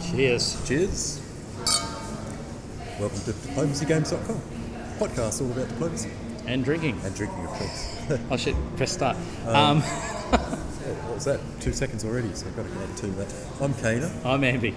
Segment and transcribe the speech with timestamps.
[0.00, 0.62] Cheers.
[0.66, 1.20] Cheers.
[3.00, 4.40] Welcome to diplomacygames.com.
[4.98, 6.10] Podcast all about diplomacy
[6.46, 6.98] And drinking.
[7.04, 8.00] and drinking, of course.
[8.30, 9.16] I should press start.
[9.46, 9.82] Um,
[10.88, 11.40] Oh, what was that?
[11.60, 13.34] Two seconds already, so I've got to get another two that.
[13.60, 14.72] I'm Kaner, I'm Amby.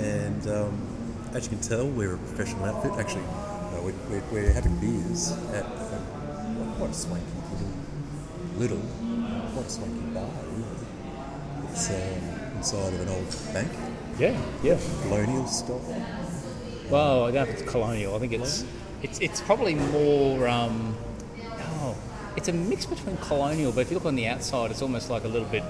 [0.00, 2.92] and um, as you can tell, we're a professional outfit.
[2.98, 3.24] Actually,
[3.84, 7.26] we're, we're, we're having beers at um, quite a swanky
[8.58, 8.82] little, little,
[9.52, 11.70] quite a swanky bar, really.
[11.70, 13.70] It's um, inside of an old bank,
[14.18, 14.78] Yeah, yeah.
[15.02, 15.80] colonial style.
[16.90, 18.14] Well, I don't know if it's colonial.
[18.14, 18.64] I think it's
[19.02, 20.48] it's it's probably more.
[20.48, 20.96] Um,
[21.80, 21.96] oh,
[22.36, 25.24] it's a mix between colonial, but if you look on the outside, it's almost like
[25.24, 25.62] a little bit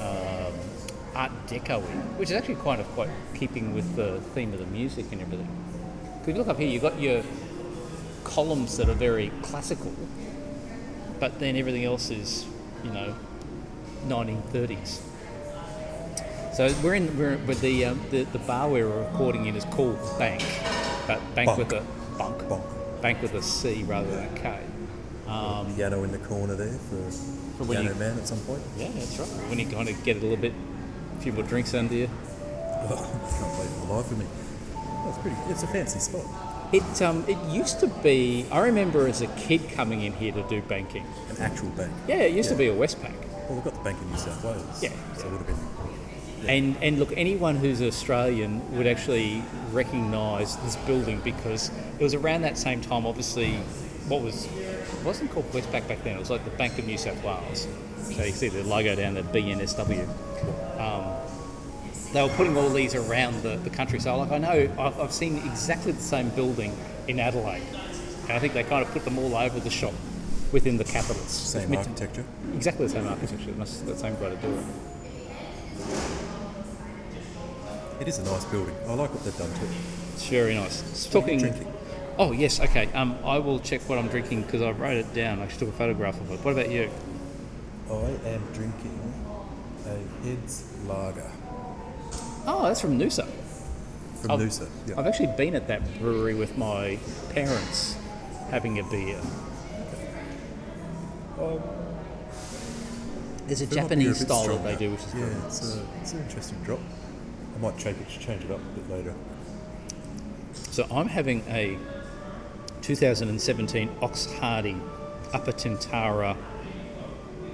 [0.00, 0.52] um,
[1.14, 1.80] Art Deco,
[2.18, 5.48] which is actually kind of quite keeping with the theme of the music and everything.
[6.24, 7.22] If you look up here, you've got your
[8.24, 9.92] columns that are very classical,
[11.20, 12.46] but then everything else is,
[12.82, 13.14] you know,
[14.08, 15.02] 1930s.
[16.54, 19.98] So we're in we're with the, um, the the bar we're recording in is called
[20.18, 20.42] Bank,
[21.06, 21.58] but Bank Bunk.
[21.58, 21.82] with a
[22.16, 23.02] bunk, Bonk.
[23.02, 24.60] Bank with a C rather than a K.
[25.28, 27.10] Um, Piano in the corner there for,
[27.58, 28.62] For piano you- man at some point.
[28.78, 29.28] yeah, that's right.
[29.50, 30.54] When you kind of get a little bit,
[31.18, 32.08] a few more drinks under you.
[32.08, 34.26] Oh, can't play for the life of me.
[35.06, 35.36] It's pretty.
[35.48, 36.24] It's a fancy spot.
[36.72, 38.46] It um, it used to be.
[38.50, 41.06] I remember as a kid coming in here to do banking.
[41.30, 41.92] An actual bank.
[42.08, 43.12] Yeah, it used to be a Westpac.
[43.48, 44.82] Well, we've got the bank in New South Wales.
[44.82, 44.90] Yeah.
[45.16, 46.48] So it would have been.
[46.48, 52.42] And and look, anyone who's Australian would actually recognise this building because it was around
[52.42, 53.06] that same time.
[53.06, 53.54] Obviously,
[54.08, 56.16] what was it wasn't called Westpac back then.
[56.16, 57.66] It was like the Bank of New South Wales.
[57.98, 60.08] So you see the logo down there, BNSW.
[60.78, 61.23] Um,
[62.14, 63.98] they were putting all these around the, the country.
[63.98, 66.74] So like I know I've, I've seen exactly the same building
[67.08, 67.64] in Adelaide,
[68.22, 69.92] and I think they kind of put them all over the shop
[70.52, 71.28] within the capitals.
[71.28, 72.24] Same to- architecture.
[72.54, 73.50] Exactly the same architecture.
[73.52, 74.64] That's the same way to do it.
[78.00, 78.74] It is a nice building.
[78.86, 79.70] I like what they've done to it.
[80.14, 80.82] It's very nice.
[80.90, 81.52] It's What are you talking.
[81.52, 81.72] drinking?
[82.16, 82.88] Oh yes, okay.
[82.94, 85.40] Um, I will check what I'm drinking because I wrote it down.
[85.40, 86.38] I took a photograph of it.
[86.44, 86.88] What about you?
[87.90, 89.14] I am drinking
[89.86, 91.30] a Heads Lager
[92.46, 93.26] Oh, that's from Noosa.
[94.20, 94.68] from I've- Noosa.
[94.86, 94.94] Yeah.
[94.98, 96.98] I've actually been at that brewery with my
[97.30, 97.96] parents
[98.50, 99.20] having a beer.
[101.38, 101.60] Um,
[103.46, 105.32] There's a it might be Japanese bit style that they do, which is yeah, very
[105.46, 105.76] it's, nice.
[105.76, 106.80] a, it's an interesting drop.
[107.54, 109.14] I might change it, change it up a bit later.
[110.70, 111.76] So I'm having a
[112.82, 114.76] 2017 Ox Hardy
[115.32, 116.36] Upper Tintara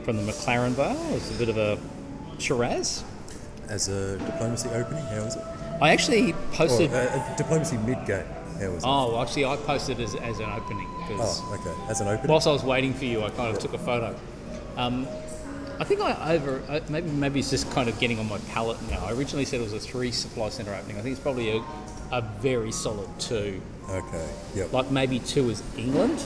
[0.04, 0.96] from the McLaren bar.
[1.12, 1.78] It's a bit of a
[2.38, 3.04] Shiraz.
[3.70, 5.42] As a diplomacy opening, How was it?
[5.80, 6.92] I actually Or posted.
[6.92, 8.24] uh, a diplomacy mid game,
[8.58, 8.86] how is it?
[8.86, 11.90] Oh, well, actually, I posted as, as an opening because Oh, okay.
[11.90, 12.28] As an opening.
[12.30, 14.14] whilst I was waiting for you, I kind of took a photo.
[14.76, 15.06] Um,
[15.78, 18.76] I think I over uh, maybe maybe it's just kind of getting on my palate
[18.90, 19.06] now.
[19.06, 20.98] I originally said it was a three supply centre opening.
[20.98, 21.62] I think it's probably a,
[22.12, 23.62] a very solid two.
[23.88, 24.28] Okay.
[24.56, 24.72] Yep.
[24.72, 26.22] Like maybe two is England.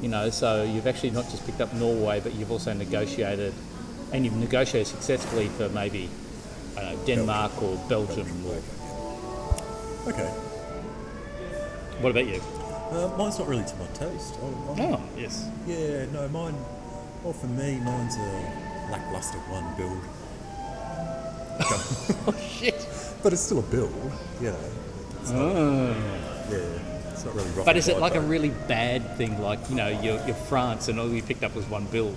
[0.00, 3.52] You know, so you've actually not just picked up Norway, but you've also negotiated,
[4.12, 6.08] and you've negotiated successfully for maybe
[6.82, 8.26] know, Denmark or Belgium.
[8.48, 8.60] Or,
[10.10, 10.28] Okay.
[12.00, 12.40] what about you?
[12.90, 14.34] Uh, mine's not really to my taste.
[14.42, 15.48] I, Oh, yes.
[15.66, 16.54] Yeah, no, mine.
[17.22, 20.00] Well, for me, mine's a lackluster one build.
[22.26, 22.86] Oh shit.
[23.22, 23.92] But it's still a build,
[24.40, 24.56] you know.
[25.22, 25.94] It's not, Oh.
[26.50, 26.56] yeah,
[27.12, 27.64] it's not really rough.
[27.64, 30.98] But is it like a really bad thing, like you know, you're, you're France and
[31.00, 32.14] all you picked up was one build?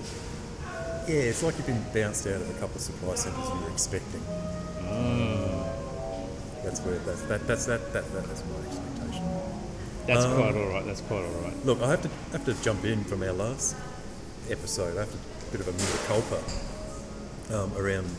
[1.08, 3.72] Yeah, it's like you've been bounced out of a couple of supply centres you were
[3.72, 4.20] expecting.
[4.84, 5.66] Mm.
[6.64, 9.26] That's where that's that that's that that that is my expectation.
[10.06, 10.86] That's Um, quite all right.
[10.86, 11.66] That's quite all right.
[11.66, 13.76] Look, I have to have to jump in from our last
[14.50, 14.98] episode.
[14.98, 15.18] I have to
[15.52, 16.44] bit of a mea culpa
[17.56, 18.10] um, around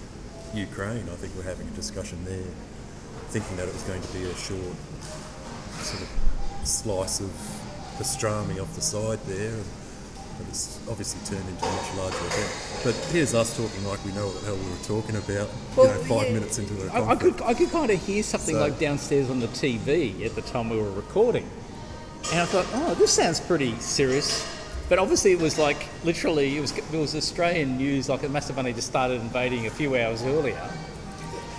[0.55, 1.05] Ukraine.
[1.13, 2.49] I think we're having a discussion there,
[3.29, 4.77] thinking that it was going to be a short
[5.85, 6.09] sort of
[6.65, 7.31] slice of
[7.99, 9.65] pastrami off the side there, and
[10.39, 12.51] but it's obviously turned into a much larger event.
[12.85, 15.49] But here's us talking like we know what the hell we were talking about.
[15.77, 18.55] you know, five minutes into the I, I could I could kind of hear something
[18.55, 21.49] So- like downstairs on the TV at the time we were recording,
[22.33, 24.47] and I thought, oh, this sounds pretty serious.
[24.89, 28.09] But obviously, it was like literally it was it was Australian news.
[28.09, 30.71] Like it must have only just started invading a few hours earlier.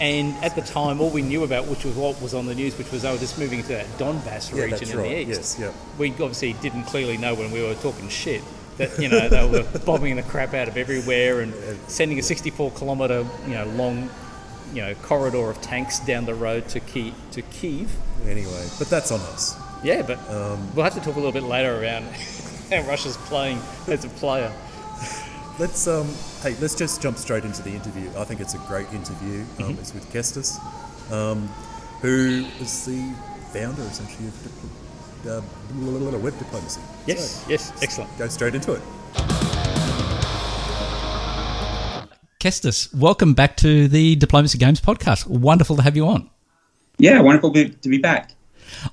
[0.01, 2.77] And at the time, all we knew about, which was what was on the news,
[2.77, 5.09] which was they were just moving to that Donbass Yeah, region that's in right.
[5.09, 5.29] the east.
[5.29, 5.71] Yes, yeah.
[5.97, 8.41] We obviously didn't clearly know when we were talking shit
[8.79, 11.53] that you know they were bombing the crap out of everywhere and
[11.87, 14.09] sending a 64 kilometre you know long
[14.73, 17.13] you know corridor of tanks down the road to Kiev.
[17.31, 17.95] To Kiev.
[18.25, 19.55] Anyway, but that's on us.
[19.83, 20.19] Yeah, but
[20.75, 22.03] we'll have to talk a little bit later around
[22.71, 24.51] how Russia's playing as a player.
[25.57, 26.07] Let's um,
[26.41, 28.09] hey, let's just jump straight into the interview.
[28.17, 29.43] I think it's a great interview.
[29.59, 30.59] Um, It's with Kestas,
[31.11, 31.47] um,
[32.01, 33.13] who is the
[33.53, 34.88] founder essentially of
[35.27, 35.41] uh,
[36.19, 36.81] web diplomacy.
[37.05, 38.17] Yes, So, yes, excellent.
[38.17, 38.81] go straight into it.
[42.39, 45.27] Kestas, welcome back to the Diplomacy Games podcast.
[45.27, 46.29] Wonderful to have you on.
[46.97, 48.31] Yeah, wonderful to be back.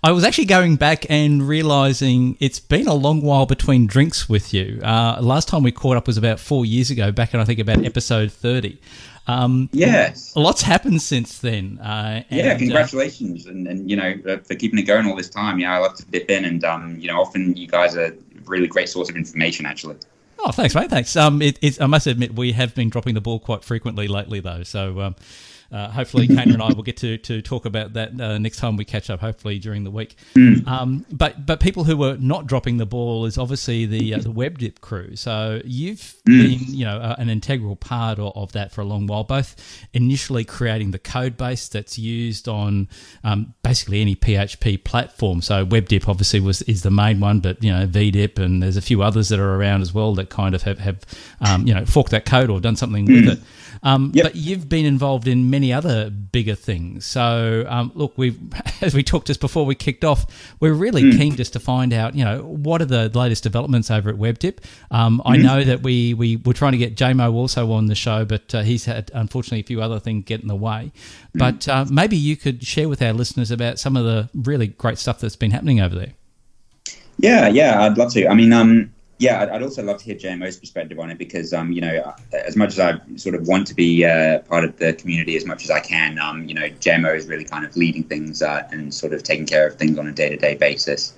[0.03, 4.53] I was actually going back and realizing it's been a long while between drinks with
[4.53, 4.81] you.
[4.83, 7.61] Uh, last time we caught up was about four years ago, back in I think
[7.61, 8.81] about episode 30.
[9.29, 10.35] Um, Yes.
[10.37, 11.79] a lot's happened since then.
[11.79, 15.17] Uh, and, Yeah, uh, congratulations, and, and you know uh, for keeping it going all
[15.17, 15.59] this time.
[15.59, 18.13] Yeah, I love to dip in, and um, you know, often you guys are a
[18.45, 19.67] really great source of information.
[19.67, 19.97] Actually,
[20.39, 20.91] Oh, thanks, mate.
[20.91, 21.17] Thanks.
[21.17, 24.39] Um, it, it's, I must admit, we have been dropping the ball quite frequently lately,
[24.41, 24.63] though.
[24.63, 25.17] So um,
[25.73, 28.77] uh, hopefully, Kaner and I will get to, to talk about that uh, next time
[28.77, 29.21] we catch up.
[29.21, 30.17] Hopefully during the week.
[30.67, 34.33] Um, but but people who were not dropping the ball is obviously the uh, the
[34.33, 35.17] WebDip crew.
[35.17, 39.07] So you've been you know uh, an integral part of, of that for a long
[39.07, 39.25] while.
[39.25, 39.57] Both
[39.93, 42.89] initially creating the code base that's used on
[43.25, 45.43] um, basically any PHP platform.
[45.43, 48.83] So WebDip obviously was is the main one, but you know VDip and there's a
[48.83, 51.01] few others that are around as well that kind of have have
[51.41, 53.39] um, you know forked that code or done something with it.
[53.87, 54.25] Um, Yep.
[54.25, 57.07] But you've been involved in many other bigger things.
[57.07, 58.37] So um, look, we've
[58.83, 60.27] as we talked just before we kicked off,
[60.59, 64.11] we're really keen just to find out you know what are the latest developments over
[64.11, 64.59] at WebDip.
[64.91, 68.25] Um, I know that we we were trying to get JMO also on the show,
[68.25, 70.91] but uh, he's had unfortunately a few other things get in the way.
[71.35, 74.99] But uh, maybe you could share with our listeners about some of the really great
[74.99, 76.15] stuff that's been happening over there.
[77.19, 78.27] yeah, yeah, I'd love to.
[78.27, 81.53] I mean, um, yeah, I'd, I'd also love to hear JMO's perspective on it because,
[81.53, 84.77] um, you know, as much as I sort of want to be uh, part of
[84.77, 87.77] the community as much as I can, um, you know, JMO is really kind of
[87.77, 91.15] leading things uh, and sort of taking care of things on a day-to-day basis,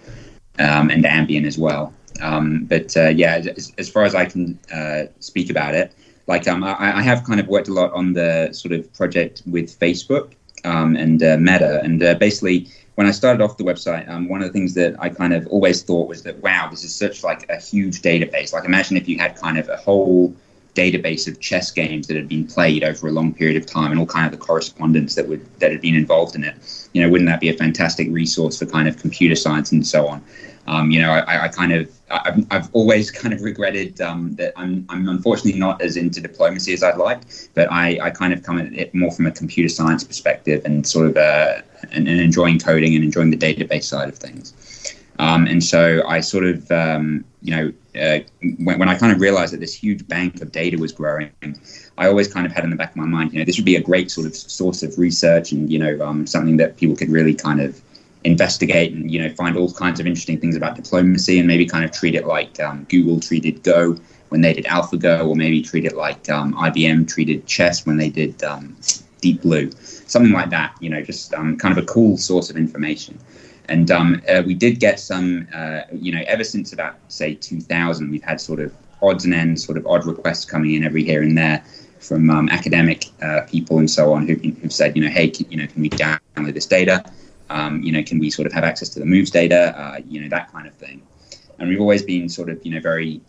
[0.58, 1.92] um, and Ambien as well.
[2.20, 5.92] Um, but uh, yeah, as, as far as I can uh, speak about it,
[6.28, 9.42] like um, I, I have kind of worked a lot on the sort of project
[9.46, 10.34] with Facebook
[10.64, 12.68] um, and uh, Meta, and uh, basically
[12.98, 15.46] when I started off the website, um, one of the things that I kind of
[15.46, 18.52] always thought was that wow, this is such like a huge database.
[18.52, 20.34] Like imagine if you had kind of a whole
[20.74, 24.00] database of chess games that had been played over a long period of time and
[24.00, 26.56] all kind of the correspondence that would that had been involved in it.
[26.92, 30.08] You know, wouldn't that be a fantastic resource for kind of computer science and so
[30.08, 30.20] on?
[30.68, 34.52] Um, you know, I, I kind of I've, I've always kind of regretted um, that
[34.54, 37.20] I'm, I'm unfortunately not as into diplomacy as I'd like,
[37.54, 40.86] but I, I kind of come at it more from a computer science perspective and
[40.86, 44.54] sort of uh, and, and enjoying coding and enjoying the database side of things.
[45.18, 48.20] Um, and so I sort of, um, you know, uh,
[48.58, 51.30] when, when I kind of realized that this huge bank of data was growing,
[51.96, 53.64] I always kind of had in the back of my mind, you know, this would
[53.64, 56.94] be a great sort of source of research and, you know, um, something that people
[56.94, 57.80] could really kind of
[58.24, 61.84] investigate and, you know, find all kinds of interesting things about diplomacy and maybe kind
[61.84, 63.96] of treat it like um, Google treated Go
[64.28, 68.10] when they did AlphaGo, or maybe treat it like um, IBM treated chess when they
[68.10, 68.76] did um,
[69.20, 72.56] Deep Blue, something like that, you know, just um, kind of a cool source of
[72.56, 73.18] information.
[73.68, 78.10] And um, uh, we did get some, uh, you know, ever since about say 2000,
[78.10, 81.22] we've had sort of odds and ends, sort of odd requests coming in every here
[81.22, 81.62] and there
[82.00, 85.50] from um, academic uh, people and so on who, who've said, you know, hey, can,
[85.50, 87.04] you know, can we download this data?
[87.50, 89.74] Um, you know, can we sort of have access to the moves data?
[89.78, 91.02] Uh, you know, that kind of thing.
[91.58, 93.20] And we've always been sort of, you know, very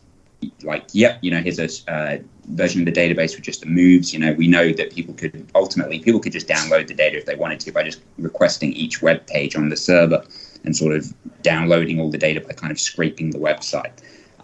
[0.63, 2.17] like, yep, you know, here's a uh,
[2.49, 4.13] version of the database with just the moves.
[4.13, 7.25] You know, we know that people could ultimately people could just download the data if
[7.25, 10.23] they wanted to by just requesting each web page on the server
[10.63, 13.91] and sort of downloading all the data by kind of scraping the website.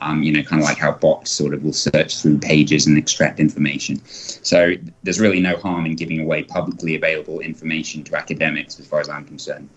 [0.06, 2.96] Um, you know, kind of like how bots sort of will search through pages and
[2.96, 4.06] extract information.
[4.06, 9.00] So there's really no harm in giving away publicly available information to academics, as far
[9.00, 9.68] as I'm concerned.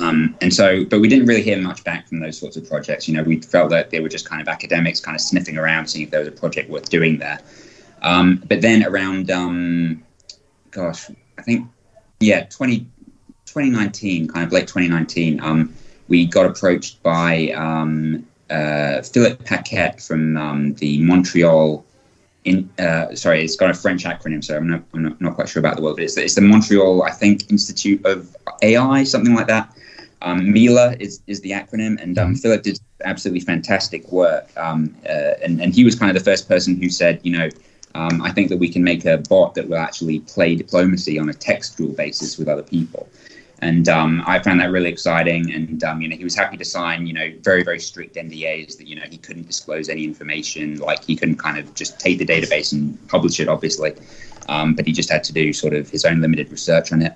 [0.00, 3.08] Um, and so, but we didn't really hear much back from those sorts of projects.
[3.08, 5.86] You know, we felt that they were just kind of academics kind of sniffing around,
[5.86, 7.40] seeing if there was a project worth doing there.
[8.02, 10.02] Um, but then around, um,
[10.70, 11.68] gosh, I think,
[12.20, 12.80] yeah, 20,
[13.46, 15.74] 2019, kind of late 2019, um,
[16.08, 21.84] we got approached by um, uh, Philip Paquette from um, the Montreal.
[22.44, 25.48] In, uh, sorry, it's got a French acronym, so I'm not, I'm not, not quite
[25.48, 29.34] sure about the word, but it's, it's the Montreal, I think, Institute of AI, something
[29.34, 29.74] like that.
[30.22, 34.48] Um, Mila is, is the acronym, and um, Philip did absolutely fantastic work.
[34.56, 37.48] Um, uh, and, and he was kind of the first person who said, you know,
[37.94, 41.28] um, I think that we can make a bot that will actually play diplomacy on
[41.28, 43.08] a textual basis with other people.
[43.62, 45.52] And um, I found that really exciting.
[45.52, 48.78] And um, you know, he was happy to sign, you know, very very strict NDAs
[48.78, 50.78] that you know he couldn't disclose any information.
[50.78, 53.94] Like he couldn't kind of just take the database and publish it, obviously.
[54.48, 57.14] Um, but he just had to do sort of his own limited research on it.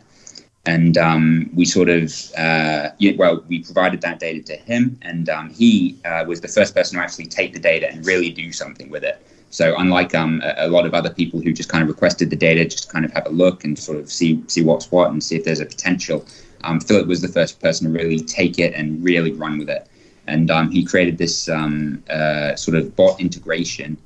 [0.66, 5.50] and um, we sort of uh, well we provided that data to him and um,
[5.50, 8.88] he uh, was the first person to actually take the data and really do something
[8.90, 9.20] with it
[9.54, 12.36] so unlike um, a, a, lot of other people who just kind of requested the
[12.36, 15.22] data just kind of have a look and sort of see see what's what and
[15.22, 16.24] see if there's a potential
[16.64, 19.88] um, philip was the first person to really take it and really run with it
[20.26, 23.96] and um, he created this um, uh, sort of bot integration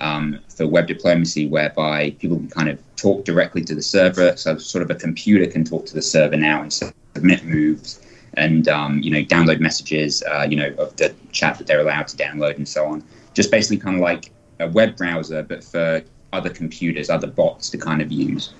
[0.00, 4.36] um, for web diplomacy, whereby people can kind of talk directly to the server.
[4.36, 8.00] So, sort of a computer can talk to the server now and submit moves
[8.36, 12.08] and um, you know download messages, uh, you know, of the chat that they're allowed
[12.08, 13.02] to download and so on.
[13.34, 14.30] Just basically kind of like
[14.60, 18.52] a web browser, but for other computers, other bots to kind of use.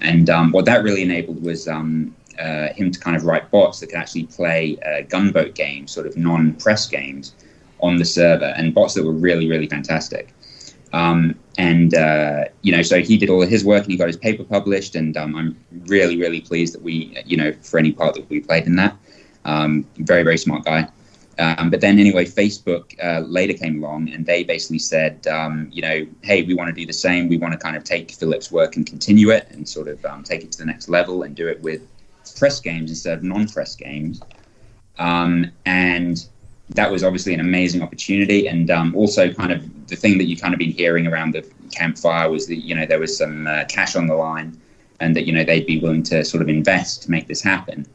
[0.00, 3.80] And um, what that really enabled was um, uh, him to kind of write bots
[3.80, 7.34] that could actually play uh, gunboat games, sort of non-press games,
[7.80, 10.32] on the server, and bots that were really, really fantastic.
[10.92, 14.06] Um, and uh, you know, so he did all of his work and he got
[14.06, 14.94] his paper published.
[14.94, 18.40] And um, I'm really, really pleased that we, you know, for any part that we
[18.40, 18.96] played in that.
[19.44, 20.88] Um, very, very smart guy.
[21.38, 25.82] Um, but then anyway, Facebook uh, later came along and they basically said, um, you
[25.82, 27.28] know, hey, we want to do the same.
[27.28, 30.22] We want to kind of take Philip's work and continue it and sort of um,
[30.22, 31.82] take it to the next level and do it with
[32.38, 34.22] press games instead of non-press games.
[35.66, 36.26] and
[36.70, 38.48] that was obviously an amazing opportunity.
[38.48, 41.42] And um, also, kind of the thing that you kind of been hearing around the
[41.72, 44.58] campfire was that you know there was some uh, cash on the line,
[45.00, 47.86] and that you know they'd be willing to sort of invest to make this happen.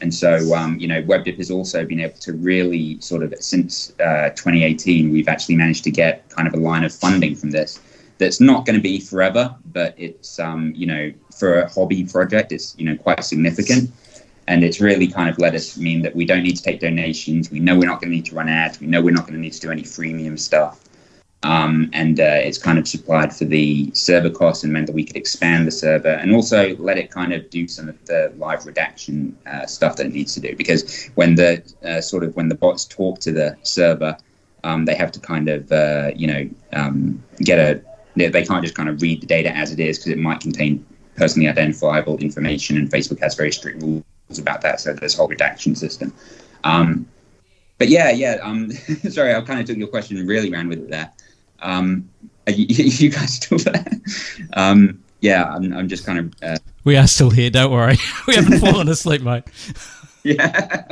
[0.00, 3.92] And so, um, you know, WebDip has also been able to really sort of since
[4.00, 7.80] uh, 2018, we've actually managed to get kind of a line of funding from this.
[8.18, 12.52] That's not going to be forever, but it's um, you know for a hobby project,
[12.52, 13.90] it's you know quite significant
[14.46, 17.50] and it's really kind of let us mean that we don't need to take donations.
[17.50, 18.80] We know we're not going to need to run ads.
[18.80, 20.80] We know we're not going to need to do any freemium stuff.
[21.44, 25.04] Um, and uh, it's kind of supplied for the server costs and meant that we
[25.04, 28.64] could expand the server and also let it kind of do some of the live
[28.64, 30.56] redaction uh, stuff that it needs to do.
[30.56, 34.16] Because when the uh, sort of when the bots talk to the server,
[34.64, 37.82] um, they have to kind of uh, you know um, get a
[38.16, 40.84] they can't just kind of read the data as it is because it might contain
[41.16, 44.04] personally identifiable information and Facebook has very strict rules
[44.38, 44.80] about that.
[44.80, 46.14] So there's a whole redaction system.
[46.62, 47.06] Um,
[47.76, 48.38] but yeah, yeah.
[48.42, 48.70] Um,
[49.10, 51.12] sorry, I kind of took your question really ran with it there.
[51.64, 52.08] Um,
[52.46, 53.84] are you, you, guys still there?
[54.52, 56.34] Um, yeah, I'm, I'm, just kind of.
[56.42, 57.50] Uh, we are still here.
[57.50, 57.96] Don't worry.
[58.26, 59.44] we haven't fallen asleep, mate.
[60.22, 60.86] yeah,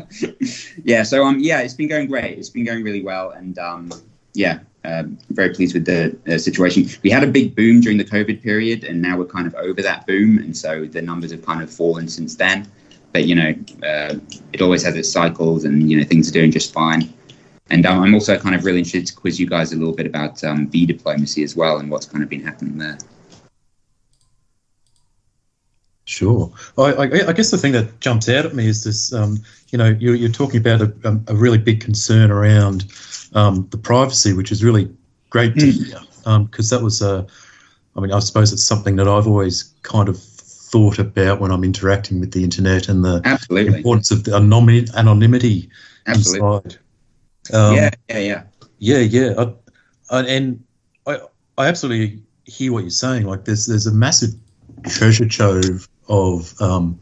[0.85, 1.03] yeah.
[1.03, 2.39] So um, yeah, it's been going great.
[2.39, 3.93] It's been going really well, and um,
[4.33, 6.89] yeah, uh, very pleased with the uh, situation.
[7.03, 9.83] We had a big boom during the COVID period, and now we're kind of over
[9.83, 12.67] that boom, and so the numbers have kind of fallen since then
[13.13, 13.55] but you know,
[13.87, 14.15] uh,
[14.53, 17.13] it always has its cycles, and you know, things are doing just fine.
[17.73, 20.07] And um, I'm also kind of really interested to quiz you guys a little bit
[20.07, 22.99] about um, diplomacy as well, and what's kind of been happening there.
[26.05, 26.53] Sure.
[26.77, 29.15] I, I, I, guess the thing that jumps out at me is this.
[29.15, 29.39] Um,
[29.71, 32.85] you know, you're, you're talking about a, um, a, really big concern around
[33.33, 34.95] um, the privacy, which is really
[35.31, 35.85] great to hmm.
[35.85, 35.99] hear,
[36.45, 37.27] because um, that was a.
[37.97, 41.65] I mean, I suppose it's something that I've always kind of thought about when I'm
[41.65, 43.79] interacting with the internet and the Absolutely.
[43.79, 45.71] importance of the anonymity
[46.07, 46.47] Absolutely.
[46.47, 46.82] inside.
[47.53, 48.43] Um, yeah, yeah, yeah,
[48.79, 49.35] yeah, yeah.
[49.39, 50.65] I, I, and
[51.07, 51.21] I,
[51.59, 53.27] I absolutely hear what you're saying.
[53.27, 54.31] Like, there's there's a massive
[54.87, 56.99] treasure trove of um,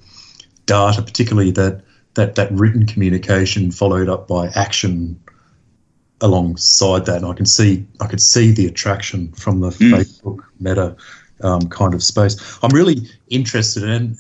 [0.67, 1.83] data, particularly that
[2.15, 5.21] that that written communication followed up by action
[6.21, 7.17] alongside that.
[7.17, 9.93] And I can see I could see the attraction from the mm.
[9.93, 10.97] Facebook Meta
[11.43, 12.59] um, kind of space.
[12.63, 14.17] I'm really interested in.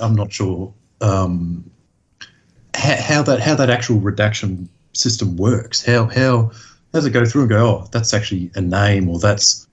[0.00, 1.70] I'm not sure um,
[2.74, 5.84] how, how, that how that actual redaction system works.
[5.84, 6.50] How how
[6.92, 7.66] does it go through and go?
[7.66, 9.66] Oh, that's actually a name, or that's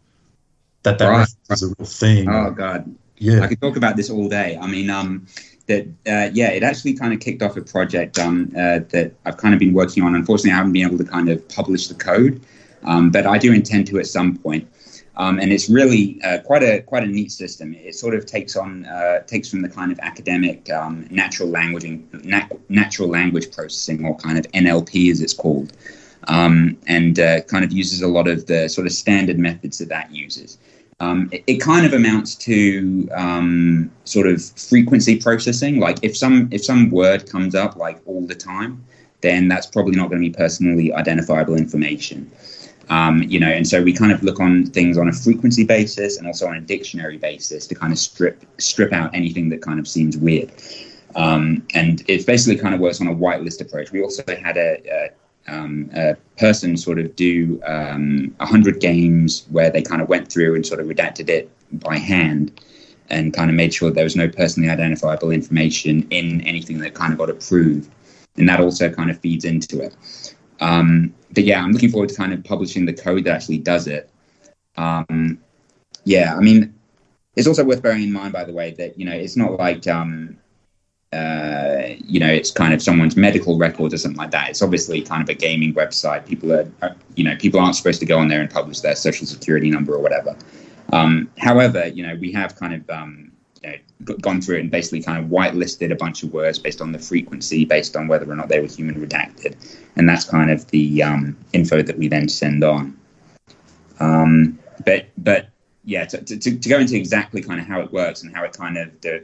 [0.84, 1.27] that that right.
[1.50, 2.30] is a real thing.
[2.30, 3.42] Oh God, yeah.
[3.42, 4.58] I could talk about this all day.
[4.62, 5.25] I mean, um,
[5.68, 9.38] that uh, yeah, it actually kind of kicked off a project um, uh, that I've
[9.38, 10.15] kind of been working on.
[10.15, 12.42] Unfortunately, I haven't been able to kind of publish the code,
[12.84, 14.68] um, but I do intend to at some point.
[15.15, 17.75] Um, and it's really uh, quite a quite a neat system.
[17.75, 21.86] It sort of takes on uh, takes from the kind of academic um, natural language
[22.24, 25.74] nat- natural language processing, or kind of NLP as it's called,
[26.27, 29.89] um, and uh, kind of uses a lot of the sort of standard methods that
[29.89, 30.58] that uses.
[31.00, 35.79] Um, it, it, kind of amounts to um, sort of frequency processing.
[35.79, 38.84] Like if some if some word comes up like all the time,
[39.22, 42.32] then that's probably not going to be personally identifiable information.
[42.89, 46.17] Um, you know, and so we kind of look on things on a frequency basis
[46.17, 49.79] and also on a dictionary basis to kind of strip strip out anything that kind
[49.79, 50.51] of seems weird.
[51.15, 53.91] Um, and it basically kind of works on a whitelist approach.
[53.91, 54.81] We also had a,
[55.47, 60.31] a, um, a person sort of do um, 100 games where they kind of went
[60.31, 62.51] through and sort of redacted it by hand.
[63.09, 67.11] and kind of made sure there was no personally identifiable information in anything that kind
[67.13, 67.89] of got approved.
[68.37, 69.95] And that also kind of feeds into it.
[70.63, 73.86] Um, but yeah, I'm looking forward to kind of publishing the code that actually does
[73.88, 74.10] it.
[74.77, 75.39] Um,
[76.05, 76.74] yeah, I mean,
[77.36, 79.86] it's also worth bearing in mind, by the way, that you know it's not like
[79.88, 80.38] um,
[81.12, 84.51] uh, you know it's kind of someone's medical record or something like that.
[84.51, 86.25] It's obviously kind of a gaming website.
[86.25, 88.96] People are, are you know people aren't supposed to go on there and publish their
[88.96, 90.38] social security number or whatever.
[90.93, 93.32] Um, however, you know we have kind of um,
[93.63, 96.82] you know, gone through it and basically kind of whitelisted a bunch of words based
[96.82, 99.55] on the frequency, based on whether or not they were human redacted,
[99.96, 102.98] and that's kind of the um, info that we then send on.
[104.00, 105.50] Um, but but
[105.86, 108.53] yeah, to, to, to, go into exactly kind of how it works and how it
[108.53, 109.24] kind of the,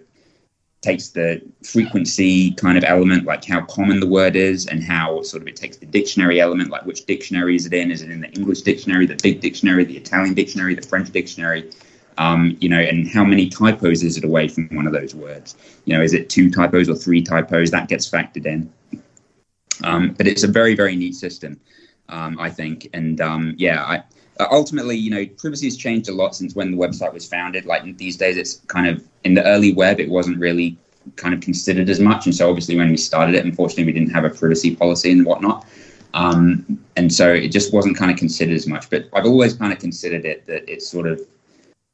[0.81, 5.41] takes the frequency kind of element, like how common the word is, and how sort
[5.41, 7.91] of it takes the dictionary element, like which dictionary is it in?
[7.91, 11.69] Is it in the English dictionary, the big dictionary, the Italian dictionary, the French dictionary?
[12.19, 15.55] Um, you know, and how many typos is it away from one of those words?
[15.85, 17.71] You know, is it two typos or three typos?
[17.71, 18.71] That gets factored in.
[19.85, 21.57] Um, but it's a very, very neat system,
[22.09, 22.89] um, I think.
[22.93, 24.03] And um, yeah, I,
[24.51, 27.65] ultimately, you know, privacy has changed a lot since when the website was founded.
[27.65, 30.77] Like these days, it's kind of in the early web, it wasn't really
[31.15, 32.25] kind of considered as much.
[32.25, 35.25] And so, obviously, when we started it, unfortunately, we didn't have a privacy policy and
[35.25, 35.65] whatnot.
[36.13, 38.89] Um, and so, it just wasn't kind of considered as much.
[38.89, 41.21] But I've always kind of considered it that it's sort of,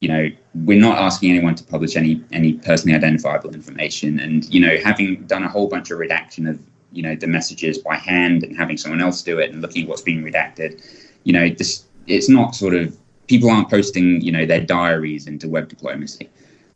[0.01, 4.19] you know, we're not asking anyone to publish any any personally identifiable information.
[4.19, 6.59] And you know, having done a whole bunch of redaction of
[6.91, 9.89] you know the messages by hand and having someone else do it and looking at
[9.89, 10.83] what's being redacted,
[11.23, 12.97] you know, this it's not sort of
[13.27, 16.29] people aren't posting you know their diaries into web diplomacy.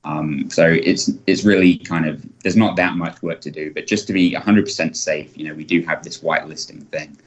[0.05, 3.85] Um, so it's it's really kind of there's not that much work to do, but
[3.85, 7.17] just to be 100% safe, you know, we do have this whitelisting thing,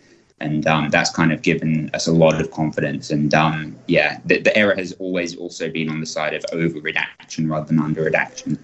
[0.43, 3.11] and um, that's kind of given us a lot of confidence.
[3.11, 6.81] And um, yeah, the, the, error has always also been on the side of over
[6.81, 8.59] redaction rather than under redaction.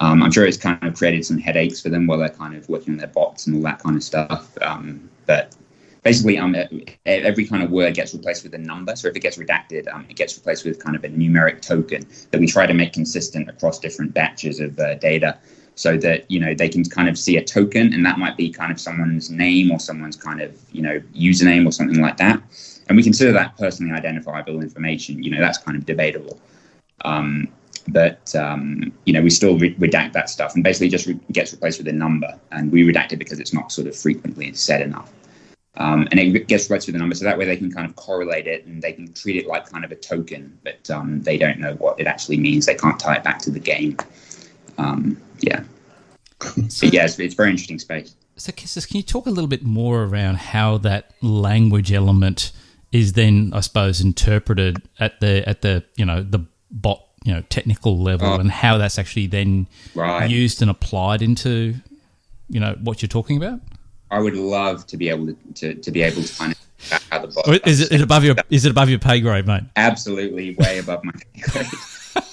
[0.00, 2.68] Um, I'm sure it's kind of created some headaches for them while they're kind of
[2.68, 4.56] working on their bots and all that kind of stuff.
[4.60, 5.56] Um, but
[6.06, 6.54] basically um,
[7.06, 8.94] every kind of word gets replaced with a number.
[8.94, 12.06] So if it gets redacted, um, it gets replaced with kind of a numeric token
[12.30, 15.38] that we try to make consistent across different batches of uh, data
[15.76, 18.50] so that you know they can kind of see a token and that might be
[18.50, 22.42] kind of someone's name or someone's kind of you know username or something like that
[22.88, 26.40] and we consider that personally identifiable information you know that's kind of debatable
[27.04, 27.46] um,
[27.88, 31.52] but um, you know we still re- redact that stuff and basically just re- gets
[31.52, 34.80] replaced with a number and we redact it because it's not sort of frequently said
[34.80, 35.12] enough
[35.78, 37.96] um, and it gets right through the number, so that way they can kind of
[37.96, 41.36] correlate it and they can treat it like kind of a token, but um, they
[41.36, 42.64] don't know what it actually means.
[42.64, 43.98] They can't tie it back to the game.
[44.78, 45.64] Um, yeah.
[46.68, 48.14] So, yeah, it's, it's very interesting space.
[48.36, 52.52] So, Kestas, can you talk a little bit more around how that language element
[52.92, 57.42] is then, I suppose, interpreted at the at the you know the bot you know
[57.48, 58.38] technical level, oh.
[58.38, 60.28] and how that's actually then right.
[60.28, 61.74] used and applied into
[62.48, 63.60] you know what you're talking about?
[64.10, 66.54] I would love to be able to, to, to be able to find
[66.92, 67.66] out how the bot.
[67.66, 69.64] Is it, above your is it above your pay grade, mate?
[69.76, 71.66] Absolutely, way above my pay grade.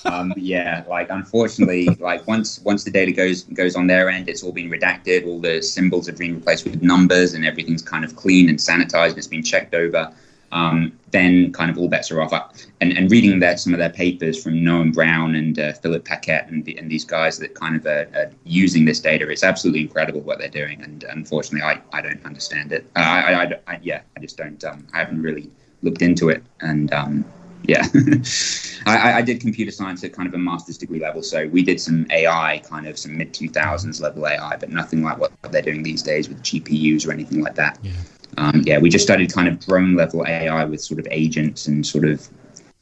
[0.06, 4.44] Um, yeah, like unfortunately, like once once the data goes goes on their end, it's
[4.44, 5.26] all been redacted.
[5.26, 9.18] All the symbols have been replaced with numbers, and everything's kind of clean and sanitized.
[9.18, 10.14] It's been checked over
[10.54, 12.32] um, then kind of all bets are off.
[12.80, 16.48] And, and reading their, some of their papers from Noam Brown and uh, Philip Paquette
[16.48, 19.82] and, the, and these guys that kind of are, are, using this data, it's absolutely
[19.82, 20.82] incredible what they're doing.
[20.82, 22.86] And unfortunately, I, I don't understand it.
[22.96, 24.64] I, I, I, yeah, I just don't.
[24.64, 25.50] Um, I haven't really
[25.82, 26.44] looked into it.
[26.62, 27.26] And um,
[27.64, 27.86] yeah,
[28.86, 31.24] I, I, did computer science at kind of a master's degree level.
[31.24, 35.18] So we did some AI, kind of some mid 2000s level AI, but nothing like
[35.18, 37.80] what they're doing these days with GPUs or anything like that.
[37.82, 37.94] Yeah
[38.38, 41.86] um, yeah, we just studied kind of drone level AI with sort of agents and
[41.86, 42.28] sort of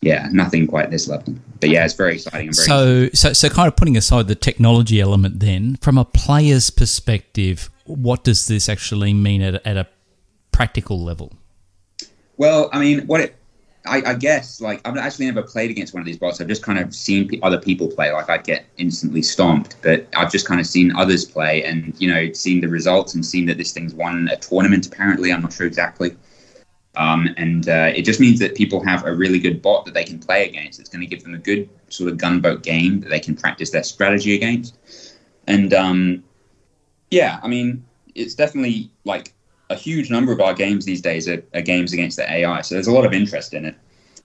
[0.02, 1.36] yeah, nothing quite this level.
[1.60, 2.54] But yeah, it's very exciting.
[2.54, 6.72] Very so, so, so, kind of putting aside the technology element, then from a player's
[6.72, 9.88] perspective, what does this actually mean at, at a
[10.52, 11.34] practical level?
[12.38, 13.36] Well, I mean, what it
[13.86, 16.40] I, I, guess like I've actually never played against one of these bots.
[16.40, 18.12] I've just kind of seen p- other people play.
[18.12, 22.08] Like I get instantly stomped, but I've just kind of seen others play and you
[22.08, 24.86] know seen the results and seen that this thing's won a tournament.
[24.86, 26.16] Apparently, I'm not sure exactly.
[26.96, 30.04] Um, and uh, it just means that people have a really good bot that they
[30.04, 30.80] can play against.
[30.80, 33.72] It's going to give them a good sort of gunboat game that they can practice
[33.72, 34.78] their strategy against.
[35.48, 36.24] And um,
[37.10, 39.34] yeah, I mean, it's definitely like
[39.72, 42.62] a huge number of our games these days are, are, games against the AI.
[42.62, 43.76] So there's a lot of interest in it,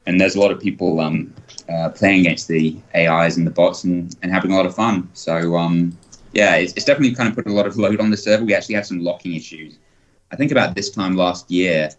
[0.07, 1.33] and there's a lot of people um,
[1.69, 5.09] uh, playing against the AIs and the bots and, and having a lot of fun.
[5.15, 5.97] So um,
[6.33, 8.45] yeah, it's, it's, definitely kind of put a lot of load on the server.
[8.45, 9.79] We actually had some locking issues.
[10.33, 11.91] I think about this time last year,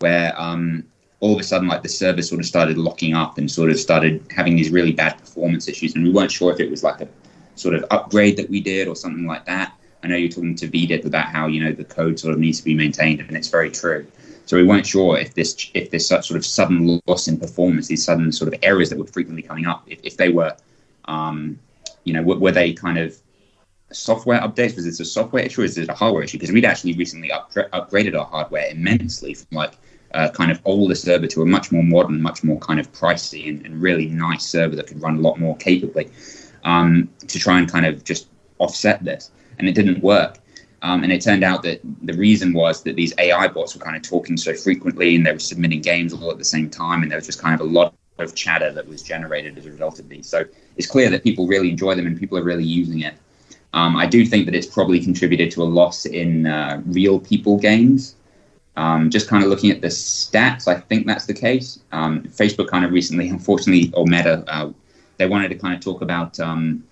[0.00, 0.84] where um,
[1.20, 3.78] all of a sudden, like the server sort of started locking up and sort of
[3.78, 7.00] started having these really bad performance issues, and we weren't sure if it was like
[7.00, 7.08] a
[7.54, 9.74] sort of upgrade that we did or something like that.
[10.02, 12.58] I know you're talking to VDIP about how you know the code sort of needs
[12.58, 14.06] to be maintained, and it's very true.
[14.46, 18.04] So we weren't sure if this if this sort of sudden loss in performance, these
[18.04, 20.56] sudden sort of errors that were frequently coming up, if, if they were,
[21.04, 21.58] um,
[22.04, 23.16] you know, were, were, they kind of
[23.92, 24.74] software updates?
[24.76, 26.38] Was this a software issue is it a hardware issue?
[26.38, 29.74] Because we'd actually recently up, upgraded our hardware immensely from like
[30.14, 33.48] uh, kind of older server to a much more modern, much more kind of pricey
[33.48, 36.10] and, and really nice server that could run a lot more capably
[36.64, 39.30] um, to try and kind of just offset this.
[39.60, 40.38] And it didn't work.
[40.82, 43.96] Um, and it turned out that the reason was that these AI bots were kind
[43.96, 47.02] of talking so frequently and they were submitting games all at the same time.
[47.02, 49.70] And there was just kind of a lot of chatter that was generated as a
[49.70, 50.26] result of these.
[50.26, 50.44] So
[50.76, 53.14] it's clear that people really enjoy them and people are really using it.
[53.72, 57.58] Um, I do think that it's probably contributed to a loss in uh, real people
[57.58, 58.16] games.
[58.76, 61.80] Um, just kind of looking at the stats, I think that's the case.
[61.92, 64.72] Um, Facebook kind of recently, unfortunately, or Meta, uh,
[65.18, 66.82] they wanted to kind of talk about um,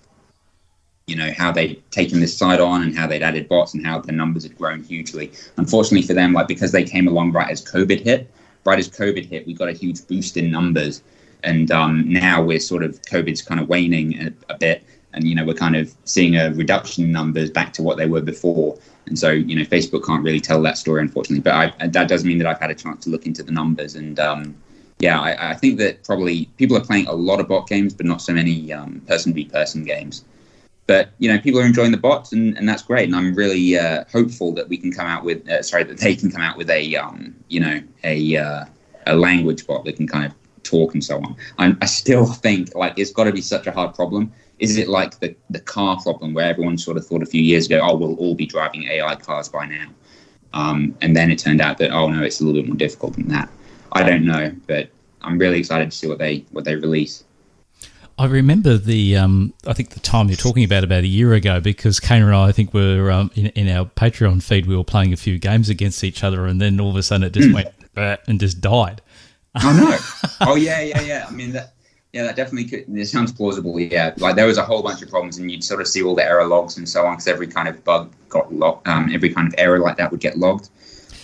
[1.09, 3.99] you know how they'd taken this site on and how they'd added bots and how
[3.99, 5.31] the numbers had grown hugely.
[5.57, 8.29] Unfortunately for them, like because they came along right as COVID hit,
[8.65, 11.01] right as COVID hit, we got a huge boost in numbers,
[11.43, 15.33] and um, now we're sort of COVID's kind of waning a, a, bit, and you
[15.33, 18.77] know we're kind of seeing a reduction in numbers back to what they were before.
[19.07, 22.23] And so you know Facebook can't really tell that story unfortunately, but I, that does
[22.23, 24.19] mean that I've had a chance to look into the numbers and.
[24.19, 24.55] Um,
[25.01, 28.05] yeah, I, I, think that probably people are playing a lot of bot games, but
[28.05, 30.25] not so many um, person v person games
[30.89, 33.05] but you know people are enjoying the bots and, and that's great.
[33.07, 36.15] And i'm really uh, hopeful that we can come out with uh, sorry that they
[36.15, 38.65] can come out with a um, you know a uh,
[39.05, 41.35] a language bot that can kind of talk and so on.
[41.59, 44.33] I'm, i still think like it's got to be such a hard problem.
[44.57, 47.67] Is it like the, the car problem where everyone sort of thought a few years
[47.67, 49.87] ago oh we'll all be driving ai cars by now?
[50.53, 53.13] Um, and then it turned out that oh no it's a little bit more difficult
[53.13, 53.47] than that.
[53.91, 54.89] I don't know but
[55.21, 57.23] i'm really excited to see what they what they release
[58.19, 61.61] I remember the, um, I think the time you're talking about about a year ago,
[61.61, 64.83] because Kane and I, I think, were um, in, in, our Patreon feed, we were
[64.83, 67.47] playing a few games against each other, and then all of a sudden it just
[67.47, 67.53] mm.
[67.95, 69.01] went and just died.
[69.63, 70.27] Oh no!
[70.51, 71.25] oh yeah, yeah, yeah.
[71.29, 71.75] I mean that.
[72.11, 72.97] Yeah, that definitely could.
[72.97, 73.79] It sounds plausible.
[73.79, 76.15] Yeah, like there was a whole bunch of problems, and you'd sort of see all
[76.15, 78.85] the error logs and so on, because every kind of bug got logged.
[78.85, 80.69] Um, every kind of error like that would get logged,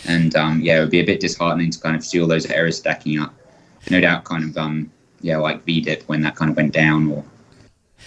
[0.08, 2.46] and um, yeah, it would be a bit disheartening to kind of see all those
[2.46, 3.34] errors stacking up.
[3.90, 4.92] No doubt, kind of um,
[5.26, 7.26] yeah, like VDIP when that kind of went down, or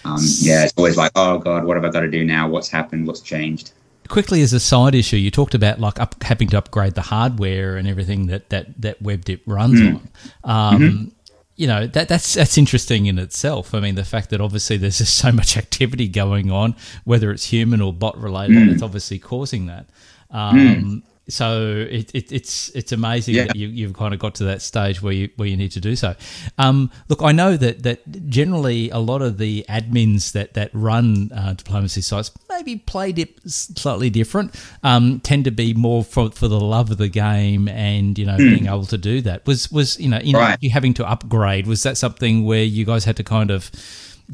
[0.05, 2.49] um, yeah, it's always like, oh god, what have I got to do now?
[2.49, 3.09] What's happened?
[3.09, 3.73] What's changed?
[4.07, 7.77] Quickly, as a side issue, you talked about like up, having to upgrade the hardware
[7.77, 9.97] and everything that that that WebDip runs mm.
[9.97, 10.09] on.
[10.45, 11.09] Um, mm-hmm.
[11.57, 13.75] You know that that's that's interesting in itself.
[13.75, 17.47] I mean, the fact that obviously there's just so much activity going on, whether it's
[17.47, 18.73] human or bot related, mm.
[18.73, 19.87] it's obviously causing that.
[20.31, 23.45] Um, mm so it, it, it's it's amazing yeah.
[23.45, 25.81] that you, you've kind of got to that stage where you where you need to
[25.81, 26.15] do so.
[26.57, 31.31] Um, look, I know that that generally a lot of the admins that that run
[31.33, 36.49] uh, diplomacy sites maybe play dip slightly different, um, tend to be more for for
[36.49, 38.55] the love of the game and you know mm.
[38.55, 39.47] being able to do that.
[39.47, 40.59] Was was you know in right.
[40.61, 41.67] you having to upgrade?
[41.67, 43.71] Was that something where you guys had to kind of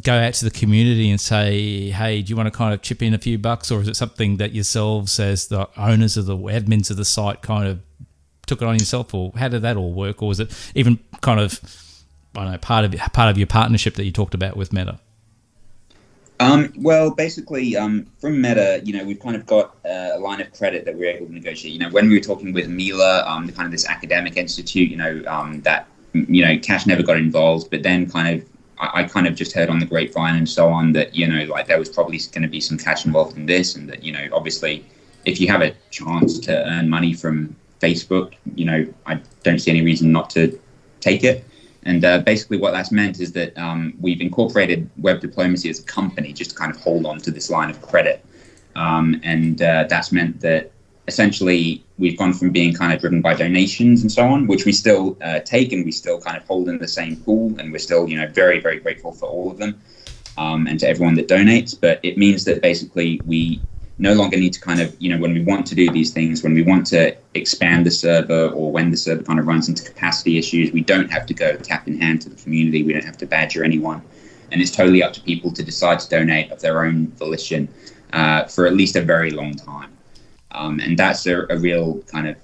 [0.03, 3.03] go out to the community and say, hey, do you want to kind of chip
[3.03, 3.71] in a few bucks?
[3.71, 7.43] Or is it something that yourselves, as the owners of the admins of the site,
[7.43, 7.81] kind of
[8.47, 9.15] took it on yourself?
[9.15, 10.23] Or how did that all work?
[10.23, 11.61] Or was it even kind of,
[12.35, 14.99] I don't know, part of, part of your partnership that you talked about with Meta?
[16.41, 20.53] Um, well, basically, um, from Meta, you know, we've kind of got a line of
[20.53, 21.73] credit that we're able to negotiate.
[21.73, 24.91] You know, when we were talking with Mila, um, the kind of this academic institute,
[24.91, 29.01] you know, um, that you know, cash never got involved, but then kind of I,
[29.01, 31.67] I, kind of just heard on the grapevine and so on that you know like
[31.67, 34.29] there was probably going to be some cash involved in this, and that you know
[34.33, 34.85] obviously
[35.25, 39.71] if you have a chance to earn money from Facebook, you know I don't see
[39.71, 40.59] any reason not to
[41.01, 41.45] take it.
[41.87, 45.83] And uh, basically, what that's meant is that um, we've incorporated web diplomacy as a
[45.83, 48.25] company just to kind of hold on to this line of credit.
[48.75, 50.73] Um, and uh, that's meant that
[51.07, 54.73] essentially we've gone from being kind of driven by donations and so on, which we
[54.73, 57.79] still uh, take and we still kind of hold in the same pool, and we're
[57.79, 59.81] still you know very very grateful for all of them
[60.38, 61.79] um, and to everyone that donates.
[61.79, 63.61] But it means that basically we
[63.99, 66.43] no longer need to kind of you know when we want to do these things,
[66.43, 69.85] when we want to expand the server or when the server kind of runs into
[69.85, 72.83] capacity issues, we don't have to go tap in hand to the community.
[72.83, 74.03] We don't have to badger anyone,
[74.51, 77.69] and it's totally up to people to decide to donate of their own volition
[78.14, 79.94] uh, for at least a very long time.
[80.55, 82.37] Um, and that's a, a, real kind of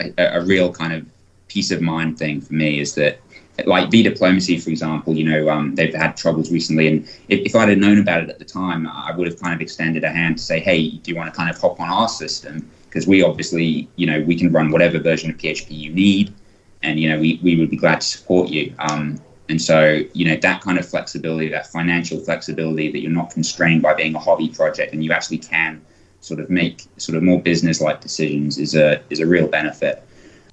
[0.00, 1.04] a, a, real kind of
[1.48, 3.20] peace of mind thing for me is that
[3.64, 7.56] like V diplomacy, for example, you know, um, they've had troubles recently, and if, if,
[7.56, 10.10] I'd have known about it at the time, I would have kind of extended a
[10.10, 12.68] hand to say, hey, do you want to kind of hop on our system?
[12.84, 16.34] Because we obviously, you know, we can run whatever version of PHP you need.
[16.82, 18.74] and you know we, we would be glad to support you.
[18.78, 23.30] Um, and so you know that kind of flexibility, that financial flexibility, that you're not
[23.30, 25.80] constrained by being a hobby project, and you actually can
[26.26, 30.02] sort of make sort of more business-like decisions is a is a real benefit.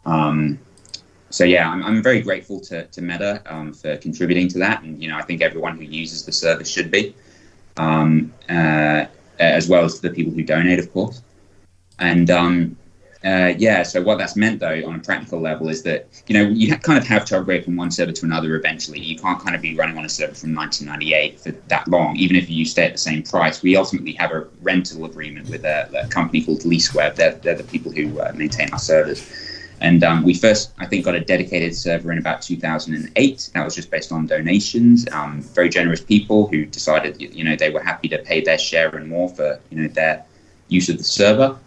[0.06, 0.60] Um,
[1.32, 5.02] so yeah, I'm, I'm very grateful to, to Meta um, for contributing to that, and
[5.02, 7.16] you know I think everyone who uses the service should be,
[7.78, 9.06] um, uh,
[9.40, 11.24] as well as the people who donate, of course.
[11.98, 12.78] And um,
[13.26, 16.50] uh, yeah, so what that's meant though on a practical level is that you know
[16.50, 19.00] you kind of have to upgrade from one server to another eventually.
[19.00, 22.36] You can't kind of be running on a server from 1998 for that long, even
[22.36, 23.64] if you stay at the same price.
[23.64, 27.16] We ultimately have a rental agreement with a, a company called LeaseWeb.
[27.16, 29.26] They're, they're the people who uh, maintain our servers.
[29.80, 33.52] And um, we first, I think, got a dedicated server in about 2008.
[33.54, 35.06] That was just based on donations.
[35.12, 38.90] Um, very generous people who decided, you know, they were happy to pay their share
[38.96, 40.26] and more for, you know, their
[40.70, 41.58] use of the server.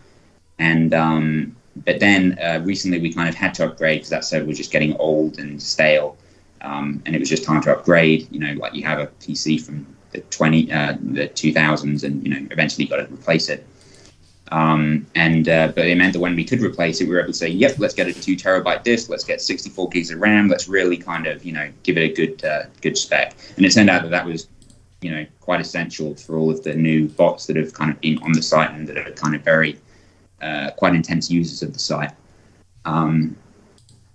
[0.58, 4.46] And um, but then uh, recently we kind of had to upgrade because that server
[4.46, 6.16] was just getting old and stale,
[6.62, 8.28] um, and it was just time to upgrade.
[8.30, 12.30] You know, like you have a PC from the 20 uh, the 2000s, and you
[12.30, 13.66] know, eventually you got to replace it.
[14.52, 17.32] Um, and uh, but it meant that when we could replace it, we were able
[17.32, 19.10] to say, "Yep, let's get a two terabyte disk.
[19.10, 20.48] Let's get 64 gigs of RAM.
[20.48, 23.72] Let's really kind of you know give it a good uh, good spec." And it
[23.72, 24.48] turned out that that was
[25.02, 28.18] you know quite essential for all of the new bots that have kind of been
[28.22, 29.78] on the site and that are kind of very
[30.42, 32.12] uh, quite intense users of the site.
[32.85, 33.37] Um,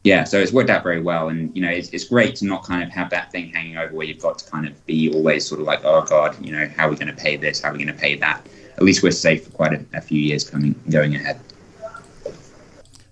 [0.04, 2.64] yeah, so it's worked out very well, and you know it's, it's great to not
[2.64, 5.46] kind of have that thing hanging over where you've got to kind of be always
[5.46, 7.62] sort of like, "Oh God, you know, how are we going to pay this?
[7.62, 8.46] How are we going to pay that?"
[8.82, 11.40] at least we're safe for quite a, a few years coming going ahead.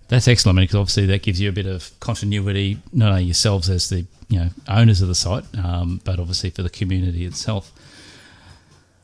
[0.07, 3.89] That's excellent, because obviously that gives you a bit of continuity, not only yourselves as
[3.89, 7.71] the you know owners of the site, um, but obviously for the community itself.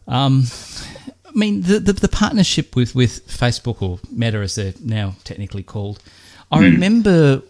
[0.08, 0.46] Um,
[1.36, 5.64] I mean, the, the, the partnership with with Facebook or Meta, as they're now technically
[5.64, 6.02] called,
[6.52, 6.72] I mm.
[6.72, 7.42] remember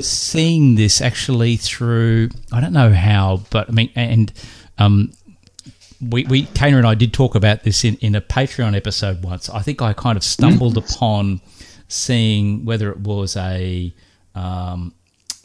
[0.00, 4.32] seeing this actually through I don't know how, but I mean, and
[4.78, 5.12] um,
[6.00, 9.48] we, we Kaner and I did talk about this in, in a Patreon episode once.
[9.48, 11.40] I think I kind of stumbled upon
[11.88, 13.92] seeing whether it was a
[14.36, 14.94] um,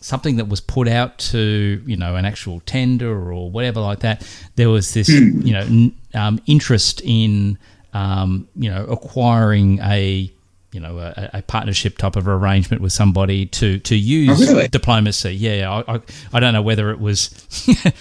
[0.01, 4.27] something that was put out to you know an actual tender or whatever like that.
[4.55, 5.41] There was this hmm.
[5.41, 7.57] you know um, interest in
[7.93, 10.31] um, you know acquiring a
[10.71, 14.67] you know a, a, partnership type of arrangement with somebody to to use oh, really?
[14.67, 15.33] diplomacy.
[15.33, 16.01] Yeah, I, I,
[16.33, 17.29] I don't know whether it was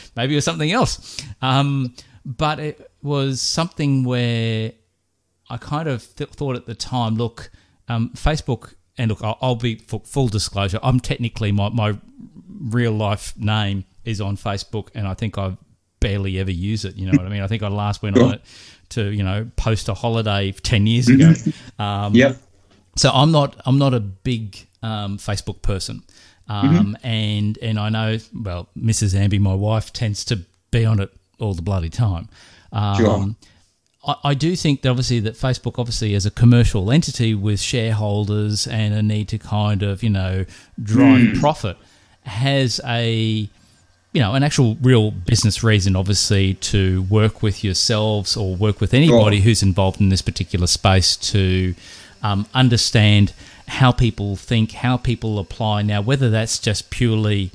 [0.16, 1.18] maybe it was something else.
[1.40, 4.72] Um, but it was something where
[5.48, 7.51] I kind of th- thought at the time, look,
[7.88, 10.79] um, Facebook, and look, I'll, I'll be full disclosure.
[10.83, 11.96] I'm technically my my
[12.61, 15.57] real life name is on Facebook, and I think I
[16.01, 16.96] barely ever use it.
[16.96, 17.42] You know what I mean?
[17.42, 18.42] I think I last went on it
[18.90, 21.35] to you know post a holiday ten years ago.
[21.79, 22.37] Um, yep.
[22.96, 26.03] So I'm not I'm not a big um, Facebook person,
[26.48, 27.07] um, mm-hmm.
[27.07, 29.14] and and I know well Mrs.
[29.14, 32.29] Amby, my wife, tends to be on it all the bloody time.
[32.72, 33.37] Um, sure.
[34.07, 38.66] I, I do think that obviously that Facebook obviously as a commercial entity with shareholders
[38.66, 40.44] and a need to kind of you know
[40.83, 41.40] drive mm.
[41.40, 41.77] profit
[42.22, 43.48] has a
[44.18, 48.92] you know an actual real business reason obviously to work with yourselves or work with
[48.92, 51.72] anybody who's involved in this particular space to
[52.24, 53.33] um, understand
[53.68, 57.52] how people think how people apply now whether that's just purely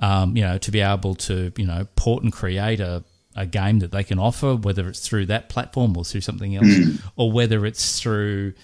[0.00, 3.04] um, you know to be able to you know port and create a
[3.38, 6.66] a game that they can offer, whether it's through that platform or through something else,
[6.66, 7.02] mm.
[7.16, 8.54] or whether it's through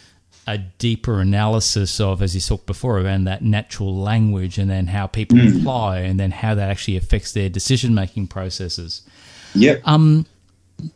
[0.47, 5.07] a deeper analysis of, as you talked before, around that natural language and then how
[5.07, 5.61] people mm.
[5.61, 9.03] apply and then how that actually affects their decision making processes.
[9.55, 9.83] Yep.
[9.85, 10.27] Um,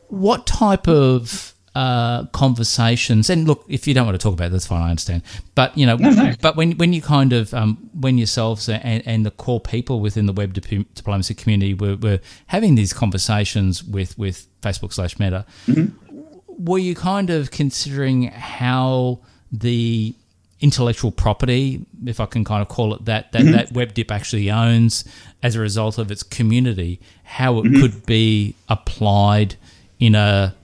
[0.09, 3.29] what type of uh, conversations.
[3.29, 4.81] And look, if you don't want to talk about it, that's fine.
[4.81, 5.23] I understand.
[5.55, 6.33] But you know, no, no.
[6.41, 10.25] but when when you kind of um, when yourselves and, and the core people within
[10.25, 15.45] the web dip- diplomacy community were, were having these conversations with with Facebook slash Meta,
[15.67, 16.65] mm-hmm.
[16.65, 19.21] were you kind of considering how
[19.61, 20.15] the
[20.61, 23.53] intellectual property, if I can kind of call it that, that, mm-hmm.
[23.53, 25.05] that WebDip actually owns
[25.43, 27.81] as a result of its community, how it mm-hmm.
[27.81, 29.57] could be applied
[29.99, 30.55] in a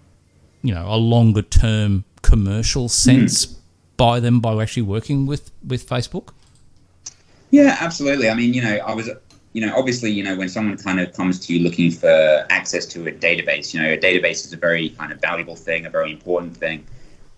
[0.62, 3.56] you know a longer term commercial sense mm.
[3.96, 6.30] by them by actually working with with Facebook?
[7.50, 8.30] Yeah, absolutely.
[8.30, 9.10] I mean, you know, I was
[9.52, 12.86] you know, obviously, you know, when someone kind of comes to you looking for access
[12.86, 15.90] to a database, you know, a database is a very kind of valuable thing, a
[15.90, 16.86] very important thing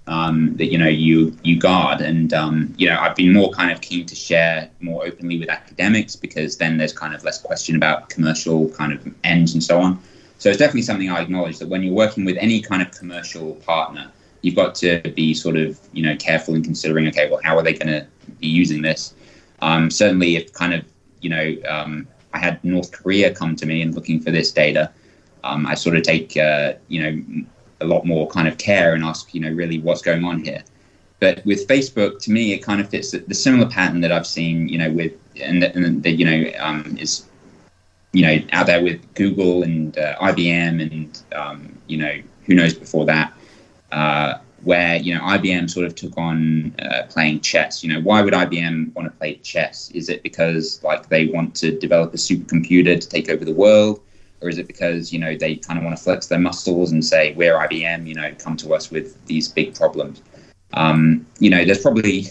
[0.07, 2.01] um, that you know you you guard.
[2.01, 5.49] And um, you know, I've been more kind of keen to share more openly with
[5.49, 9.81] academics because then there's kind of less question about commercial kind of ends and so
[9.81, 10.01] on.
[10.39, 13.55] So it's definitely something I acknowledge that when you're working with any kind of commercial
[13.67, 14.11] partner,
[14.43, 17.63] you've got to be sort of you know careful in considering okay, well, how are
[17.63, 18.07] they going to
[18.41, 19.15] be using this?
[19.61, 20.85] Um, certainly, if kind of
[21.25, 24.93] you know, um, I had North Korea come to me and looking for this data,
[25.43, 27.47] um, I sort of take, uh, you know,
[27.81, 30.63] a lot more kind of care and ask, you know, really what's going on here.
[31.21, 34.27] But with Facebook, to me, it kind of fits the, the similar pattern that I've
[34.27, 37.27] seen, you know, with and that you know um, is
[38.13, 42.75] you know out there with Google and uh, IBM and um, you know who knows
[42.75, 43.33] before that,
[43.93, 47.83] uh, where you know IBM sort of took on uh, playing chess.
[47.83, 49.91] You know, why would IBM want to play chess?
[49.93, 54.01] Is it because like they want to develop a supercomputer to take over the world?
[54.45, 57.05] Or is it because you know they kind of want to flex their muscles and
[57.05, 60.23] say we're IBM, you know, come to us with these big problems?
[60.75, 62.27] Um, you know, there's probably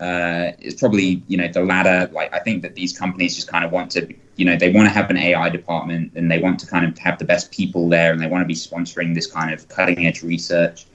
[0.00, 2.10] uh, it's probably you know the latter.
[2.12, 4.86] Like I think that these companies just kind of want to, you know, they want
[4.88, 7.88] to have an AI department and they want to kind of have the best people
[7.88, 10.86] there and they want to be sponsoring this kind of cutting edge research.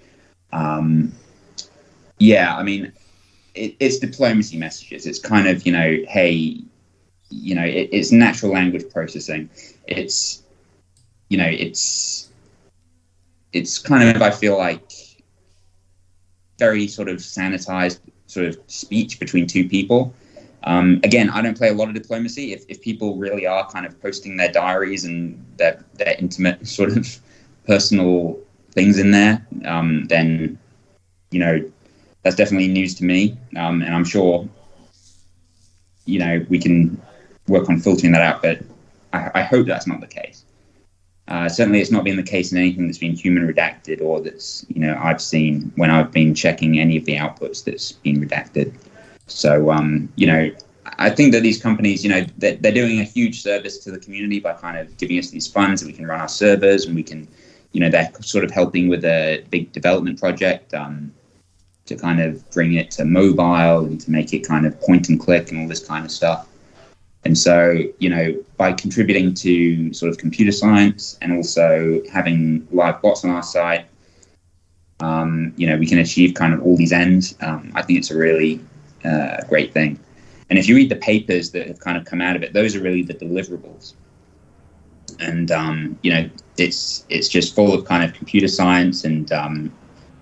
[0.51, 1.11] Um,
[2.17, 2.91] yeah, I mean,
[3.53, 5.05] it, it's diplomacy messages.
[5.05, 6.61] It's kind of you know, hey,
[7.29, 9.49] you know, it, it's natural language processing.
[9.87, 10.43] It's
[11.29, 12.29] you know, it's
[13.53, 14.91] it's kind of I feel like
[16.57, 20.13] very sort of sanitized sort of speech between two people.
[20.63, 22.53] Um, again, I don't play a lot of diplomacy.
[22.53, 26.95] If, if people really are kind of posting their diaries and their, their intimate sort
[26.97, 27.19] of
[27.67, 28.39] personal
[28.71, 30.57] things in there, um, then,
[31.31, 31.71] you know,
[32.23, 33.37] that's definitely news to me.
[33.55, 34.47] Um, and I'm sure,
[36.05, 36.99] you know, we can
[37.47, 38.61] work on filtering that out, but
[39.13, 40.45] I, I hope that's not the case.
[41.27, 44.65] Uh, certainly, it's not been the case in anything that's been human redacted or that's
[44.69, 48.73] you know I've seen when I've been checking any of the outputs that's been redacted.
[49.27, 50.51] So um, you know,
[50.97, 53.99] I think that these companies, you know, they're, they're doing a huge service to the
[53.99, 56.95] community by kind of giving us these funds and we can run our servers and
[56.95, 57.27] we can,
[57.71, 61.11] you know, they're sort of helping with a big development project um,
[61.85, 65.19] to kind of bring it to mobile and to make it kind of point and
[65.19, 66.47] click and all this kind of stuff.
[67.25, 73.01] And so, you know, by contributing to sort of computer science and also having live
[73.01, 73.87] bots on our site,
[74.99, 77.35] um, you know, we can achieve kind of all these ends.
[77.41, 78.61] Um, I think it's a really
[79.03, 79.99] uh, great thing.
[80.51, 82.75] And if you read the papers that have kind of come out of it, those
[82.75, 83.95] are really the deliverables.
[85.19, 89.73] And um, you know, it's it's just full of kind of computer science and um,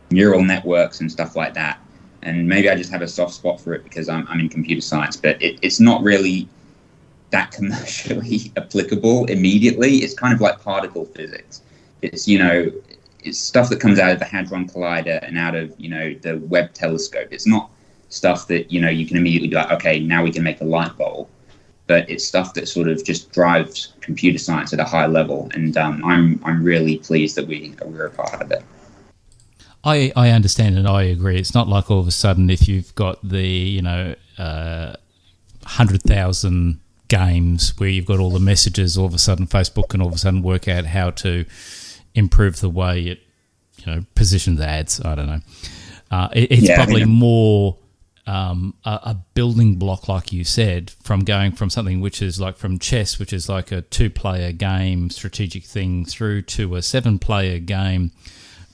[0.09, 1.79] neural networks and stuff like that.
[2.21, 4.81] And maybe I just have a soft spot for it because I'm, I'm in computer
[4.81, 6.47] science, but it, it's not really
[7.33, 9.97] that commercially applicable immediately.
[9.97, 11.61] It's kind of like particle physics.
[12.01, 12.71] It's you know,
[13.23, 16.37] it's stuff that comes out of the Hadron Collider and out of you know the
[16.37, 17.27] Webb telescope.
[17.31, 17.69] It's not
[18.09, 20.65] stuff that you know you can immediately be like, okay, now we can make a
[20.65, 21.27] light bulb.
[21.85, 25.75] But it's stuff that sort of just drives computer science at a high level, and
[25.75, 28.63] um, I'm I'm really pleased that we we're a part of it.
[29.85, 31.37] I, I understand and I agree.
[31.37, 34.93] It's not like all of a sudden if you've got the you know uh,
[35.65, 36.79] hundred thousand
[37.13, 40.15] games where you've got all the messages, all of a sudden Facebook can all of
[40.15, 41.45] a sudden work out how to
[42.15, 43.19] improve the way it,
[43.77, 44.99] you know, positions ads.
[45.03, 45.39] I don't know.
[46.09, 47.77] Uh, it, it's yeah, probably I mean, more
[48.25, 52.57] um, a, a, building block, like you said, from going from something which is like
[52.57, 58.11] from chess, which is like a two-player game, strategic thing, through to a seven-player game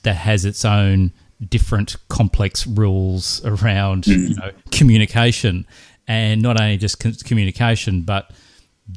[0.02, 1.12] that has its own
[1.48, 4.28] different complex rules around mm.
[4.28, 5.66] you know communication
[6.10, 8.32] and not only just communication, but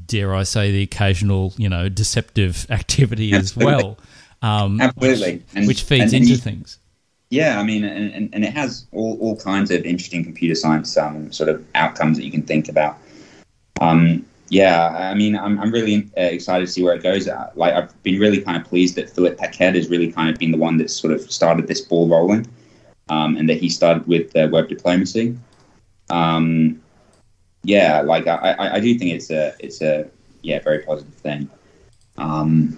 [0.08, 3.74] dare I say, the occasional, you know, deceptive activity Absolutely.
[3.74, 3.98] as well.
[4.42, 6.80] Um, Absolutely, which, and, which feeds and, into things.
[7.30, 11.32] Yeah, I mean, and, and, it has all, all kinds of interesting computer science um,
[11.32, 12.98] sort of outcomes that you can think about.
[13.80, 17.28] Um, yeah, I mean, I'm, I'm really uh, excited to see where it goes.
[17.28, 20.40] Uh, like, I've been really kind of pleased that Philip Paquette has really kind of
[20.40, 22.48] been the one that sort of started this ball rolling,
[23.10, 25.38] um, and that he started with uh, web diplomacy.
[26.10, 26.83] Um,
[27.64, 30.10] yeah, like I, I, I do think it's a it's a
[30.42, 31.50] yeah very positive thing.
[32.18, 32.78] Um,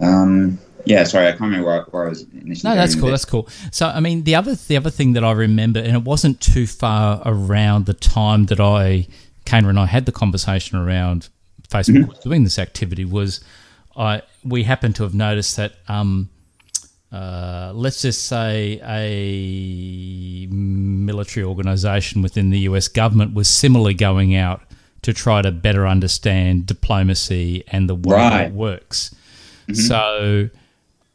[0.00, 2.70] um, yeah, sorry, I can't remember where, where I was initially.
[2.70, 3.10] No, that's cool.
[3.10, 3.48] That's cool.
[3.70, 6.66] So, I mean, the other the other thing that I remember, and it wasn't too
[6.66, 9.06] far around the time that I,
[9.44, 11.28] Kaner and I had the conversation around
[11.68, 12.28] Facebook mm-hmm.
[12.28, 13.40] doing this activity, was
[13.96, 16.30] I we happened to have noticed that um,
[17.10, 24.62] uh, let's just say a military organization within the US government was similarly going out
[25.02, 28.42] to try to better understand diplomacy and the way right.
[28.46, 29.14] it works.
[29.68, 29.74] Mm-hmm.
[29.74, 30.50] So,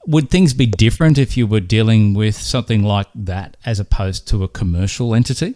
[0.07, 4.43] would things be different if you were dealing with something like that as opposed to
[4.43, 5.55] a commercial entity?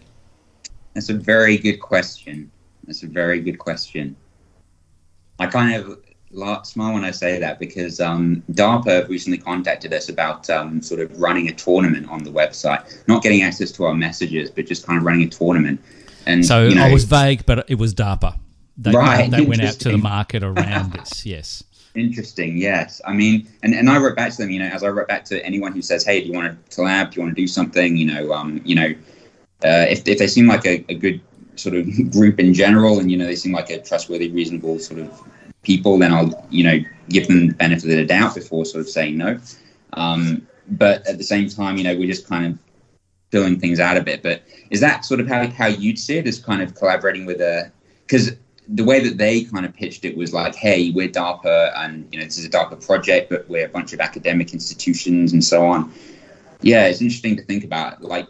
[0.94, 2.50] That's a very good question.
[2.86, 4.16] That's a very good question.
[5.40, 6.00] I kind of
[6.32, 11.20] smile when I say that because um, DARPA recently contacted us about um, sort of
[11.20, 14.98] running a tournament on the website, not getting access to our messages, but just kind
[14.98, 15.82] of running a tournament.
[16.26, 18.38] And So you know, I was vague, but it was DARPA.
[18.78, 21.26] They, Right, they went out to the market around this.
[21.26, 21.64] Yes.
[21.96, 23.02] Interesting, yes.
[23.06, 25.26] I mean, and, and I wrote back to them, you know, as I wrote back
[25.26, 27.10] to anyone who says, "Hey, do you want to collab?
[27.10, 28.94] Do you want to do something?" You know, um, you know,
[29.64, 31.22] uh, if if they seem like a, a good
[31.56, 35.00] sort of group in general, and you know, they seem like a trustworthy, reasonable sort
[35.00, 35.24] of
[35.68, 38.90] people, then I'll you know give them the benefit of the doubt before sort of
[38.90, 39.40] saying no.
[39.94, 42.58] Um, but at the same time, you know, we're just kind of
[43.32, 44.24] filling things out a bit.
[44.24, 47.42] But is that sort of how how you'd see it as kind of collaborating with
[47.42, 47.72] a
[48.06, 48.32] because
[48.70, 52.20] the way that they kind of pitched it was like, hey, we're DARPA and, you
[52.20, 55.66] know, this is a DARPA project, but we're a bunch of academic institutions and so
[55.66, 55.92] on.
[56.62, 58.02] Yeah, it's interesting to think about.
[58.02, 58.28] Like,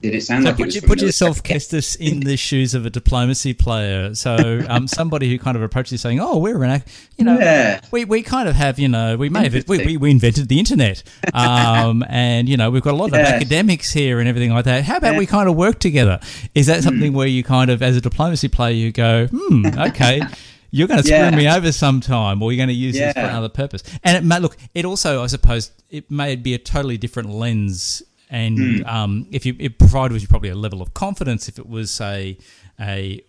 [0.00, 2.86] did it sound So like it put, you, put yourself, Kestas, in the shoes of
[2.86, 4.14] a diplomacy player.
[4.14, 6.82] So um, somebody who kind of approaches you saying, "Oh, we're an,
[7.16, 7.80] you know, Yeah.
[7.90, 10.58] we, we kind of have, you know, we may have, we, we, we invented the
[10.58, 11.02] internet,
[11.34, 14.84] um, and you know, we've got a lot of academics here and everything like that.
[14.84, 16.20] How about we kind of work together?
[16.54, 20.22] Is that something where you kind of, as a diplomacy player, you go, hmm, okay."
[20.70, 21.30] You're going to screw Yeah.
[21.34, 23.82] me over sometime, or you're going to use this for another purpose.
[24.04, 24.54] And it may look.
[24.74, 29.56] It also, I suppose, it may be a totally different lens and um, if you
[29.58, 32.38] it provided with you probably a level of confidence if it was say
[32.80, 33.22] a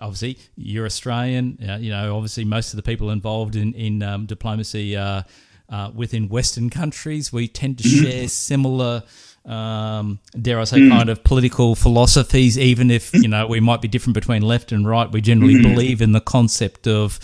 [0.00, 4.26] obviously you're Australian uh, you know obviously most of the people involved in in um,
[4.26, 5.22] diplomacy uh,
[5.68, 9.02] uh, within Western countries we tend to share similar
[9.44, 13.88] um, dare I say kind of political philosophies even if you know we might be
[13.88, 15.10] different between left and right.
[15.10, 17.18] We generally believe in the concept of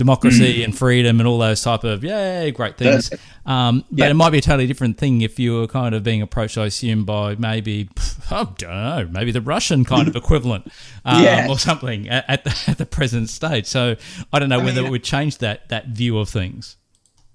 [0.00, 3.10] democracy and freedom and all those type of yay great things
[3.46, 4.10] um, but Yeah.
[4.10, 6.66] it might be a totally different thing if you were kind of being approached, I
[6.66, 7.88] assume, by maybe,
[8.30, 10.70] I don't know, maybe the Russian kind of equivalent
[11.04, 13.66] um, or something at, at, the, at the present stage.
[13.66, 13.96] So
[14.32, 16.76] I don't know whether mean- it would change that, that view of things.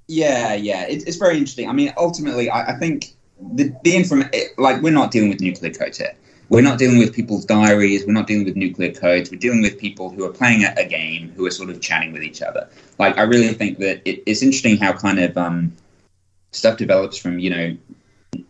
[0.07, 1.68] Yeah, yeah, it's, it's very interesting.
[1.68, 3.16] I mean, ultimately, I, I think
[3.55, 4.24] the, the inform
[4.57, 6.13] like we're not dealing with nuclear codes here.
[6.50, 8.06] We're not dealing with people's diaries.
[8.06, 9.32] We're not dealing with nuclear codes.
[9.32, 12.14] We're dealing with people who are playing a, a game, who are sort of chatting
[12.14, 12.70] with each other.
[13.00, 15.76] Like, I really think that it, it's interesting how kind of um,
[16.52, 17.78] stuff develops from you know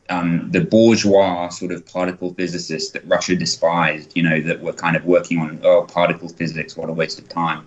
[0.10, 4.12] um, the bourgeois sort of particle physicists that Russia despised.
[4.16, 7.30] You know that were kind of working on oh particle physics, what a waste of
[7.30, 7.66] time,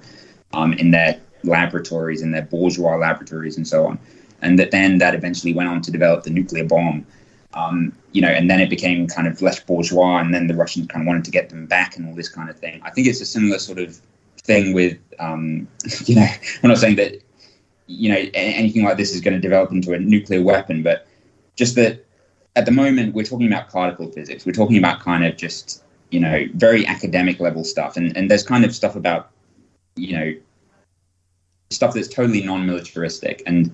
[0.53, 3.99] um, in their laboratories, in their bourgeois laboratories, and so on.
[4.41, 7.07] And that then that eventually went on to develop the nuclear bomb.
[7.55, 10.87] Um, you know, and then it became kind of less bourgeois, and then the Russians
[10.87, 12.81] kind of wanted to get them back, and all this kind of thing.
[12.85, 14.01] I think it's a similar sort of
[14.43, 15.69] thing with, um,
[16.07, 16.27] you know,
[16.63, 17.23] I'm not saying that,
[17.87, 21.07] you know, anything like this is going to develop into a nuclear weapon, but
[21.57, 22.05] just that
[22.57, 24.45] at the moment we're talking about particle physics.
[24.45, 28.43] We're talking about kind of just, you know, very academic level stuff, and and there's
[28.43, 29.31] kind of stuff about,
[29.97, 30.35] you know,
[31.71, 33.71] stuff that's totally non-militaristic and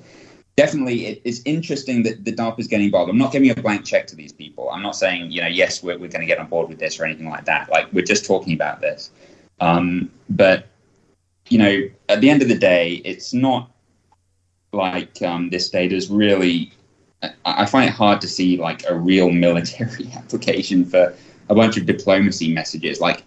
[0.56, 3.10] definitely it, it's interesting that the DARPA is getting involved.
[3.10, 4.70] I'm not giving a blank check to these people.
[4.70, 6.98] I'm not saying, you know, yes, we're, we're going to get on board with this
[7.00, 7.70] or anything like that.
[7.70, 9.10] Like, we're just talking about this.
[9.60, 10.66] Um, but,
[11.48, 13.70] you know, at the end of the day, it's not
[14.72, 16.72] like um, this data is really,
[17.22, 21.14] I, I find it hard to see like a real military application for
[21.48, 23.00] a bunch of diplomacy messages.
[23.00, 23.24] Like,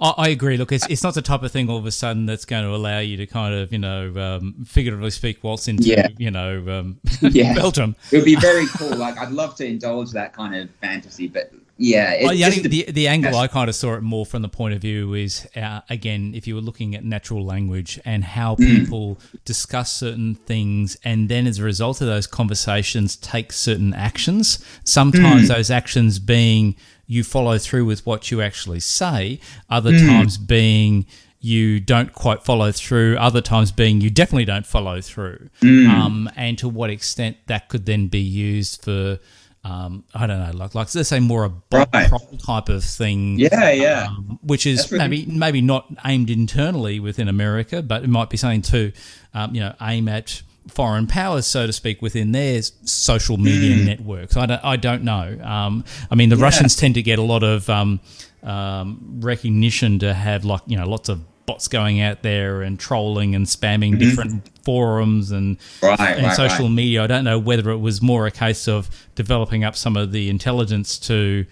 [0.00, 0.56] I, I agree.
[0.56, 2.70] Look, it's, it's not the type of thing all of a sudden that's going to
[2.74, 6.08] allow you to kind of, you know, um, figuratively speak, waltz into, Yeah.
[6.18, 7.54] you know, um, Yeah.
[7.54, 7.96] Belgium.
[8.12, 8.94] it would be very cool.
[8.96, 12.12] Like, I'd love to indulge that kind of fantasy, but yeah.
[12.12, 13.36] It, Well, yeah, think the, the angle.
[13.36, 16.46] I kind of saw it more from the point of view is, uh, again, if
[16.46, 18.64] you were looking at natural language and how Hmm.
[18.66, 24.58] people discuss certain things, and then as a result of those conversations, take certain actions.
[24.84, 25.54] Sometimes Hmm.
[25.54, 26.74] those actions being
[27.08, 30.06] you follow through with what you actually say, other Hmm.
[30.06, 31.06] times being
[31.40, 35.48] you don't quite follow through, other times being you definitely don't follow through.
[35.60, 35.88] Hmm.
[35.90, 39.18] Um, and to what extent that could then be used for.
[39.64, 42.08] Um, I don't know, like like let's say more a bot Right.
[42.46, 44.06] type of thing, Yeah, yeah.
[44.08, 48.36] um, which is really- maybe maybe not aimed internally within America, but it might be
[48.36, 48.92] something to,
[49.34, 53.84] um, you know, aim at foreign powers, so to speak, within their social media Hmm.
[53.86, 54.36] networks.
[54.36, 55.38] I don't, I don't know.
[55.42, 58.00] Um, I mean, the Russians tend to get a lot of um,
[58.42, 63.34] um, recognition to have like you know lots of bots going out there and trolling
[63.34, 65.86] and spamming different forums and Mm-hmm.
[65.86, 66.74] Right, and right, social right.
[66.74, 67.02] media.
[67.04, 70.28] I don't know whether it was more a case of developing up some of the
[70.28, 71.46] intelligence to,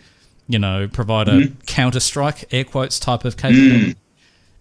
[0.49, 1.61] you know, provide a Mm-hmm.
[1.67, 3.95] counter strike air quotes type of capability.
[3.95, 3.97] Mm.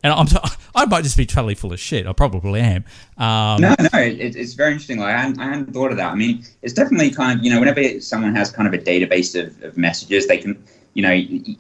[0.06, 0.28] And I'm,
[0.76, 2.06] I might just be totally full of shit.
[2.06, 2.86] I probably am.
[3.18, 5.00] Um, No, no, it, it's very interesting.
[5.00, 6.12] Like I hadn't, I hadn't thought of that.
[6.12, 9.34] I mean, it's definitely kind of you know whenever someone has kind of a database
[9.42, 11.56] of, of messages, they can you know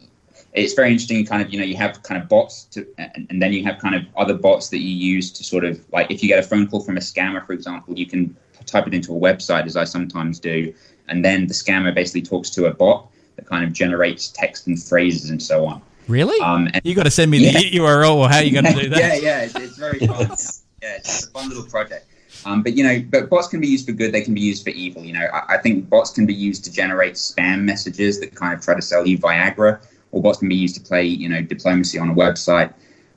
[0.53, 1.25] it's very interesting.
[1.25, 3.79] Kind of you know you have kind of bots to, and, and then you have
[3.79, 6.47] kind of other bots that you use to sort of like if you get a
[6.47, 8.35] phone call from a scammer, for example, you can
[8.67, 10.71] type it into a website as I sometimes do,
[11.07, 14.81] and then the scammer basically talks to a bot that kind of generates text and
[14.81, 15.81] phrases and so on.
[16.07, 16.39] Really?
[16.41, 17.51] Um, you got to send me Yeah.
[17.59, 18.99] the URL or how are you going to do that?
[18.99, 20.29] yeah, yeah, it's, it's very fun.
[20.81, 22.05] Yeah, it's a fun little project.
[22.45, 24.11] Um, but you know, but bots can be used for good.
[24.11, 25.03] They can be used for evil.
[25.03, 28.53] You know, I, I think bots can be used to generate spam messages that kind
[28.53, 29.79] of try to sell you Viagra,
[30.11, 32.71] or bots can be used to play, you know, diplomacy on a website.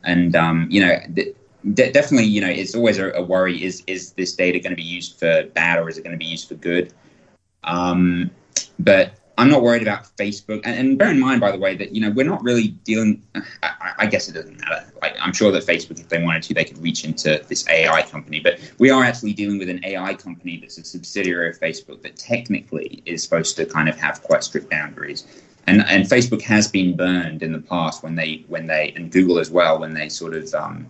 [0.04, 1.34] And um, you know, de-
[1.74, 4.82] definitely, you know, it's always a, a worry: is is this data going to be
[4.82, 6.94] used for bad, or is it going to be used for good?
[7.64, 8.30] Um,
[8.78, 10.60] but I'm not worried about Facebook.
[10.64, 13.22] And, and bear in mind, by the way, that you know we're not really dealing.
[13.62, 14.84] I, I- guess it doesn't matter.
[15.00, 18.02] Like I'm sure that Facebook, if they wanted to, they could reach into this AI
[18.02, 18.40] company.
[18.40, 22.16] But we are actually dealing with an AI company that's a subsidiary of Facebook that
[22.16, 25.26] technically is supposed to kind of have quite strict boundaries.
[25.68, 29.38] And and Facebook has been burned in the past when they when they and Google
[29.38, 30.88] as well when they sort of um,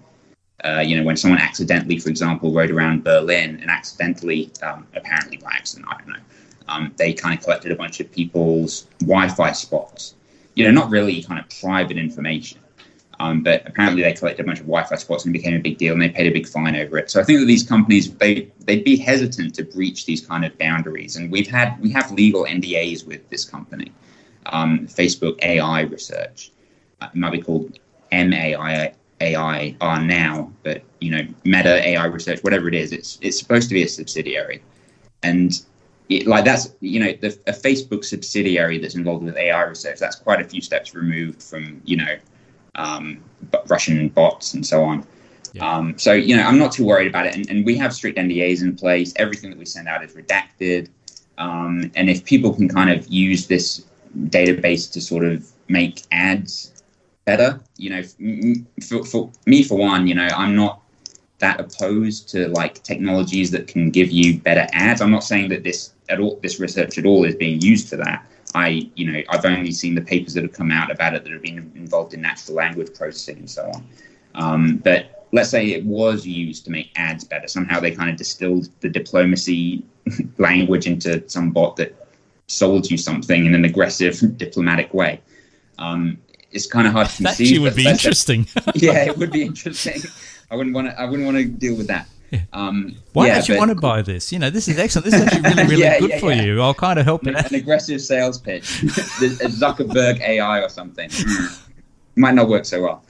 [0.64, 5.36] uh, you know, when someone accidentally, for example, rode around Berlin and accidentally, um, apparently
[5.36, 6.22] by accident, I don't know,
[6.68, 10.14] um, they kind of collected a bunch of people's Wi-Fi spots.
[10.54, 12.60] You know, not really kind of private information,
[13.20, 15.78] um, but apparently they collected a bunch of Wi-Fi spots and it became a big
[15.78, 17.10] deal, and they paid a big fine over it.
[17.10, 20.56] So I think that these companies they they'd be hesitant to breach these kind of
[20.58, 23.92] boundaries, and we've had we have legal NDAs with this company,
[24.46, 26.52] um, Facebook AI Research.
[27.00, 27.78] Uh, it might be called
[28.10, 33.38] MAI AI are now, but you know, Meta AI Research, whatever it is, it's it's
[33.38, 34.62] supposed to be a subsidiary,
[35.22, 35.64] and
[36.08, 39.98] it, like that's you know, the, a Facebook subsidiary that's involved with AI research.
[39.98, 42.16] That's quite a few steps removed from you know,
[42.74, 43.22] um,
[43.66, 45.06] Russian bots and so on.
[45.52, 45.70] Yeah.
[45.70, 48.18] Um, so you know, I'm not too worried about it, and, and we have strict
[48.18, 49.12] NDAs in place.
[49.16, 50.88] Everything that we send out is redacted,
[51.36, 53.84] um, and if people can kind of use this
[54.16, 56.72] database to sort of make ads
[57.24, 57.60] better.
[57.76, 58.02] You know,
[58.82, 60.82] for, for me, for one, you know, I'm not
[61.38, 65.00] that opposed to like technologies that can give you better ads.
[65.00, 67.96] I'm not saying that this at all, this research at all is being used for
[67.96, 68.26] that.
[68.54, 71.32] I, you know, I've only seen the papers that have come out about it that
[71.32, 73.86] have been involved in natural language processing and so on.
[74.34, 77.46] Um, but let's say it was used to make ads better.
[77.46, 79.84] Somehow they kind of distilled the diplomacy
[80.38, 81.94] language into some bot that
[82.46, 85.20] sold you something in an aggressive diplomatic way.
[85.78, 86.18] Um,
[86.50, 87.24] it's kind of hard to see.
[87.24, 87.62] That conceive.
[87.62, 88.46] would be interesting.
[88.74, 90.00] yeah, it would be interesting.
[90.50, 90.98] I wouldn't want to.
[90.98, 92.08] I wouldn't want to deal with that.
[92.52, 94.32] Um, Why yeah, don't you but want to buy this?
[94.32, 95.06] You know, this is excellent.
[95.06, 96.60] This is actually really, really Yeah, good yeah, for you.
[96.60, 101.08] I'll kind of help An, it an aggressive sales pitch, a Zuckerberg AI or something.
[101.08, 101.68] Mm.
[102.16, 103.04] Might not work so well.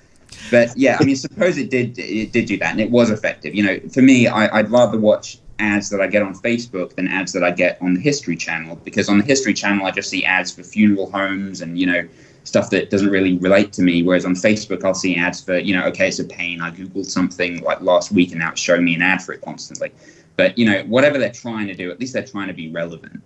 [0.50, 1.98] But yeah, I mean, suppose it did.
[1.98, 3.54] It did do that, and it was effective.
[3.54, 7.08] You know, for me, I, I'd rather watch ads that I get on Facebook than
[7.08, 10.08] ads that I get on the History Channel because on the History Channel I just
[10.08, 12.08] see ads for funeral homes and you know
[12.48, 14.02] stuff that doesn't really relate to me.
[14.02, 16.60] Whereas on Facebook I'll see ads for you know okay it's a pain.
[16.60, 19.42] I googled something like last week and now it's showing me an ad for it
[19.42, 19.92] constantly.
[20.36, 23.22] But you know whatever they're trying to do, at least they're trying to be relevant.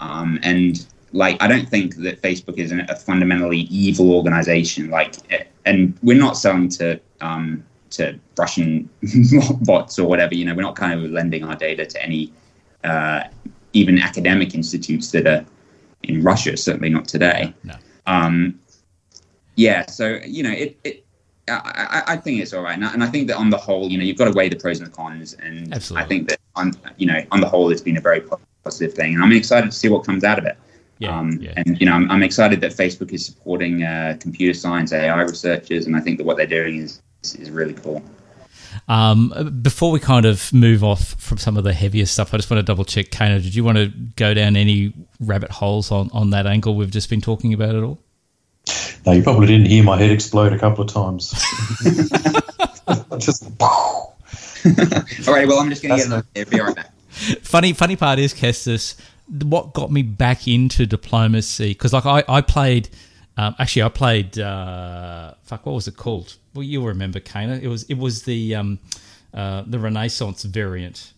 [0.00, 4.90] Um, and like I don't think that Facebook is a fundamentally evil organization.
[4.90, 5.16] Like,
[5.64, 8.88] and we're not selling to um, to Russian
[9.62, 10.34] bots or whatever.
[10.34, 12.32] You know, we're not kind of lending our data to any
[12.84, 13.24] uh,
[13.72, 15.44] even academic institutes that are
[16.02, 16.56] in Russia.
[16.56, 17.54] Certainly not today.
[17.64, 17.74] No.
[18.06, 18.58] Um,
[19.56, 19.86] yeah.
[19.86, 20.78] So you know, it.
[20.84, 21.04] it
[21.48, 23.90] I, I think it's all right, and I, and I think that on the whole,
[23.90, 26.04] you know, you've got to weigh the pros and the cons, and Absolutely.
[26.04, 28.22] I think that on you know on the whole, it's been a very
[28.62, 30.56] positive thing, and I'm excited to see what comes out of it.
[30.98, 31.54] Yeah, um, yeah.
[31.56, 35.86] And you know, I'm, I'm excited that Facebook is supporting uh, computer science AI researchers,
[35.86, 38.02] and I think that what they're doing is is really cool.
[38.88, 42.50] Um, before we kind of move off from some of the heavier stuff, I just
[42.50, 46.10] want to double check, Kaner, did you want to go down any rabbit holes on,
[46.12, 47.98] on that angle we've just been talking about at all?
[49.04, 51.32] No, you probably didn't hear my head explode a couple of times.
[53.18, 53.44] Just
[55.26, 56.26] All right, well, I'm just going to get another.
[56.36, 56.92] I'll be right back.
[57.42, 58.96] funny funny part is Kestas,
[59.28, 62.88] what got me back into diplomacy because like I I played
[63.36, 66.36] um, actually I played uh, fuck what was it called?
[66.54, 68.78] Well you'll remember Kaner it was it was the um,
[69.34, 71.12] uh, the Renaissance variant.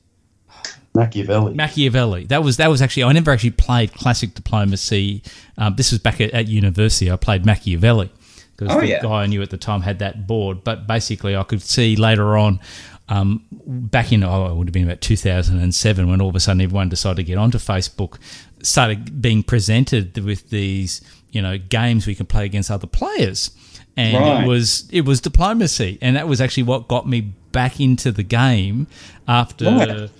[0.94, 1.54] Machiavelli.
[1.54, 2.24] Machiavelli.
[2.26, 5.22] That was that was actually I never actually played classic diplomacy.
[5.58, 7.10] Um, this was back at, at university.
[7.10, 8.10] I played Machiavelli
[8.56, 9.02] because Oh, the yeah.
[9.02, 10.62] guy I knew at the time had that board.
[10.62, 12.60] But basically I could see later on
[13.08, 16.60] um, back in oh it would have been about 2007 when all of a sudden
[16.62, 18.18] everyone decided to get onto Facebook
[18.62, 21.02] started being presented with these
[21.34, 23.50] you know games we can play against other players
[23.96, 24.44] and Right.
[24.44, 27.20] it was it was diplomacy and that was actually what got me
[27.52, 28.86] back into the game
[29.28, 30.10] after Right.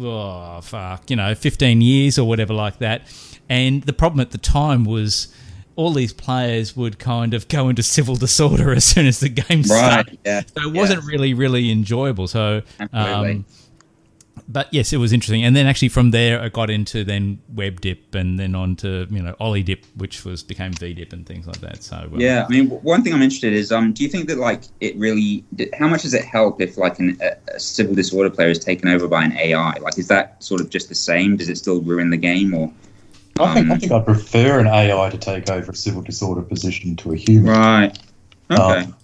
[0.00, 3.02] oh fuck you know 15 years or whatever like that
[3.48, 5.28] and the problem at the time was
[5.76, 9.62] all these players would kind of go into civil disorder as soon as the game
[9.64, 10.42] started Yeah.
[10.56, 13.30] so it wasn't really really enjoyable so Absolutely.
[13.32, 13.44] um,
[14.48, 15.44] but yes, it was interesting.
[15.44, 19.22] And then actually from there, I got into then WebDip and then on to you
[19.22, 21.82] know OllyDip, which was became VDip and things like that.
[21.82, 24.28] So um, yeah, I mean, one thing I'm interested in is, um, do you think
[24.28, 25.44] that like it really?
[25.78, 28.88] How much does it help if like an, a, a civil disorder player is taken
[28.88, 29.74] over by an AI?
[29.80, 31.36] Like, is that sort of just the same?
[31.36, 32.72] Does it still ruin the game or?
[33.38, 36.42] I think I Um, think I prefer an AI to take over a civil disorder
[36.42, 37.52] position to a human.
[37.52, 37.98] Right.
[38.50, 38.62] Okay.
[38.62, 38.96] Um,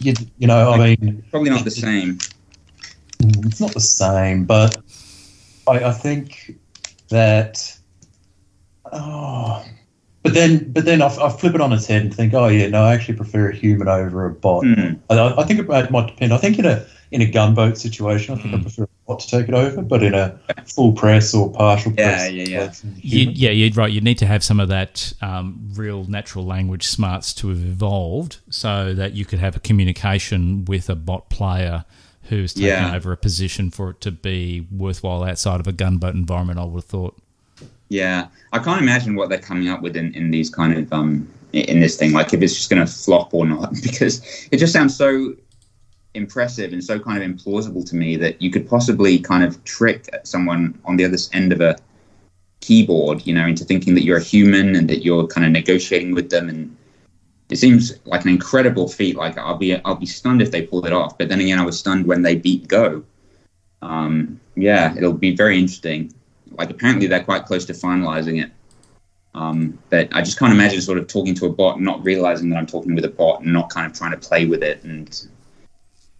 [0.00, 2.18] You, you know, I mean, Probably not the same.
[3.22, 4.76] Mm, It's not the same, but
[5.68, 6.56] I, I think
[7.08, 7.76] that.
[8.92, 9.64] Oh,
[10.22, 12.68] but then, but then I, I flip it on its head and think, oh yeah,
[12.68, 14.64] no, I actually prefer a human over a bot.
[14.64, 14.94] Hmm.
[15.10, 16.32] I, I think it might might depend.
[16.32, 19.28] I think in a in a gunboat situation, I think I prefer a bot to
[19.28, 22.70] take it over, but in a full press or partial Yeah, press, yeah, yeah.
[22.70, 23.34] situation, You, human.
[23.36, 23.92] yeah, you're right.
[23.92, 28.38] You need to have some of that um, real natural language smarts to have evolved
[28.50, 31.84] so that you could have a communication with a bot player
[32.28, 32.94] who's taken Yeah.
[32.94, 36.78] over a position for it to be worthwhile outside of a gunboat environment, I would
[36.78, 37.18] have thought.
[37.88, 41.28] Yeah, I can't imagine what they're coming up with in, in these kind of um
[41.52, 42.12] in this thing.
[42.12, 45.34] Like if it's just going to flop or not, because it just sounds so
[46.14, 50.08] impressive and so kind of implausible to me that you could possibly kind of trick
[50.24, 51.76] someone on the other end of a
[52.60, 56.14] keyboard, you know, into thinking that you're a human and that you're kind of negotiating
[56.14, 56.48] with them.
[56.48, 56.75] And
[57.48, 59.16] it seems like an incredible feat.
[59.16, 61.16] Like I'll be I'll be stunned if they pulled it off.
[61.18, 63.04] But then again, I was stunned when they beat Go.
[63.82, 66.12] Um, yeah, it'll be very interesting
[66.58, 68.50] like apparently they're quite close to finalizing it.
[69.34, 72.48] Um, but I just can't imagine sort of talking to a bot, and not realizing
[72.50, 74.82] that I'm talking with a bot, and not kind of trying to play with it.
[74.82, 75.28] And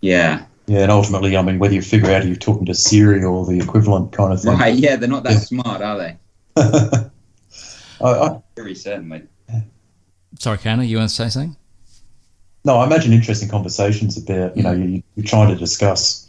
[0.03, 3.47] yeah, yeah, and ultimately, I mean, whether you figure out you're talking to Siri or
[3.47, 4.59] the equivalent kind of thing.
[4.59, 5.39] right, yeah, they're not that Yeah.
[5.39, 6.17] smart, are they?
[6.57, 7.11] I,
[8.05, 9.23] I, Very certainly.
[10.39, 11.57] Sorry, Kaner, you want to say something?
[12.65, 16.29] No, I imagine interesting conversations about, you know, you, you're trying to discuss,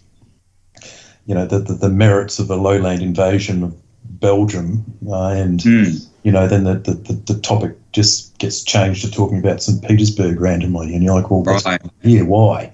[1.25, 3.75] you know, the, the, the merits of a lowland invasion of
[4.19, 5.89] Belgium, uh, and, Hmm.
[6.23, 9.81] you know, then the, the, the, the topic just gets changed to talking about St.
[9.83, 11.81] Petersburg randomly, and you're like, well, Right.
[12.03, 12.23] here?
[12.25, 12.71] Why?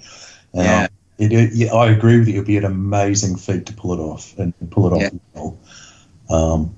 [0.56, 0.88] Uh, Yeah.
[1.20, 2.34] It, it, yeah, I agree with you.
[2.36, 5.10] It'd be an amazing feat to pull it off and pull it off Yeah.
[5.36, 5.58] well.
[6.30, 6.76] Um,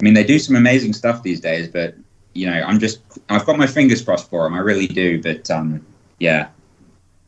[0.00, 1.94] I mean, they do some amazing stuff these days, but
[2.34, 4.54] you know, I'm just I've got my fingers crossed for them.
[4.54, 5.22] I really do.
[5.22, 5.84] But um,
[6.18, 6.48] yeah,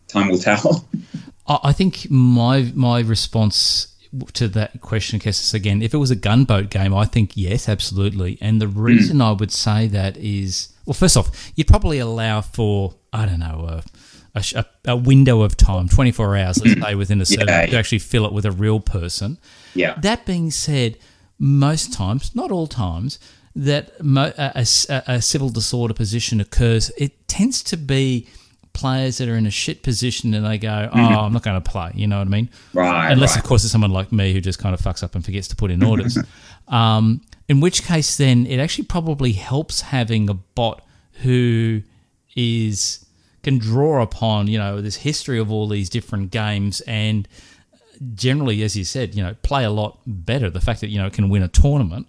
[0.09, 0.87] time will tell.
[1.47, 3.95] I think my my response
[4.33, 8.39] to that question, Kestas, again, if it was a gunboat game, I think yes, absolutely.
[8.41, 12.95] And the reason I would say that is, well, first off, you'd probably allow for
[13.13, 13.83] I don't know
[14.35, 17.67] a, a, a, window of time, twenty four hours, let's say, within a server Yeah.
[17.67, 19.39] to actually fill it with a real person.
[19.75, 20.99] yeah, That being said,
[21.39, 23.19] most times, not all times,
[23.57, 28.29] that mo- a, a s- a- a civil disorder position occurs, it tends to be
[28.75, 31.71] players that are in a shit position and they go, "Oh, I'm not going to
[31.71, 32.51] play." You know what I mean?
[32.75, 33.11] right.
[33.11, 33.43] Unless, right.
[33.43, 35.57] of course, it's someone like me who just kind of fucks up and forgets to
[35.57, 36.19] put in orders.
[36.69, 40.85] um, in which case, then it actually probably helps having a bot
[41.23, 41.83] who
[42.37, 43.07] is
[43.43, 47.27] can draw upon you know this history of all these different games and
[48.15, 50.51] generally, as you said, you know, play a lot better.
[50.51, 52.07] The fact that you know it can win a tournament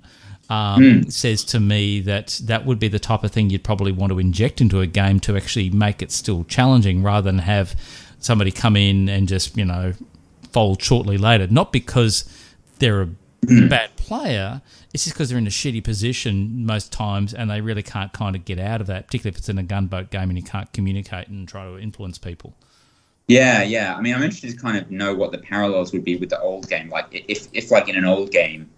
[0.50, 4.12] um, says to me that that would be the type of thing you'd probably want
[4.12, 7.76] to inject into a game to actually make it still challenging, rather than have
[8.20, 9.94] somebody come in and just you know
[10.52, 11.48] fold shortly later.
[11.48, 12.24] Not because
[12.80, 13.10] they're a
[13.70, 14.62] bad player.
[14.94, 18.36] It's just because they're in a shitty position most times, and they really can't kind
[18.36, 19.08] of get out of that.
[19.08, 22.18] Particularly if it's in a gunboat game and you can't communicate and try to influence
[22.18, 22.56] people.
[23.28, 23.96] Yeah, yeah.
[23.96, 26.40] I mean, I'm interested to kind of know what the parallels would be with the
[26.40, 26.90] old game.
[26.90, 28.70] Like, if, if like in an old game,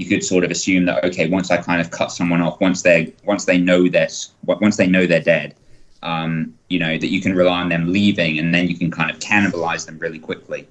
[0.00, 2.82] you could sort of assume that okay, once I kind of cut someone off, once
[2.82, 4.08] they once they know they're
[4.44, 5.54] once they know they're dead,
[6.02, 9.10] um, you know that you can rely on them leaving, and then you can kind
[9.10, 10.66] of cannibalize them really quickly.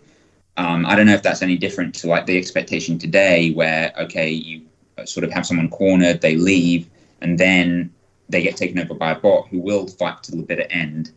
[0.57, 4.29] Um, I don't know if that's any different to like the expectation today, where okay,
[4.29, 4.61] you
[4.97, 6.89] uh, sort of have someone cornered, they leave,
[7.21, 7.91] and then
[8.29, 11.11] they get taken over by a bot who will fight to the bitter end.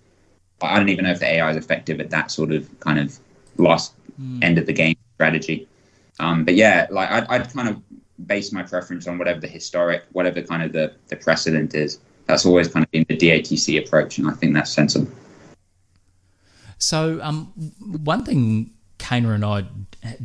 [0.62, 3.18] I don't even know if the AI is effective at that sort of kind of
[3.58, 3.92] last
[4.42, 5.68] end of the game strategy.
[6.18, 7.80] Um, but yeah, like I'd, I'd kind of
[8.26, 11.98] base my preference on whatever the historic, whatever kind of the, the precedent is.
[12.26, 15.10] That's always kind of been the DATC approach, and I think that's sensible.
[16.78, 19.64] So, um, one thing Kaner and I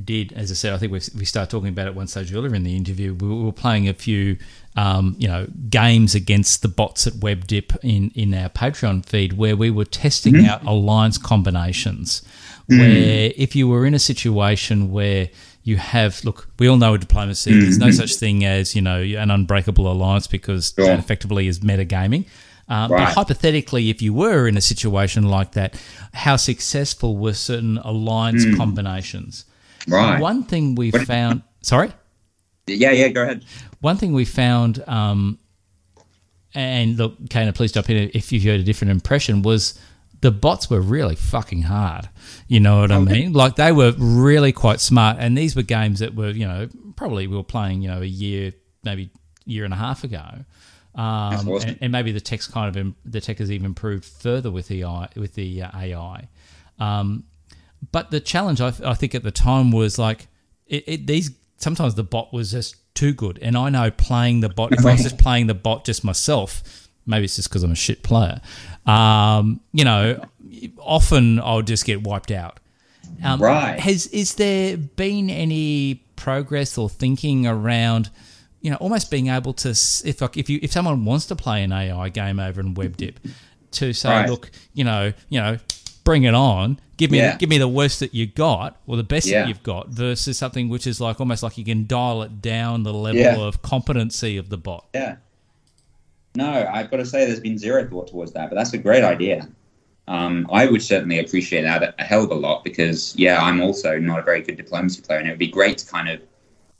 [0.03, 2.55] did, as I said, I think we we started talking about it one stage earlier
[2.55, 3.13] in the interview.
[3.13, 4.37] We were playing a few,
[4.75, 9.55] um, you know, games against the bots at WebDip in in our Patreon feed, where
[9.55, 12.23] we were testing out alliance combinations.
[12.67, 15.29] Where if you were in a situation where
[15.63, 19.01] you have look, we all know in diplomacy, there's no such thing as you know
[19.01, 20.85] an unbreakable alliance because Sure.
[20.87, 22.25] that effectively is metagaming.
[22.67, 25.75] Um, But hypothetically, if you were in a situation like that,
[26.13, 29.45] how successful were certain alliance combinations?
[29.87, 30.19] Right.
[30.21, 31.41] One thing we What- found.
[31.61, 31.91] Sorry.
[32.67, 33.09] Yeah, yeah.
[33.09, 33.43] Go ahead.
[33.81, 35.37] One thing we found, um,
[36.53, 39.77] and look, Kaner, please jump in if you've had a different impression, was
[40.21, 42.09] the bots were really fucking hard.
[42.47, 43.33] You know what I mean?
[43.33, 47.27] Like they were really quite smart, and these were games that were, you know, probably
[47.27, 48.53] we were playing, you know, a year,
[48.83, 49.09] maybe
[49.45, 50.45] year and a half ago.
[50.93, 51.69] Um, awesome.
[51.69, 54.67] and, and maybe the tech's kind of im- the tech has even improved further with
[54.67, 56.27] the AI, with the uh, AI.
[56.79, 57.23] Um,
[57.91, 60.27] but the challenge I, I think at the time was like
[60.67, 64.49] it, it, these sometimes the bot was just too good and i know playing the
[64.49, 67.71] bot if i was just playing the bot just myself maybe it's just because i'm
[67.71, 68.41] a shit player
[68.85, 70.23] um, you know
[70.79, 72.59] often i'll just get wiped out
[73.23, 73.79] um, Right.
[73.79, 78.09] has is there been any progress or thinking around
[78.61, 81.63] you know almost being able to if like if you if someone wants to play
[81.63, 83.15] an ai game over in webdip
[83.71, 84.29] to say Right.
[84.29, 85.57] look you know you know
[86.03, 87.37] bring it on give me Yeah.
[87.37, 89.41] give me the worst that you got or the best Yeah.
[89.41, 92.83] that you've got versus something which is like almost like you can dial it down
[92.83, 93.37] the level Yeah.
[93.39, 95.17] of competency of the bot Yeah.
[96.35, 99.03] No, I've got to say there's been zero thought towards that, but that's a great
[99.03, 99.49] idea.
[100.07, 103.99] Um, I would certainly appreciate that a- hell of a lot because, yeah, I'm also
[103.99, 106.21] not a very good diplomacy player, and it would be great to kind of,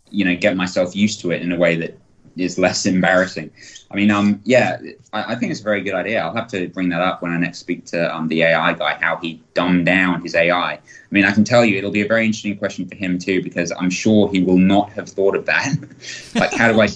[0.10, 1.97] you know, get myself used to it in a way that
[2.38, 3.52] is less embarrassing.
[3.91, 4.80] I mean, um, yeah,
[5.12, 6.22] I, I think it's a very good idea.
[6.22, 8.97] I'll have to bring that up when I next speak to um, the AI guy,
[9.02, 10.74] how he dumbed down his AI.
[10.74, 10.80] I
[11.12, 13.72] mean, I can tell you it'll be a very interesting question for him too, because
[13.78, 15.76] I'm sure he will not have thought of that.
[16.36, 16.88] like, how do I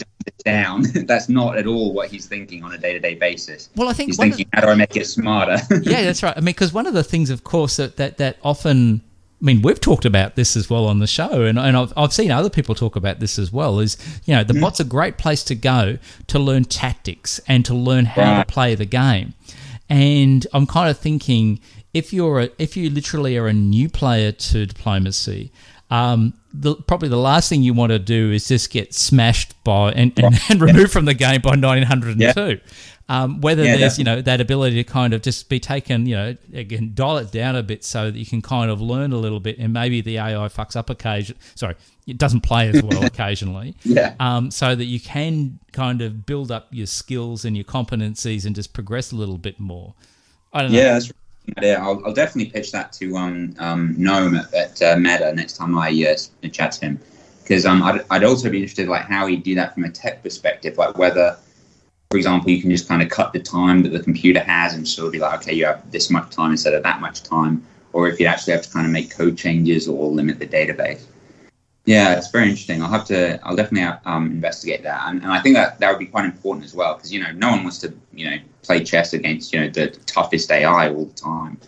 [0.43, 0.83] down?
[1.05, 3.69] That's not at all what he's thinking on a day-to-day basis.
[3.75, 5.57] well i think He's thinking, how do I make it smarter?
[5.81, 6.35] yeah, that's right.
[6.35, 9.01] I mean, because one of the things, of course, that, that, that often,
[9.41, 12.13] I mean, we've talked about this as well on the show, and, and I've, I've
[12.13, 14.61] seen other people talk about this as well, is, you know, the hmm.
[14.61, 15.97] bot's a great place to go
[16.27, 18.47] to learn tactics and to learn how Right.
[18.47, 19.33] to play the game.
[19.89, 21.59] And I'm kind of thinking
[21.93, 25.51] if you're a, if you literally are a new player to diplomacy,
[25.89, 29.91] um, the, probably the last thing you want to do is just get smashed by
[29.91, 32.59] and, and, and removed from the game by 1902.
[33.07, 36.15] Um, whether Yeah, there's you know that ability to kind of just be taken, you
[36.15, 39.17] know, again dial it down a bit so that you can kind of learn a
[39.17, 41.37] little bit, and maybe the AI fucks up occasion.
[41.53, 41.75] Sorry,
[42.07, 43.75] it doesn't play as well occasionally.
[43.83, 44.15] Yeah.
[44.19, 48.55] Um, so that you can kind of build up your skills and your competencies and
[48.55, 49.93] just progress a little bit more.
[50.51, 50.79] I don't know.
[50.79, 51.11] Yeah, that's
[51.61, 51.83] yeah.
[51.85, 55.77] I'll, I'll definitely pitch that to um, um, Noam at, at uh, Meta next time
[55.77, 56.99] I uh, chat to him,
[57.43, 60.23] because um, I'd, I'd also be interested like how he'd do that from a tech
[60.23, 61.37] perspective, like whether,
[62.11, 64.87] for example, you can just kind of cut the time that the computer has and
[64.87, 67.63] sort of be like, okay, you have this much time instead of that much time,
[67.93, 71.05] or if you actually have to kind of make code changes or limit the database.
[71.85, 72.81] Yeah, it's very interesting.
[72.81, 73.39] I'll have to.
[73.45, 76.65] I'll definitely um, investigate that, and, and I think that that would be quite important
[76.65, 79.59] as well, because you know, no one wants to you know play chess against you
[79.61, 81.59] know the toughest AI all the time,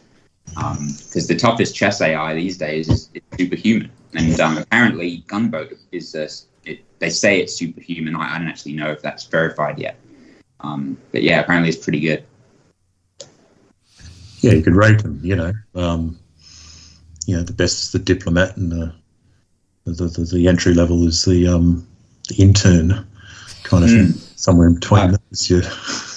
[0.47, 6.15] because the toughest chess AI these days is, is superhuman, and um, apparently Gunboat is
[6.15, 6.27] uh,
[6.65, 8.15] it, they say it's superhuman.
[8.15, 9.99] I, I don't actually know if that's verified yet,
[10.61, 12.23] um, but yeah, apparently it's pretty good.
[14.41, 15.19] Yeah, you could rate them.
[15.21, 16.17] You know, um,
[17.27, 18.95] you know, the best is the diplomat, and the
[19.91, 21.87] the, the, the entry level is the um,
[22.29, 23.05] the intern
[23.63, 24.13] kind of thing.
[24.35, 25.17] Somewhere in between Right.
[25.31, 25.61] those, you,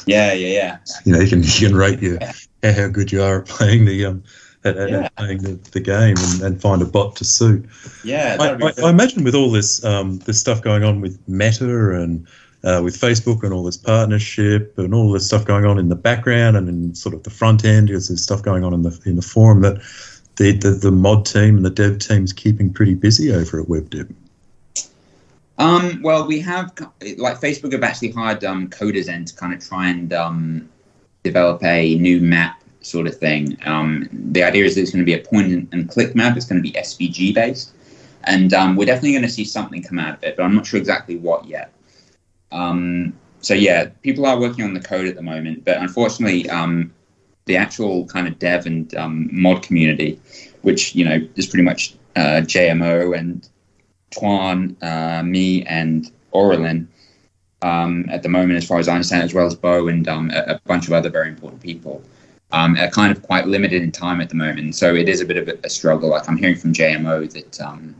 [0.07, 0.79] Yeah, yeah, yeah.
[1.05, 2.19] you know, you can you can rate your
[2.63, 4.23] how, how good you are at playing the um
[4.65, 4.99] at, at- Yeah.
[5.05, 7.65] at playing the, the game and, and find a bot to suit.
[8.05, 8.73] Yeah, I, I.
[8.87, 12.27] I imagine with all this um, this stuff going on with Meta and
[12.63, 15.97] uh, with Facebook and all this partnership and all this stuff going on in the
[15.97, 19.01] background and in sort of the front end, because there's stuff going on in the
[19.07, 19.81] in the forum that
[20.37, 24.13] the, the the mod team and the dev team's keeping pretty busy over at WebDip.
[25.59, 26.73] Um, well, we have
[27.19, 30.69] like Facebook have actually hired um, coders in to kind of try and um,
[31.23, 33.59] develop a new map sort of thing.
[33.67, 36.37] Um, the idea is that it's going to be a point and, click map.
[36.39, 37.73] It's going to be SVG based,
[38.25, 40.65] and um, we're definitely going to see something come out of it, but I'm not
[40.67, 41.73] sure exactly what yet.
[42.53, 43.13] Um,
[43.43, 46.49] so yeah, people are working on the code at the moment, but unfortunately,
[47.51, 50.21] the actual kind of dev and um, mod community,
[50.63, 53.49] which you know is pretty much uh, JMO and
[54.13, 56.89] Twan, uh, me, and Orlin
[57.63, 60.31] um, at the moment, as far as I understand, as well as Bo and um,
[60.31, 62.03] a, a bunch of other very important people,
[62.53, 64.77] um, are kind of quite limited in time at the moment.
[64.77, 66.11] So it is a bit of a, a struggle.
[66.11, 67.97] Like I'm hearing from JMO that um,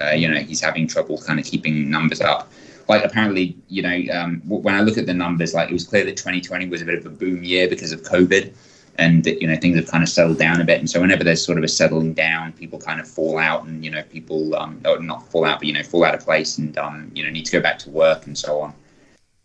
[0.00, 2.52] uh, you know he's having trouble kind of keeping numbers up.
[2.88, 6.04] Like apparently, you know, um, when I look at the numbers, like it was clear
[6.04, 8.54] that 2020 was a bit of a boom year because of COVID,
[8.98, 10.78] and that you know things have kind of settled down a bit.
[10.78, 13.84] And so whenever there's sort of a settling down, people kind of fall out, and
[13.84, 16.76] you know people um, not fall out, but you know fall out of place, and
[16.78, 18.74] um, you know need to go back to work and so on.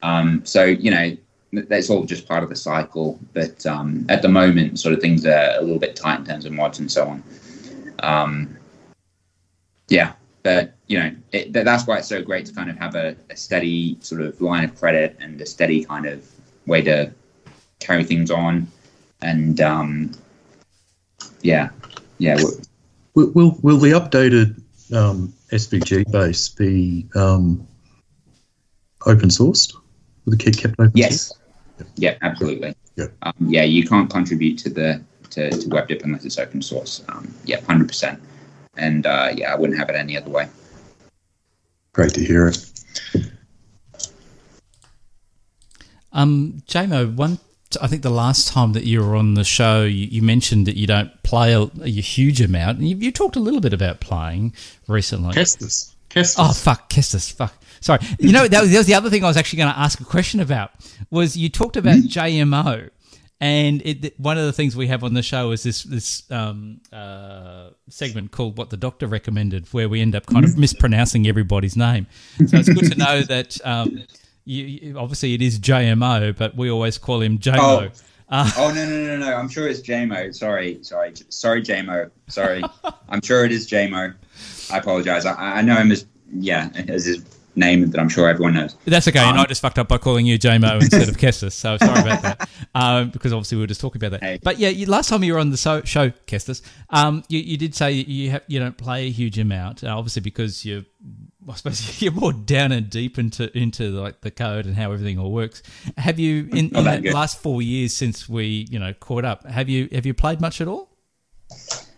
[0.03, 1.15] Um, so you know
[1.51, 3.19] that's all just part of the cycle.
[3.33, 6.45] But um, at the moment, sort of things are a little bit tight in terms
[6.45, 7.23] of mods and so on.
[7.99, 8.57] Um,
[9.89, 10.13] yeah,
[10.43, 13.35] but you know it, that's why it's so great to kind of have a, a
[13.35, 16.27] steady sort of line of credit and a steady kind of
[16.65, 17.11] way to
[17.79, 18.67] carry things on,
[19.21, 20.11] and um,
[21.41, 21.69] yeah,
[22.17, 22.37] yeah.
[23.13, 24.61] Will, will, will the updated
[24.95, 27.67] um, SVG base be um,
[29.05, 29.73] open sourced?
[30.25, 31.27] Will the kit kept open Yes.
[31.27, 31.39] source?
[31.95, 32.75] Yeah, absolutely.
[32.95, 33.07] Yeah.
[33.23, 37.03] Um, yeah, you can't contribute to the to, to WebDip unless it's open source.
[37.09, 38.21] Um, yeah, hundred percent.
[38.77, 40.47] And uh, yeah, I wouldn't have it any other way.
[41.93, 42.65] Great to hear it.
[46.13, 47.39] Um, JMO, one.
[47.81, 50.75] I think the last time that you were on the show, you, you mentioned that
[50.75, 52.79] you don't play a, a huge amount.
[52.79, 54.53] And you, you talked a little bit about playing
[54.89, 55.33] recently.
[55.33, 55.93] Kestas.
[56.09, 56.35] Kestas.
[56.37, 57.53] Oh fuck, Kestas, fuck.
[57.79, 57.99] Sorry.
[58.19, 60.01] You know that was, that was the other thing I was actually going to ask
[60.01, 60.71] a question about.
[61.09, 62.89] Was you talked about JMO,
[63.41, 66.79] and it, one of the things we have on the show is this this um,
[66.93, 71.75] uh, segment called "What the Doctor Recommended," where we end up kind of mispronouncing everybody's
[71.75, 72.07] name.
[72.47, 73.57] So it's good to know that.
[73.65, 74.03] Um,
[74.45, 77.91] you, you- obviously, it is JMO, but we always call him JMO.
[78.29, 79.33] Uh, Oh no no no no!
[79.35, 80.33] I'm sure it's JMO.
[80.33, 82.09] Sorry sorry sorry JMO.
[82.29, 82.63] Sorry.
[83.09, 84.13] I'm sure it is JMO.
[84.71, 85.25] I apologize.
[85.25, 87.25] I, I know him as yeah as his
[87.55, 88.75] name that I'm sure everyone knows.
[88.85, 89.19] That's okay.
[89.19, 91.53] and Um, I just fucked up by calling you JMO instead of Kestas.
[91.53, 92.49] So sorry about that.
[92.73, 94.23] Um, because obviously we were just talking about that.
[94.23, 94.39] Hey.
[94.41, 97.57] But yeah, you, last time you were on the so, show, Kestas, um, you, you
[97.57, 100.83] did say you have, you don't play a huge amount, uh, obviously because you're,
[101.49, 105.19] I suppose you're more down and deep into into like the code and how everything
[105.19, 105.63] all works.
[105.97, 107.13] Have you in, in the good.
[107.13, 109.45] last four years since we you know caught up?
[109.45, 110.89] Have you have you played much at all?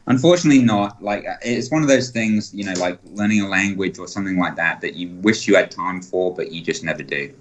[0.08, 1.02] Unfortunately, not.
[1.02, 4.56] Like it's one of those things, you know, like learning a language or something like
[4.58, 7.34] that that you wish you had time for, but you just never do.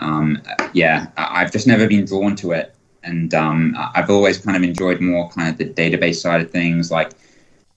[0.00, 2.74] Um, yeah, I've just never been drawn to it,
[3.04, 6.90] and um, I've always kind of enjoyed more kind of the database side of things,
[6.90, 7.12] like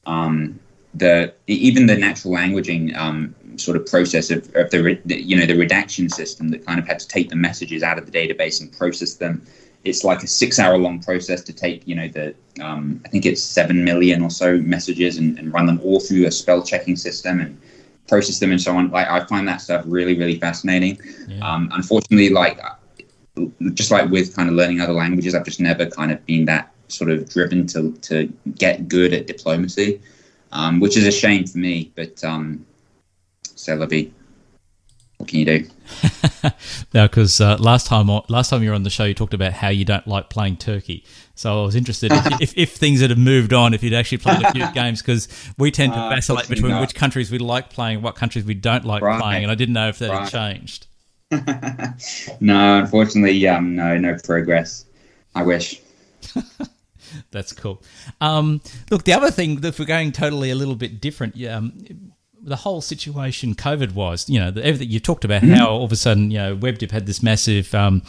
[0.05, 0.59] um,
[0.93, 5.55] the even the natural languaging um, sort of process of, of the you know the
[5.55, 8.75] redaction system that kind of had to take the messages out of the database and
[8.75, 9.45] process them
[9.83, 13.25] it's like a six hour long process to take you know the um, i think
[13.25, 16.95] it's seven million or so messages and, and run them all through a spell checking
[16.95, 17.59] system and
[18.07, 18.91] process them and so on.
[18.91, 20.99] Like i find that stuff really really fascinating.
[21.41, 22.59] Um, unfortunately like
[23.73, 26.73] just like with kind of learning other languages i've just never kind of been that
[26.89, 30.01] sort of driven to to get good at diplomacy
[30.51, 32.65] um, which is a shame for me but um
[33.55, 34.11] c'est.
[35.21, 35.69] What can you do
[36.93, 39.53] No, because uh, last time last time you were on the show, you talked about
[39.53, 41.03] how you don't like playing Turkey.
[41.35, 44.41] So I was interested if, if, if things had moved on, if you'd actually played
[44.41, 46.81] a few games, because we tend to Uh, vacillate between not.
[46.81, 49.19] which countries we like playing, what countries we don't like Right.
[49.19, 50.31] playing, and I didn't know if that Right.
[50.31, 50.87] had changed.
[52.41, 54.85] no unfortunately um no no progress
[55.35, 55.79] i wish
[57.31, 57.81] That's cool.
[58.21, 61.77] Um, look, the other thing, if we're going totally a little bit different, yeah, um,
[62.43, 65.91] the whole situation COVID wise, you know, the, everything you talked about how all of
[65.91, 68.01] a sudden, you know, WebDip had this massive um,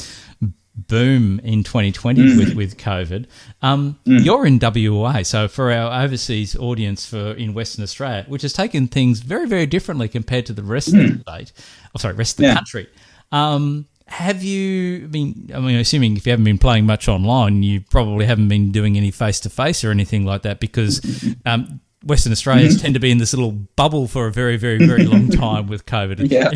[0.74, 3.26] boom in 2020 with, with COVID.
[3.61, 8.53] Um, You're in WA, so for our overseas audience for in Western Australia, which has
[8.53, 11.53] taken things very, very differently compared to the rest of the state,
[11.95, 12.55] oh, sorry, rest of the Yeah.
[12.55, 12.89] country.
[13.30, 15.51] Um, have you been?
[15.55, 18.97] I mean, assuming if you haven't been playing much online, you probably haven't been doing
[18.97, 21.01] any face to face or anything like that because
[21.47, 25.05] um, Western Australians tend to be in this little bubble for a very, very, very
[25.05, 26.30] long time with COVID.
[26.30, 26.50] Yeah.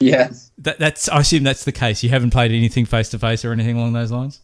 [0.00, 1.08] Yes that, that's.
[1.08, 2.02] I assume that's the case.
[2.02, 4.40] You haven't played anything face to face or anything along those lines.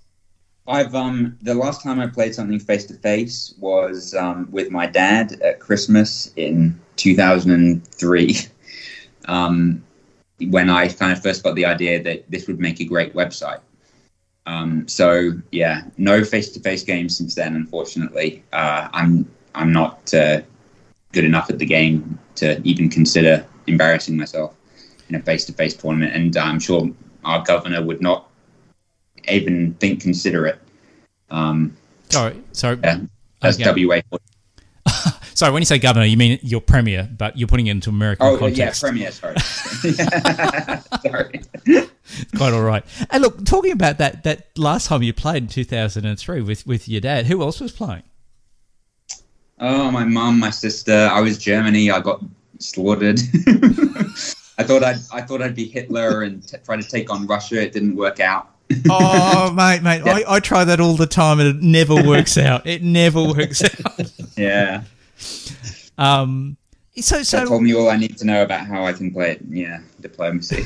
[0.66, 4.86] I've um the last time I played something face to face was um, with my
[4.86, 8.36] dad at Christmas in 2003.
[9.26, 9.82] Um,
[10.50, 13.60] when I kind of first got the idea that this would make a great website.
[14.44, 17.56] Um, so yeah, no face to face games since then.
[17.56, 20.40] Unfortunately, uh, I'm I'm not uh,
[21.12, 24.54] good enough at the game to even consider embarrassing myself
[25.08, 26.88] in a face to face tournament, and I'm sure
[27.24, 28.28] our governor would not
[29.28, 30.58] even think consider it.
[31.30, 31.76] Um,
[32.10, 33.00] Sorry, sorry, yeah,
[33.40, 33.84] that's Okay.
[33.86, 34.00] WA.
[35.34, 35.52] sorry.
[35.52, 38.32] When you say governor, you mean your premier, but you're putting it into American Oh
[38.32, 38.82] yeah, context.
[38.82, 39.10] Premier.
[39.10, 39.36] Sorry,
[41.02, 41.40] sorry.
[42.36, 42.84] Quite all right.
[43.10, 47.00] And look, talking about that that last time you played in 2003 with with your
[47.00, 48.02] dad, who else was playing?
[49.58, 51.08] Oh, my mum, my sister.
[51.12, 51.90] I was Germany.
[51.90, 52.22] I got
[52.58, 53.20] slaughtered.
[54.56, 57.60] I thought I'd I thought I'd be Hitler and t- try to take on Russia.
[57.62, 58.50] It didn't work out.
[58.88, 62.66] Oh, mate, mate, I, I try that all the time and it never works out.
[62.66, 64.10] It never works out.
[64.36, 64.82] Yeah,
[65.96, 66.56] Um,
[66.96, 69.32] so, that so, told me all I need to know about how I can play
[69.32, 69.42] it.
[69.48, 70.64] Yeah, diplomacy.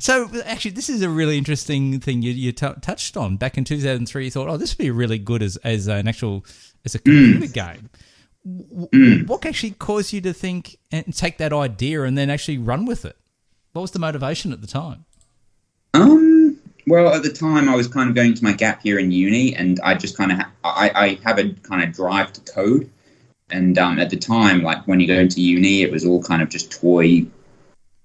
[0.00, 3.36] so, actually, this is a really interesting thing you, you t- touched on.
[3.36, 6.44] Back in 2003, you thought, oh, this would be really good as, as an actual,
[6.84, 7.90] as a computer game.
[8.44, 12.86] w- what actually caused you to think and take that idea and then actually run
[12.86, 13.16] with it?
[13.72, 15.04] What was the motivation at the time?
[15.94, 16.58] Um.
[16.86, 19.54] Well, at the time, I was kind of going to my gap year in uni,
[19.54, 22.90] and I just kind of ha- I, I have a kind of drive to code.
[23.50, 26.42] And um, at the time, like when you go into uni, it was all kind
[26.42, 27.26] of just toy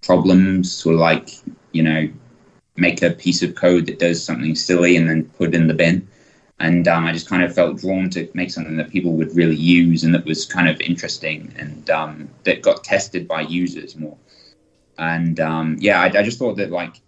[0.04, 1.30] problems, sort of like
[1.72, 2.10] you know,
[2.78, 5.74] make a piece of code that does something silly and then put it in the
[5.74, 6.08] bin.
[6.60, 9.58] And um, I just kind of felt drawn to make something that people would really
[9.58, 14.18] use and that was kind of interesting and um, that got tested by users more.
[14.98, 17.02] And um, yeah, I, I just thought that like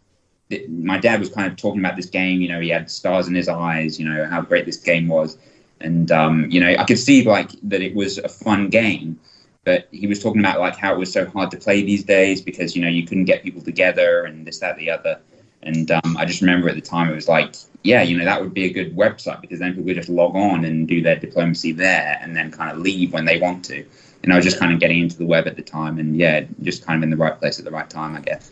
[0.50, 2.42] that my dad was kind of talking about this game.
[2.42, 4.00] You know, he had stars in his eyes.
[4.00, 5.38] You know how great this game was,
[5.82, 9.20] and um, you know I could see like that it was a fun game.
[9.64, 12.42] But he was talking about like how it was so hard to play these days
[12.42, 15.20] because you know you couldn't get people together and this that the other.
[15.64, 17.56] And um, I just remember at the time it was like,
[17.88, 20.36] yeah, you know that would be a good website because then people could just log
[20.36, 23.86] on and do their diplomacy there and then kind of leave when they want to.
[24.24, 26.46] And I was just kind of getting into the web at the time, and yeah,
[26.62, 28.52] just kind of in the right place at the right time, I guess.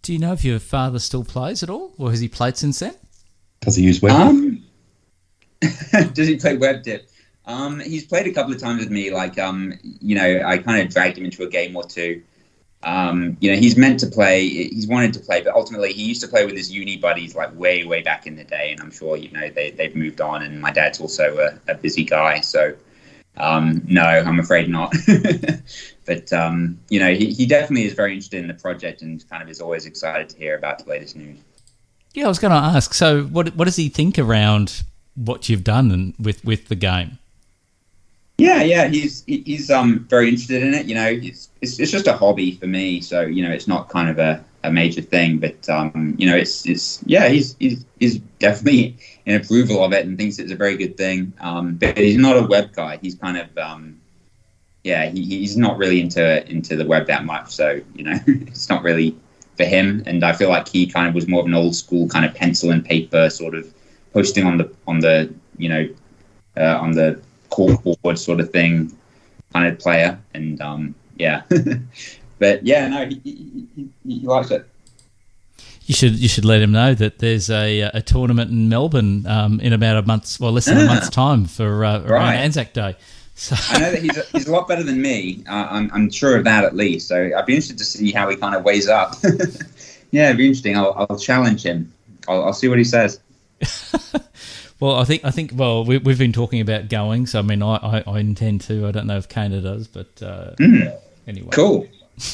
[0.00, 2.78] Do you know if your father still plays at all, or has he played since
[2.78, 2.94] then?
[3.60, 4.12] Does he use web?
[4.12, 4.64] Um,
[6.14, 7.02] does he play WebDip?
[7.44, 9.10] Um, he's played a couple of times with me.
[9.10, 12.22] Like, um, you know, I kind of dragged him into a game or two.
[12.82, 14.48] Um, you know, he's meant to play.
[14.48, 17.56] He's wanted to play, but ultimately, he used to play with his uni buddies like
[17.58, 18.70] way, way back in the day.
[18.70, 20.42] And I'm sure you know they they've moved on.
[20.42, 22.74] And my dad's also a, a busy guy, so
[23.38, 24.94] um, no, I'm afraid not.
[26.06, 29.42] but um, you know, he, he definitely is very interested in the project and kind
[29.42, 31.38] of is always excited to hear about the latest news.
[32.14, 32.94] Yeah, I was going to ask.
[32.94, 34.82] So, what what does he think around
[35.14, 37.17] what you've done and with with the game?
[38.38, 40.86] Yeah, yeah, he's he's um very interested in it.
[40.86, 43.88] You know, it's it's, it's just a hobby for me, so you know, it's not
[43.88, 45.38] kind of a, a major thing.
[45.38, 50.06] But um, you know, it's it's yeah, he's he's, he's definitely in approval of it
[50.06, 51.32] and thinks it's a very good thing.
[51.40, 52.98] Um, but he's not a web guy.
[53.02, 54.00] He's kind of um,
[54.84, 57.50] yeah, he, he's not really into into the web that much.
[57.50, 59.16] So you know, it's not really
[59.56, 60.04] for him.
[60.06, 62.34] And I feel like he kind of was more of an old school kind of
[62.36, 63.66] pencil and paper sort of
[64.12, 65.88] posting on the on the you know
[66.56, 67.20] uh, on the
[67.50, 68.96] corkboard sort of thing
[69.52, 70.18] kind of player.
[70.34, 71.42] And um, yeah,
[72.38, 74.68] but yeah, no, he, he, he, likes it.
[75.86, 79.60] You should you should let him know that there's a a tournament in Melbourne um,
[79.60, 82.36] in about a month's well less than a month's time for uh, Right.
[82.36, 82.96] Anzac Day.
[83.38, 85.44] So I know that he's a, he's a lot better than me.
[85.48, 87.06] Uh, I'm, I'm sure of that at least.
[87.06, 89.14] So I'd be interested to see how he kind of weighs up.
[90.10, 90.76] yeah, it'd be interesting.
[90.76, 91.92] I'll, I'll challenge him.
[92.26, 93.20] I'll, I'll see what he says.
[94.80, 97.26] well, I think I think well we, we've been talking about going.
[97.26, 98.86] So I mean I, I, I intend to.
[98.86, 100.54] I don't know if Kaner does, but uh,
[101.26, 101.50] anyway.
[101.50, 101.88] Cool.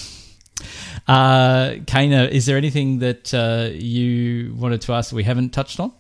[1.07, 5.79] Uh, Kaner, is there anything that uh, you wanted to ask that we haven't touched
[5.79, 5.93] on?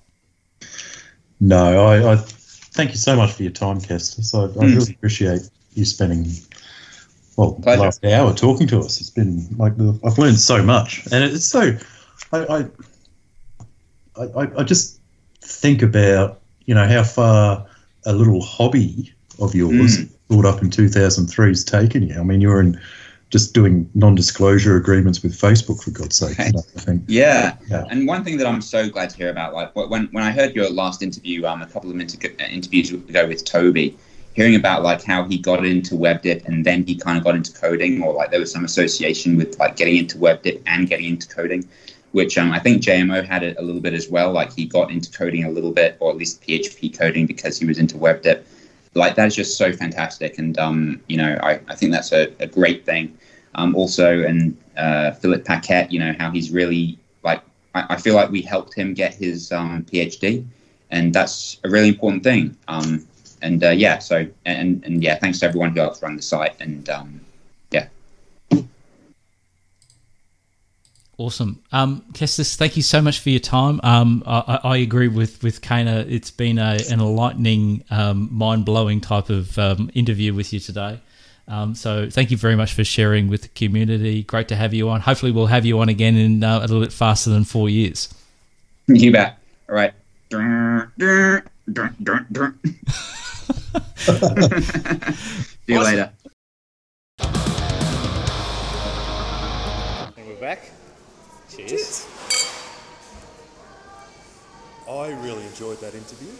[1.40, 4.24] No, I, I thank you so much for your time, Kestas.
[4.24, 5.42] So I, I really appreciate
[5.74, 6.26] you spending
[7.36, 9.00] well the last hour talking to us.
[9.00, 11.76] It's been like the, I've learned so much, and it's so
[12.32, 12.68] I
[14.16, 15.00] I, I I just
[15.44, 17.66] think about you know how far
[18.06, 22.18] a little hobby of yours brought up in 2003 has taken you.
[22.18, 22.80] I mean, you were in
[23.30, 26.38] just doing non-disclosure agreements with Facebook for God's sake.
[26.38, 27.02] You know, I think.
[27.08, 27.56] Yeah.
[27.68, 27.84] Yeah.
[27.90, 30.54] And one thing that I'm so glad to hear about, like when when I heard
[30.54, 33.96] your last interview, um, a couple of minutes uh, interviews ago with Toby,
[34.34, 37.52] hearing about like how he got into WebDip and then he kind of got into
[37.52, 41.28] coding, or like there was some association with like getting into WebDip and getting into
[41.28, 41.68] coding,
[42.14, 44.30] which um, I think JMO had it a little bit as well.
[44.30, 47.66] Like he got into coding a little bit, or at least PHP coding because he
[47.66, 48.44] was into WebDip.
[48.94, 52.32] Like that is just so fantastic, and um, you know I, I think that's a,
[52.38, 53.18] a great thing.
[53.56, 57.42] Um, also, and uh, Philip Paquette, you know how he's really like
[57.74, 60.46] I, I feel like we helped him get his um, PhD,
[60.92, 62.56] and that's a really important thing.
[62.68, 63.04] Um,
[63.42, 66.54] and uh, yeah, so and and yeah, thanks to everyone who helped run the site,
[66.60, 67.20] and um,
[67.72, 67.88] yeah,
[71.16, 71.62] Awesome.
[71.70, 73.78] Um, Kestas, thank you so much for your time.
[73.84, 76.04] Um, I, I I agree with, with Kaner.
[76.10, 80.98] It's been a, an enlightening, um, mind blowing type of um, interview with you today.
[81.46, 84.24] Um, so thank you very much for sharing with the community.
[84.24, 85.00] Great to have you on.
[85.02, 88.12] Hopefully, we'll have you on again in uh, a little bit faster than four years.
[88.88, 89.38] you bet.
[89.68, 89.92] All right.
[90.32, 90.40] See
[95.72, 95.84] you Awesome.
[95.84, 96.12] later.
[100.16, 100.73] And we're back.
[101.56, 102.06] Cheers.
[104.90, 106.30] I really enjoyed that interview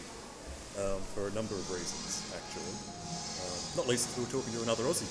[0.79, 2.75] um, for a number of reasons, actually.
[3.47, 5.09] Um, not least, we were talking to another Aussie.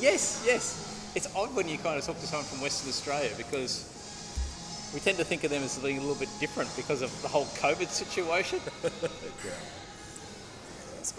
[0.00, 1.12] Yes, yes.
[1.14, 3.90] It's odd when you kind of talk to someone from Western Australia because
[4.94, 7.28] we tend to think of them as being a little bit different because of the
[7.28, 8.60] whole COVID situation.
[9.44, 9.52] Yeah.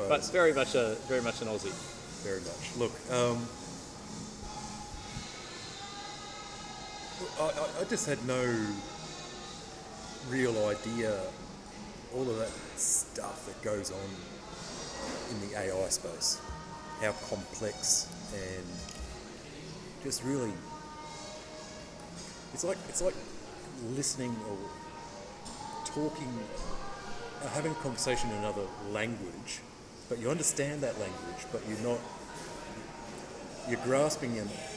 [0.09, 1.71] But very much a very much an Aussie.
[2.23, 2.75] very much.
[2.75, 3.47] Look, um,
[7.39, 8.43] I, I, just had no
[10.29, 11.17] real idea
[12.13, 14.09] all of that stuff that goes on
[15.31, 16.41] in the AI space,
[17.01, 18.65] how complex and
[20.03, 20.51] just really
[22.53, 23.15] it's like it's like
[23.95, 24.57] listening or
[25.85, 26.31] talking
[27.43, 29.61] uh, having a conversation in another language
[30.09, 31.99] but you understand that language but you're not
[33.69, 34.74] you're grasping in like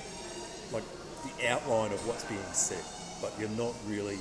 [1.24, 2.84] the outline of what's being said
[3.20, 4.18] but you're not really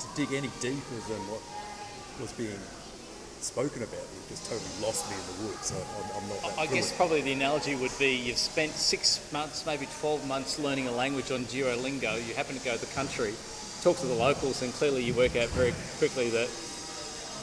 [0.00, 1.42] to dig any deeper than what
[2.20, 2.58] was being
[3.40, 4.00] spoken about.
[4.00, 5.66] You just totally lost me in the woods.
[5.66, 9.66] So I'm, I'm not I guess probably the analogy would be you've spent six months,
[9.66, 12.16] maybe 12 months learning a language on Duolingo.
[12.26, 13.34] You happen to go to the country,
[13.82, 16.48] talk to the locals, and clearly you work out very quickly that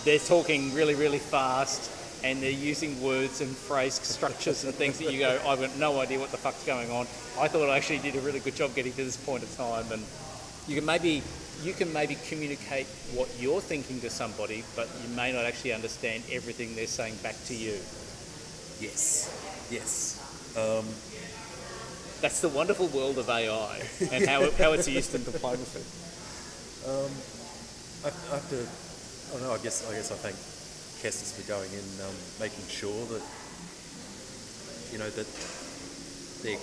[0.03, 1.91] they're talking really, really fast
[2.25, 5.99] and they're using words and phrase structures and things that you go, I've got no
[5.99, 7.01] idea what the fuck's going on.
[7.39, 9.85] I thought I actually did a really good job getting to this point of time.
[9.91, 10.03] And
[10.67, 11.21] you can maybe
[11.63, 16.23] you can maybe communicate what you're thinking to somebody, but you may not actually understand
[16.31, 17.77] everything they're saying back to you.
[18.81, 19.29] yes
[19.69, 20.17] yes
[20.57, 20.85] um,
[22.21, 25.83] That's the wonderful world of AI and how, it, how it's used in diplomacy.
[26.85, 27.09] Um,
[28.05, 28.61] I, I have to.
[28.61, 29.53] Oh I don't know.
[29.55, 29.89] I guess.
[29.89, 30.54] I guess I thank
[31.01, 33.23] Kestas for going in, um, making sure that
[34.91, 35.27] you know that
[36.41, 36.61] they're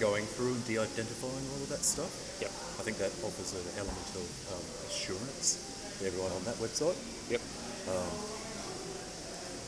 [0.00, 2.10] going through and de-identifying all of that stuff.
[2.40, 2.50] Yep.
[2.50, 5.58] I think that offers an element of um, assurance
[6.00, 6.98] to everyone on that website.
[7.30, 7.40] Yep.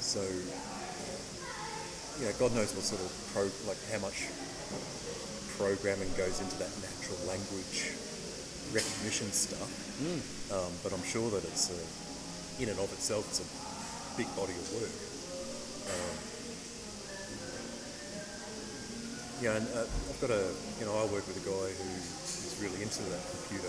[0.06, 0.22] So,
[2.22, 4.30] yeah, God knows what sort of pro, like how much
[5.58, 7.90] programming goes into that natural language
[8.70, 9.66] recognition stuff.
[10.54, 11.80] Um, but I'm sure that it's a,
[12.62, 13.48] in and of itself, it's a
[14.16, 14.94] big body of work.
[15.92, 16.16] Um,
[19.44, 20.48] yeah, and uh, I've got a,
[20.80, 23.68] you know, I work with a guy who is really into that computer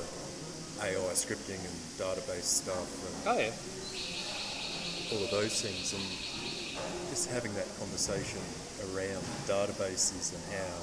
[0.79, 3.51] AI scripting and database stuff and Oh yeah.
[5.11, 6.05] all of those things and
[7.09, 8.39] just having that conversation
[8.93, 10.77] around databases and how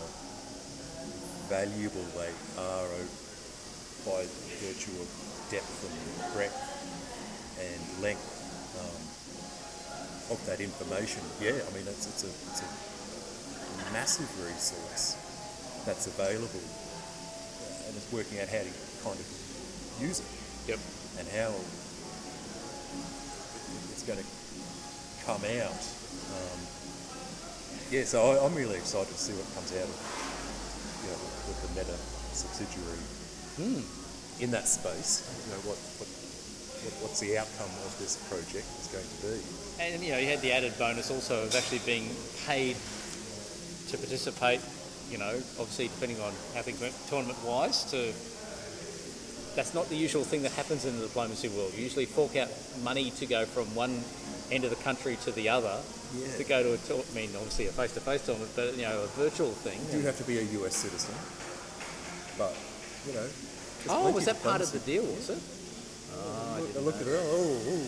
[1.49, 2.89] valuable they are
[4.05, 4.27] by
[4.61, 5.09] virtue of
[5.51, 6.61] depth and breadth
[7.61, 8.44] and length
[10.31, 11.23] of that information.
[11.41, 15.17] Yeah, I mean it's, it's, a, it's a massive resource
[15.87, 18.73] that's available uh, and it's working out how to
[19.05, 19.27] kind of
[20.01, 20.27] use it
[20.67, 20.81] Yep.
[21.21, 21.53] and how
[23.93, 24.25] it's going to
[25.29, 25.83] come out.
[26.33, 26.59] Um,
[27.93, 29.97] yeah, so I, I'm really excited to see what comes out of
[31.05, 31.97] you know, the, the Meta
[32.33, 33.05] subsidiary
[34.41, 35.23] in that space.
[35.47, 36.09] You know, what, what
[37.01, 39.37] what's the outcome of this project is going to be.
[39.81, 42.09] And you know, you had the added bonus also of actually being
[42.47, 42.77] paid
[43.89, 44.61] to participate.
[45.11, 47.85] You know, obviously depending on how things went tournament wise.
[47.91, 48.13] To
[49.55, 51.73] that's not the usual thing that happens in the diplomacy world.
[51.77, 52.49] You usually fork out
[52.83, 54.03] money to go from one
[54.51, 55.79] end of the country to the other
[56.15, 56.37] Yeah.
[56.37, 59.07] to go to a tour- I mean, obviously a face-to-face tournament, but you know, a
[59.19, 59.79] virtual thing.
[59.91, 61.15] You do have to be a US citizen,
[62.39, 62.55] but
[63.07, 63.29] you know.
[63.89, 65.03] Oh, was that part of the deal?
[65.05, 65.39] Was it?
[66.15, 67.21] I looked, I looked at it.
[67.23, 67.87] Oh, oh.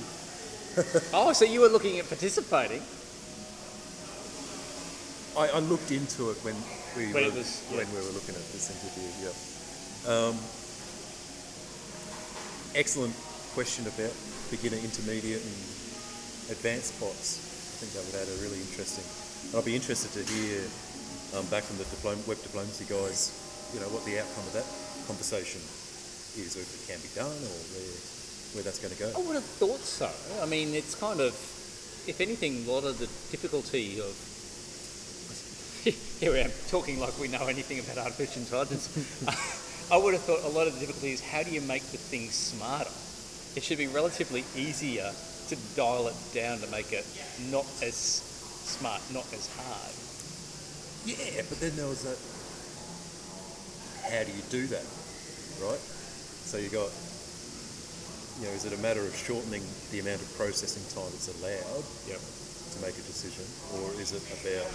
[1.14, 2.82] Oh, so you were looking at participating?
[5.36, 6.56] I, I looked into it when
[6.96, 7.78] we When were, it was- yeah.
[7.78, 9.08] when we were looking at this interview.
[9.24, 9.32] Yeah.
[10.08, 10.36] Um,
[12.74, 13.14] excellent
[13.56, 14.12] question about
[14.50, 15.56] beginner, intermediate, and
[16.52, 17.40] advanced bots.
[17.40, 19.04] I think that would add a really interesting.
[19.56, 20.60] I'd be interested to hear
[21.36, 23.32] um, back from the diplom- web diplomacy guys.
[23.74, 24.68] You know what the outcome of that
[25.08, 25.60] conversation
[26.40, 27.96] is, or if it can be done, or where
[28.56, 29.12] where that's going to go.
[29.14, 30.08] I would have thought so.
[30.42, 31.36] I mean, it's kind of,
[32.08, 34.16] if anything, a lot of the difficulty of.
[36.18, 38.88] Here we are talking like we know anything about artificial intelligence.
[39.92, 41.98] I would have thought a lot of the difficulty is how do you make the
[41.98, 42.90] thing smarter?
[43.54, 45.12] It should be relatively easier
[45.48, 47.06] to dial it down to make it
[47.52, 49.94] not as smart, not as hard.
[51.06, 52.16] Yeah, but then there was a
[54.10, 54.84] How do you do that,
[55.62, 55.78] right?
[55.78, 56.90] So you got,
[58.40, 61.84] you know, is it a matter of shortening the amount of processing time that's allowed
[62.08, 62.20] Yep.
[62.20, 63.44] to make a decision,
[63.80, 64.72] or is it about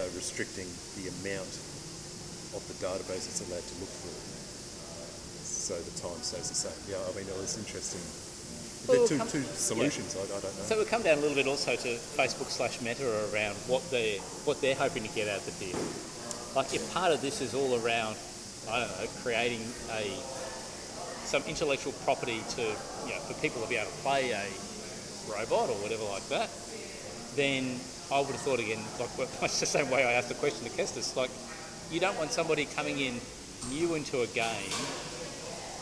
[0.00, 0.66] uh, restricting
[0.96, 1.50] the amount
[2.56, 4.22] of the database it's allowed to look through,
[5.44, 6.78] so the time stays the same?
[6.88, 8.00] Yeah, I mean, it was interesting.
[8.88, 10.16] Well, They're two, come- two solutions.
[10.16, 10.64] I, I don't know.
[10.68, 14.18] So we'll come down a little bit also to Facebook slash Meta around what they
[14.44, 15.78] what they're hoping to get out of the deal.
[16.54, 18.16] Like if part of this is all around,
[18.68, 19.64] I don't know, creating
[19.96, 20.04] a
[21.24, 24.44] some intellectual property to you know for people to be able to play a
[25.30, 26.50] robot or whatever like that,
[27.36, 27.78] then
[28.12, 30.70] I would have thought again, like much the same way I asked the question to
[30.70, 31.30] Kestas, like
[31.90, 33.20] you don't want somebody coming in
[33.70, 34.72] new into a game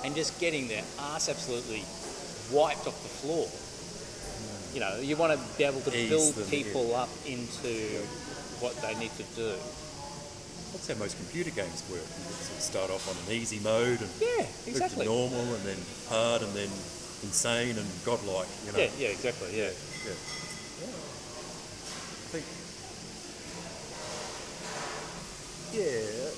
[0.04, 1.82] and just getting their ass absolutely
[2.52, 3.48] wiped off the floor.
[4.74, 8.00] You know, you want to be able to Ease build them people up into
[8.60, 9.54] what they need to do.
[10.72, 12.00] That's how most computer games work.
[12.00, 15.04] You sort of start off on an easy mode and Yeah, move exactly.
[15.04, 15.78] to normal and then
[16.08, 16.70] hard and then
[17.22, 18.48] insane and godlike.
[18.66, 18.78] You know.
[18.78, 19.52] Yeah, yeah, exactly.
[19.56, 19.70] Yeah.
[20.04, 20.16] Yeah.
[22.16, 22.44] I think.
[25.76, 26.32] Yeah.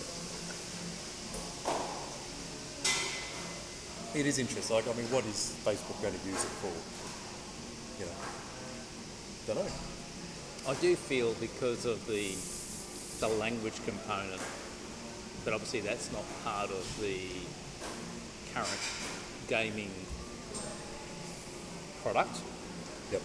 [4.15, 4.77] It is interesting.
[4.77, 6.71] Like, I mean, what is Facebook going to use it for?
[7.99, 8.19] You know,
[9.47, 9.73] don't know.
[10.71, 12.35] I do feel because of the
[13.21, 14.41] the language component,
[15.45, 17.29] but obviously that's not part of the
[18.53, 18.81] current
[19.49, 19.91] gaming
[22.03, 22.41] product.
[23.13, 23.23] Yep.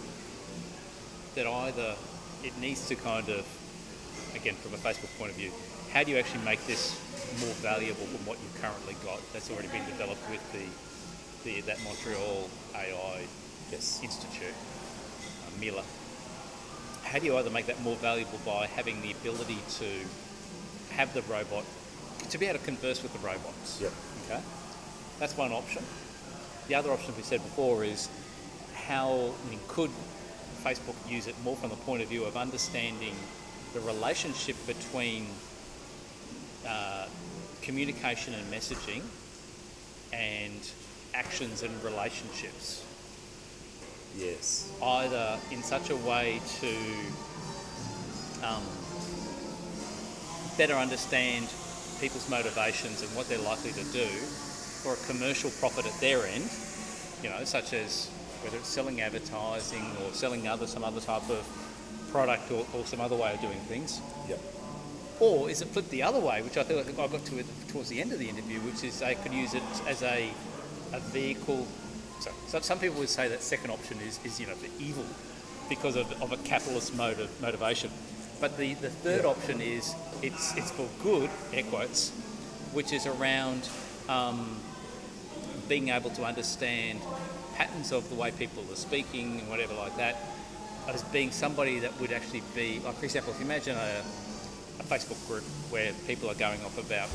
[1.34, 1.94] That either
[2.42, 3.46] it needs to kind of,
[4.34, 5.50] again from a Facebook point of view,
[5.92, 6.98] how do you actually make this
[7.40, 10.66] more valuable from what you've currently got that's already been developed with the,
[11.48, 13.26] the that Montreal AI
[13.70, 14.00] Yes.
[14.02, 15.84] Institute, uh, Mila.
[17.10, 21.22] How do you either make that more valuable by having the ability to have the
[21.22, 21.64] robot,
[22.28, 23.80] to be able to converse with the robots?
[23.82, 23.92] Yep.
[24.26, 24.40] Okay,
[25.18, 25.82] that's one option.
[26.68, 28.08] The other option we said before is
[28.74, 29.90] how I mean, could
[30.62, 33.16] Facebook use it more from the point of view of understanding
[33.74, 35.26] the relationship between
[36.64, 37.06] uh,
[37.60, 39.02] communication and messaging
[40.12, 40.60] and
[41.12, 42.84] actions and relationships
[44.20, 44.70] Yes.
[44.82, 46.74] either in such a way to
[48.46, 48.62] um,
[50.56, 51.48] better understand
[52.00, 54.06] people's motivations and what they're likely to do
[54.82, 56.48] for a commercial profit at their end,
[57.22, 58.08] you know, such as
[58.42, 61.46] whether it's selling advertising or selling other some other type of
[62.10, 64.00] product or, or some other way of doing things.
[64.28, 64.40] Yep.
[65.20, 67.90] Or is it flipped the other way, which I think I got to it towards
[67.90, 70.30] the end of the interview, which is they could use it as a,
[70.94, 71.66] a vehicle.
[72.20, 75.04] So, so some people would say that second option is, is you know, the evil
[75.68, 77.90] because of, of a capitalist motive, motivation.
[78.40, 79.30] But the, the third Yeah.
[79.30, 82.10] option is it's, it's for good, air quotes,
[82.72, 83.68] which is around
[84.08, 84.56] um,
[85.68, 87.00] being able to understand
[87.54, 90.16] patterns of the way people are speaking and whatever like that
[90.88, 94.02] as being somebody that would actually be, like for example, if you imagine a,
[94.80, 97.08] a Facebook group where people are going off about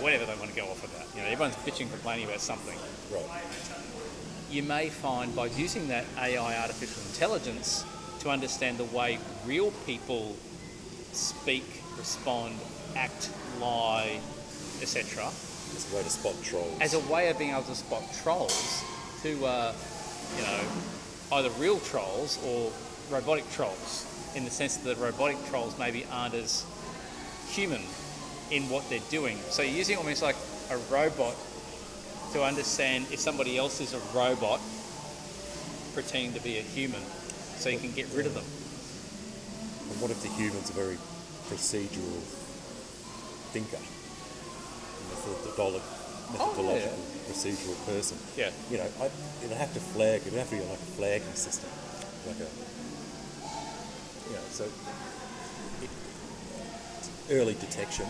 [0.00, 2.78] whatever they want to go off about, you know, everyone's bitching, complaining about something.
[3.12, 3.42] Right.
[4.50, 7.84] You may find by using that AI artificial intelligence
[8.20, 10.36] to understand the way real people
[11.12, 11.64] speak,
[11.98, 12.54] respond,
[12.96, 13.30] act,
[13.60, 14.20] lie,
[14.80, 16.80] etc It's a way to spot trolls.
[16.80, 18.82] as a way of being able to spot trolls
[19.22, 19.74] who are, uh,
[20.36, 20.60] you know,
[21.32, 22.72] either real trolls or
[23.10, 26.64] robotic trolls, in the sense that robotic trolls maybe aren't as
[27.50, 27.82] human
[28.50, 29.38] in what they're doing.
[29.50, 30.36] So you're using almost like
[30.70, 31.34] a robot
[32.32, 34.60] to understand if somebody else is a robot
[35.94, 37.02] pretending to be a human,
[37.56, 38.44] so you can get rid of them.
[39.90, 40.98] And what if the human's a very
[41.48, 42.20] procedural
[43.50, 43.80] thinker?
[45.10, 48.18] Methodological, oh, methodological procedural person.
[48.36, 48.50] Yeah.
[48.70, 49.10] You know, I,
[49.44, 51.70] it'll have to flag, it'll have to be like a flagging system.
[52.26, 52.48] Like a,
[54.28, 54.64] you know, so
[55.82, 55.90] it,
[57.30, 58.06] early detection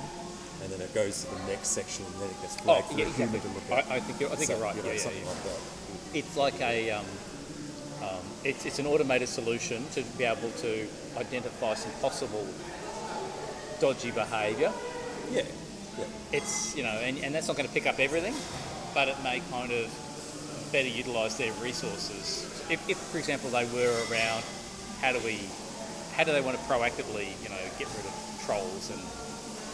[0.62, 2.98] and then it goes to the next section and then it gets Oh, flagged for
[2.98, 3.40] yeah, exactly.
[3.40, 3.90] to look at.
[3.90, 4.76] I, I think you're, I think So, you're right.
[4.76, 5.28] you know, yeah, yeah, something yeah.
[5.30, 5.58] like that.
[6.14, 7.04] it's like a um,
[8.02, 10.86] um, it's, it's an automated solution to be able to
[11.18, 12.46] identify some possible
[13.80, 14.72] dodgy behaviour.
[15.30, 15.42] Yeah,
[15.98, 16.04] yeah.
[16.32, 18.34] It's you know, and, and that's not going to pick up everything,
[18.94, 19.90] but it may kind of
[20.72, 22.44] better utilise their resources.
[22.70, 24.44] If, if, for example, they were around,
[25.00, 25.38] how do we,
[26.14, 29.00] how do they want to proactively, you know, get rid of trolls and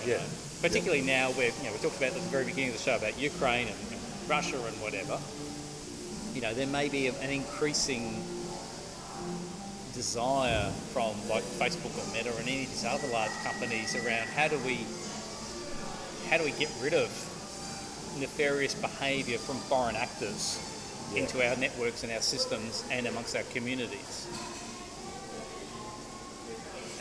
[0.09, 0.19] Yeah.
[0.19, 0.23] know,
[0.65, 2.97] particularly now where you know we talked about at the very beginning of the show
[2.97, 3.77] about Ukraine and,
[4.27, 5.21] Russia and whatever.
[6.33, 8.25] You know, there may be an increasing
[9.93, 14.49] desire from like Facebook or Meta and any of these other large companies around how
[14.49, 14.87] do we
[16.31, 17.13] how do we get rid of
[18.19, 20.59] nefarious behaviour from foreign actors
[21.13, 21.21] Yeah.
[21.21, 24.27] into our networks and our systems and amongst our communities.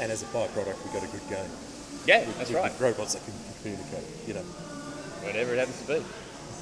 [0.01, 1.72] And as a byproduct, we got a good game.
[2.05, 2.71] Yeah, With- that's with- right.
[2.71, 4.41] With robots that can communicate, you know.
[5.23, 6.03] whatever it happens to be.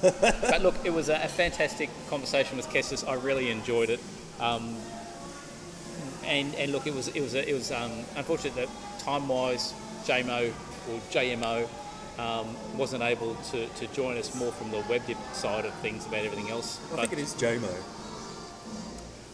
[0.51, 3.07] but look, it was a, a fantastic conversation with Kestas.
[3.07, 3.99] I really enjoyed it.
[4.39, 4.75] Um,
[6.25, 8.69] and, and look, it was it was it was um, unfortunate that
[8.99, 9.73] time wise,
[10.05, 10.51] JMO
[10.89, 11.67] or JMO
[12.19, 16.25] um, wasn't able to, to join us more from the WebDip side of things about
[16.25, 16.79] everything else.
[16.93, 17.71] I think it is JMO.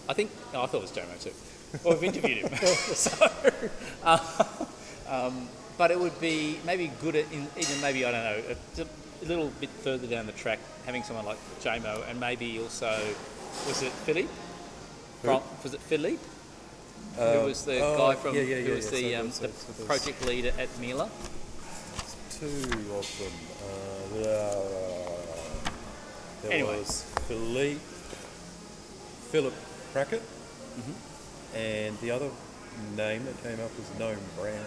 [0.10, 1.32] I think oh, I thought it was JMO too.
[1.84, 2.56] Well, we've interviewed him.
[2.66, 3.30] so,
[4.04, 4.20] uh,
[5.10, 8.82] um, but it would be maybe good at in, even maybe I don't know a,
[8.82, 12.88] a little bit further down the track having someone like Jamo and maybe also
[13.68, 14.30] was it Philippe?
[15.22, 16.24] From, was it Philippe?
[17.16, 19.86] who was the oh, guy from yeah, yeah, who was the, so um, so there's-
[19.86, 21.10] project leader at Mila?
[22.30, 22.46] two
[22.94, 23.34] of them.
[23.64, 24.24] Uh,
[26.44, 26.78] there Anyway.
[26.78, 27.80] was Philippe,
[29.32, 29.54] Philip
[29.94, 30.22] Paquette,
[30.78, 31.58] Mm-hmm.
[31.58, 32.30] and the other
[32.96, 34.64] name that came up was Noam Brown.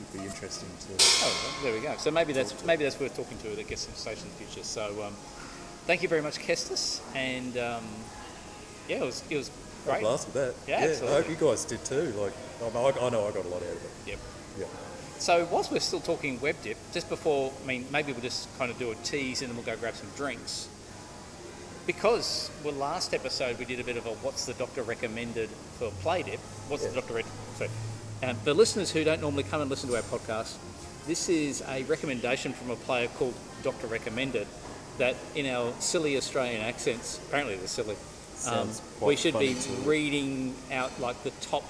[0.00, 1.04] Would be interesting to.
[1.24, 1.94] Oh, well, there we go.
[1.98, 4.64] So maybe that's maybe that's worth talking to at a guest station in the future.
[4.64, 5.14] So um,
[5.86, 7.84] thank you very much, Kestas, and um,
[8.88, 9.50] yeah, it was it was
[9.84, 10.00] great.
[10.00, 10.54] blast with that.
[10.66, 12.14] Yeah, I hope you guys did too.
[12.16, 12.32] Like,
[12.62, 13.90] I know I, know I got a lot out of it.
[14.06, 14.18] Yep.
[14.58, 14.66] Yeah.
[15.18, 18.78] So whilst we're still talking WebDip, just before, I mean, maybe we'll just kind of
[18.78, 20.66] do a tease and then we'll go grab some drinks.
[21.86, 25.90] Because well, last episode we did a bit of a what's the doctor recommended for
[26.00, 26.40] play dip.
[26.68, 27.14] What's the doctor?
[27.14, 27.24] Re-
[27.56, 27.70] sorry.
[28.22, 30.56] Um, for listeners who don't normally come and listen to our podcast,
[31.06, 34.46] this is a recommendation from a player called Doctor Recommended.
[34.98, 37.96] That in our silly Australian accents, apparently they're silly.
[38.46, 38.68] Um,
[39.00, 39.72] we should be too.
[39.84, 41.62] reading out like the top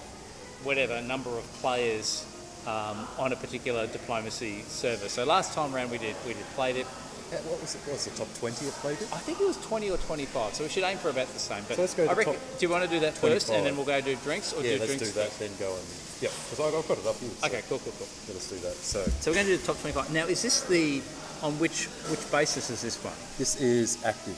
[0.64, 2.26] whatever number of players
[2.66, 5.08] um, on a particular diplomacy server.
[5.08, 6.86] So last time round we did we did played it.
[7.30, 7.80] Yeah, What was it?
[7.82, 9.08] What was the top twenty of played it?
[9.12, 10.54] I think it was twenty or twenty five.
[10.54, 11.62] So we should aim for about the same.
[11.68, 13.64] But So let's go I reckon, top do you want to do that first, and
[13.64, 15.28] then we'll go do drinks, or Yeah, do let's drinks do that.
[15.28, 15.38] first?
[15.38, 15.86] Then go and
[16.20, 17.30] yeah, because I've got it up here.
[17.40, 18.08] so Okay, cool, cool, cool.
[18.28, 18.74] Let's do that.
[18.74, 20.12] So So we're going to do the top twenty-five.
[20.12, 21.02] Now, is this the
[21.42, 23.14] on which which basis is this one?
[23.38, 24.36] this is active.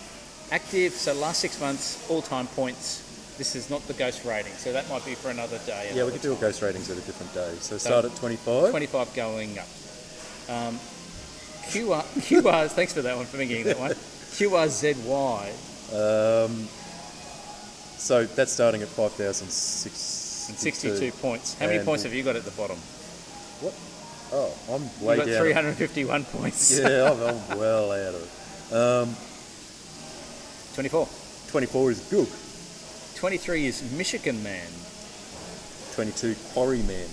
[0.51, 0.93] Active.
[0.93, 3.01] So last six months, all-time points.
[3.39, 5.87] This is not the ghost rating, so that might be for another day.
[5.89, 7.55] Yeah, we another could do a ghost ratings at a different day.
[7.61, 8.71] So start at twenty-five.
[8.71, 9.67] 25 going up.
[10.49, 10.79] Um,
[11.73, 13.91] QR, QR, thanks for that one, for me getting that one.
[14.37, 15.49] QRZY,
[15.93, 16.69] Um,
[17.99, 19.17] so that's starting at five
[20.53, 21.55] thousand six 62 points.
[21.59, 22.77] How many points have you got at the bottom?
[23.61, 23.75] What?
[24.35, 25.43] Oh, I'm way You've got down.
[25.43, 26.79] 351 points.
[26.83, 27.21] Yeah, I'm,
[27.53, 28.75] I'm well out of it.
[28.75, 29.15] Um,
[30.75, 31.07] 24.
[31.51, 33.19] twenty-four is Gook.
[33.19, 34.67] 23 is Michigan Man.
[35.95, 37.07] Twenty-two Quarry Man.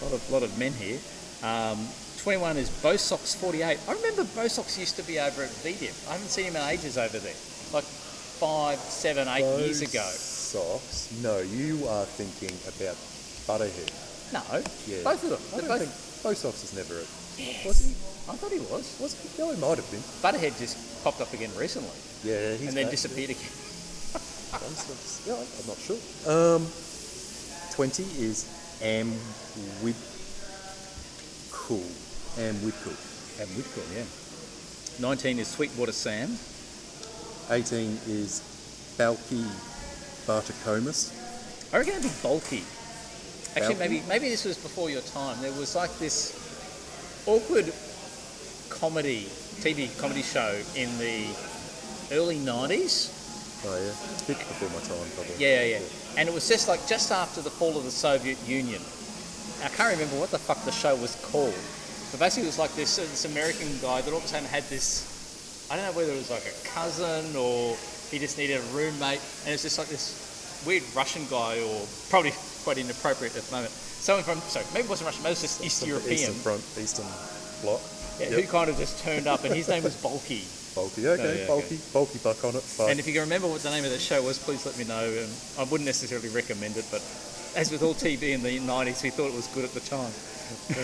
[0.00, 0.98] A lot of, lot of men here.
[1.42, 1.78] Um,
[2.22, 3.78] 21 is Bosox 48.
[3.88, 6.08] I remember Bosox used to be over at VDIP.
[6.08, 7.34] I haven't seen him in ages over there.
[7.72, 10.06] Like five, seven, eight years ago.
[10.56, 11.12] Socks.
[11.22, 12.96] No, you are thinking about
[13.46, 13.92] Butterhead.
[14.32, 14.40] No,
[14.88, 15.04] Yeah.
[15.04, 15.42] both of them.
[15.52, 15.92] I They're don't both.
[15.92, 17.04] think Bosox is never a.
[17.36, 17.64] Yes.
[17.68, 17.92] Was he?
[18.32, 18.96] I thought he was.
[18.98, 19.28] Was he?
[19.38, 20.02] No, he might have been.
[20.22, 21.92] Butterhead just popped up again recently
[22.24, 22.96] Yeah, he's and then back.
[22.96, 23.52] disappeared again.
[24.56, 25.28] Bosox.
[25.28, 26.00] Yeah, I'm not sure.
[26.32, 26.64] Um,
[27.76, 28.48] twenty is
[28.80, 29.12] Am
[29.84, 29.94] Wid.
[31.52, 31.84] Cool.
[32.40, 32.96] Am Whitcool.
[33.40, 34.04] And Whitcool, yeah.
[34.98, 36.38] 19 is Sweetwater Sam.
[37.50, 38.40] 18 is
[38.96, 39.44] Balky
[40.26, 41.12] Bartacomus.
[41.72, 42.64] I reckon it'd be bulky.
[43.56, 45.40] Actually, maybe maybe this was before your time.
[45.40, 46.34] There was like this
[47.26, 47.72] awkward
[48.68, 49.24] comedy,
[49.64, 51.26] TV comedy show in the
[52.12, 53.12] early 90s.
[53.64, 53.90] Oh, yeah.
[53.90, 55.34] A bit before my time, probably.
[55.38, 56.20] Yeah, yeah, yeah.
[56.20, 58.82] And it was just like just after the fall of the Soviet Union.
[59.64, 61.56] I can't remember what the fuck the show was called.
[62.12, 64.46] But basically, it was like this, uh, this American guy that all of a sudden
[64.48, 65.66] had this.
[65.70, 67.74] I don't know whether it was like a cousin or
[68.10, 72.32] he just needed a roommate, and it's just like this weird Russian guy, or probably
[72.64, 73.70] quite inappropriate at the moment.
[73.72, 76.34] Someone from, sorry, maybe it wasn't Russian, maybe it was just East From European, Eastern
[76.34, 77.06] Front, Eastern
[77.62, 77.80] Bloc.
[78.20, 78.40] yeah, Yep.
[78.40, 80.44] who kind of just turned up, and his name was Bulky.
[80.74, 82.64] Bulky, okay, Oh, yeah, bulky, bulky buck on it.
[82.76, 84.76] But And if you can remember what the name of the show was, please let
[84.78, 85.08] me know.
[85.08, 87.00] Um, I wouldn't necessarily recommend it, but
[87.56, 90.12] as with all TV in the 90s, we thought it was good at the time.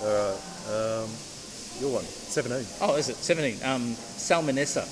[0.00, 0.38] Alright,
[0.68, 1.10] um,
[1.80, 2.64] your one, 17.
[2.80, 3.16] Oh, is it?
[3.16, 3.58] 17.
[3.64, 4.86] Um, Salmonessa.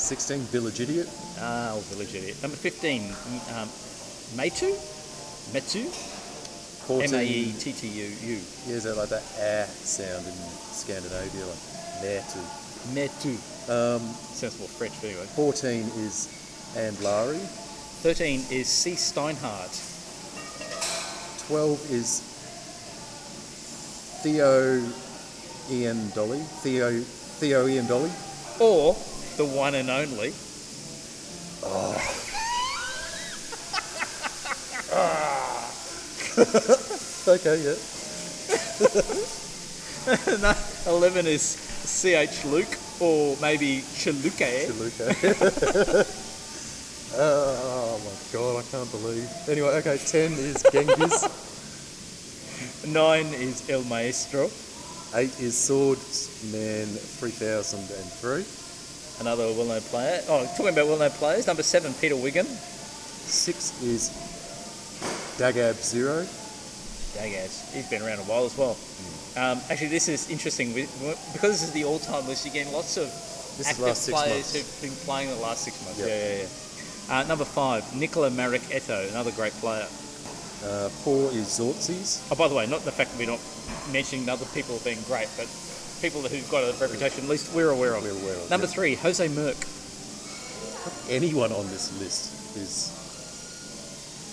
[0.00, 1.08] 16, Village Idiot.
[1.38, 2.40] Ah, oh, village idiot.
[2.42, 3.02] Number 15,
[3.54, 3.68] um,
[4.34, 4.72] Metu?
[5.52, 5.84] Metu?
[6.86, 8.40] 14, M-A-E-T-T-U-U.
[8.66, 10.34] yeah, is that like that ah sound in
[10.72, 11.70] Scandinavia, like
[12.02, 12.40] Natu.
[12.96, 13.36] Metu.
[13.68, 14.00] Um,
[14.32, 15.26] Sounds more French, but anyway.
[15.36, 16.26] 14 is
[16.74, 17.38] Andlari.
[18.02, 18.92] 13 is C.
[18.92, 19.76] Steinhardt.
[21.46, 22.20] 12 is
[24.22, 24.82] Theo
[25.70, 26.40] Ian Dolly.
[26.62, 26.90] Theo,
[27.38, 28.10] Theo Ian Dolly.
[28.58, 28.94] Or
[29.40, 30.34] the one and only.
[31.64, 31.96] Oh.
[37.28, 37.76] Okay, yeah.
[40.40, 40.54] no,
[40.86, 42.44] 11 is C.H.
[42.46, 44.68] Luke, or maybe Chaluke.
[44.80, 45.14] Luca.
[47.14, 49.28] oh my god, I can't believe.
[49.48, 51.28] Anyway, okay, 10 is Genghis.
[52.86, 54.50] 9 is El Maestro.
[55.14, 58.59] 8 is Swordsman 3003.
[59.20, 60.20] Another well-known player.
[60.28, 62.46] Oh, talking about well-known players, number seven, Peter Wigan.
[62.46, 64.10] Six is
[65.38, 66.24] Dagab Zero.
[67.14, 68.76] Dagab, he's been around a while as well.
[69.36, 72.44] Um, actually, this is interesting because this is the all-time list.
[72.46, 73.06] You're getting lots of
[73.58, 74.80] This active players months.
[74.80, 76.00] who've been playing the last six months.
[76.00, 76.08] Yep.
[76.08, 77.20] Yeah, yeah, yeah.
[77.20, 79.86] Uh, number five, Nicola Marek Eto, another great player.
[80.62, 82.26] Uh, four is Zortzis.
[82.30, 83.40] Oh, by the way, not the fact that we're not
[83.92, 85.46] mentioning other people being great, but
[86.00, 88.02] people who've got a reputation, at least we're aware of.
[88.02, 88.72] We're aware of, Number yeah.
[88.72, 89.58] three, Jose Merck.
[91.10, 92.96] Anyone on this list is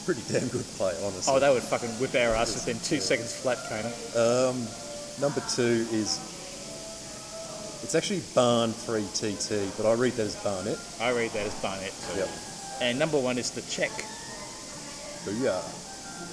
[0.06, 1.34] pretty damn good player, honestly.
[1.34, 3.92] Oh, they would fucking whip our ass within two seconds flat, Kaner.
[4.16, 4.56] Um,
[5.22, 6.20] number two is
[7.84, 10.80] it's actually Barn 3 TT, but I read that as Barnett.
[11.02, 11.94] I read that as Barnett.
[12.12, 12.20] too.
[12.20, 12.30] Yep.
[12.82, 13.92] And number one is the Czech.
[15.26, 15.62] Booyah.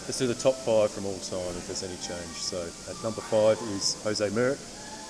[0.07, 2.37] Let's do the top five from all time if there's any change.
[2.37, 4.59] So at number five is Jose Merrick.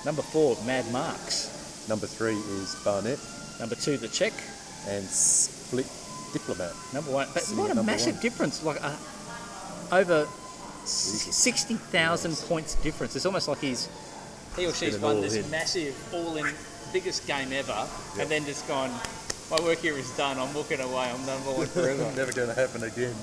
[0.05, 1.85] Number four, Mad Marks.
[1.89, 3.19] Number three is Barnett.
[3.59, 4.33] Number two, the Czech.
[4.87, 5.87] And Split
[6.33, 6.73] Diplomat.
[6.93, 7.27] Number one.
[7.33, 8.21] But what a massive one.
[8.21, 8.63] difference.
[8.63, 8.95] Like uh,
[9.91, 10.27] over
[10.83, 13.15] s- 60,000 points difference.
[13.15, 13.89] It's almost like he's
[14.55, 15.49] he or she's won this in.
[15.51, 16.45] massive all-in
[16.93, 17.85] biggest game ever
[18.19, 18.89] and then just gone,
[19.51, 20.37] my work here is done.
[20.39, 21.11] I'm walking away.
[21.11, 22.03] I'm number one forever.
[22.15, 23.13] Never going to happen again.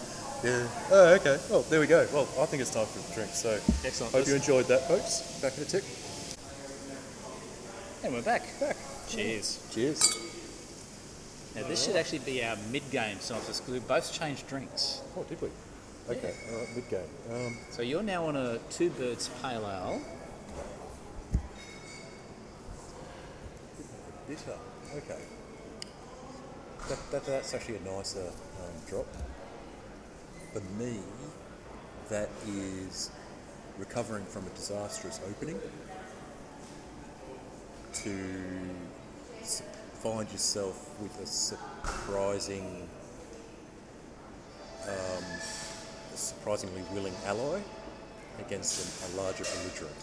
[0.44, 0.66] Yeah.
[0.90, 1.38] Oh, okay.
[1.48, 2.06] Well, there we go.
[2.12, 3.30] Well, I think it's time for a drink.
[3.32, 4.12] So Excellent.
[4.12, 5.40] hope you enjoyed that, folks.
[5.40, 5.84] Back in a tick.
[8.04, 8.42] And we're back.
[8.58, 8.76] Back.
[9.08, 9.64] Cheers.
[9.72, 10.00] Cheers.
[11.54, 15.02] Now this should actually be our mid-game synopsis because we both changed drinks.
[15.16, 15.48] Oh, did we?
[16.10, 16.34] Okay.
[16.50, 16.68] All right.
[16.74, 17.00] Mid game.
[17.30, 20.00] Um, So you're now on a Two Birds Pale Ale.
[24.28, 24.58] bitter.
[24.96, 25.20] Okay.
[26.88, 28.26] That, that, that's actually a nicer
[28.60, 29.06] um, drop.
[30.52, 30.98] For me,
[32.08, 33.10] that is
[33.78, 35.58] recovering from a disastrous opening
[37.93, 38.14] to
[40.02, 42.89] find yourself with a surprising,
[44.89, 45.24] um,
[46.12, 47.60] a surprisingly willing ally
[48.40, 49.97] against a, a larger belligerent.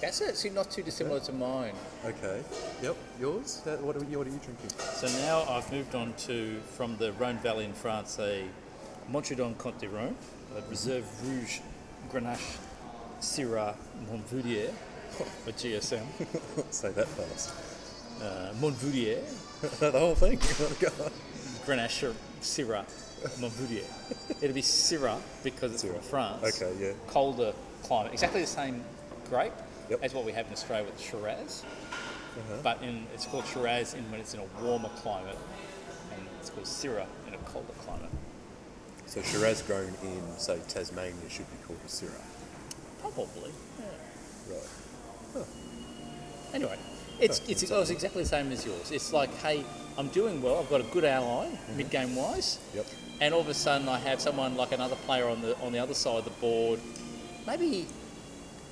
[0.00, 1.74] That's actually not too dissimilar to mine.
[2.04, 2.42] Okay.
[2.82, 2.96] Yep.
[3.20, 3.62] Yours?
[3.64, 4.70] That, what, are you, what are you drinking?
[4.78, 8.44] So now I've moved on to, from the Rhone Valley in France, a
[9.10, 10.14] Montredon Comte de Rhone,
[10.56, 11.60] a Reserve Rouge
[12.12, 12.58] Grenache
[13.20, 13.74] Syrah
[14.10, 14.72] Montvoulier,
[15.46, 16.04] a GSM.
[16.70, 17.52] Say that fast.
[18.22, 19.22] Uh, Montvoulier,
[19.80, 20.38] the whole thing.
[21.00, 21.10] Oh,
[21.66, 22.84] Grenache Syrah
[23.40, 23.84] Montvoulier.
[24.42, 26.62] It'll be Syrah because it's from France.
[26.62, 26.92] Okay, yeah.
[27.08, 28.12] Colder climate.
[28.12, 28.82] Exactly the same
[29.28, 29.52] grape
[29.90, 30.00] Yep.
[30.02, 31.64] as what we have in Australia with Shiraz.
[31.64, 32.56] Uh-huh.
[32.62, 35.36] But in, it's called Shiraz in when it's in a warmer climate,
[36.12, 38.10] and it's called Syrah in a colder climate.
[39.06, 42.22] So Shiraz grown in, say, Tasmania should be called Syrah.
[43.18, 43.50] Probably.
[44.48, 44.58] Yeah.
[45.34, 45.46] Right.
[46.54, 46.78] Anyway,
[47.18, 48.92] it's Oh, it's, that's oh, it's exactly the same as yours.
[48.92, 49.64] It's like, hey,
[49.98, 50.60] I'm doing well.
[50.60, 51.76] I've got a good ally mm-hmm.
[51.76, 52.86] mid game wise, Yep.
[53.20, 55.80] and all of a sudden I have someone like another player on the on the
[55.80, 56.78] other side of the board.
[57.44, 57.88] Maybe,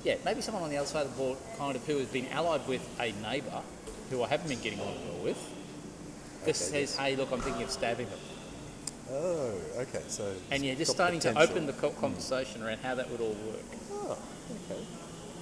[0.05, 2.27] yeah, maybe someone on the other side of the board, kind of who has been
[2.27, 3.61] allied with a neighbour
[4.09, 5.37] who I haven't been getting on well with.
[6.45, 6.95] Just Okay, says, yes.
[6.95, 8.19] hey, look, I'm thinking of stabbing them,
[9.11, 10.03] Oh, okay.
[10.07, 10.33] So.
[10.51, 11.99] and you're just got starting to open the co- hmm.
[11.99, 13.63] conversation around how that would all work.
[14.51, 14.81] Okay.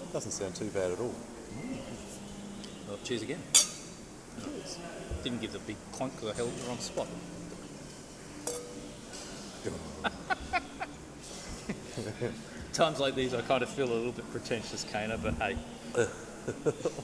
[0.01, 1.15] That doesn't sound too bad at all.
[2.87, 3.41] Well, cheers again.
[5.23, 7.07] Didn't give the big clunk because I held it the wrong spot.
[12.73, 15.57] Times like these, I kind of feel a little bit pretentious, Kaner, but hey,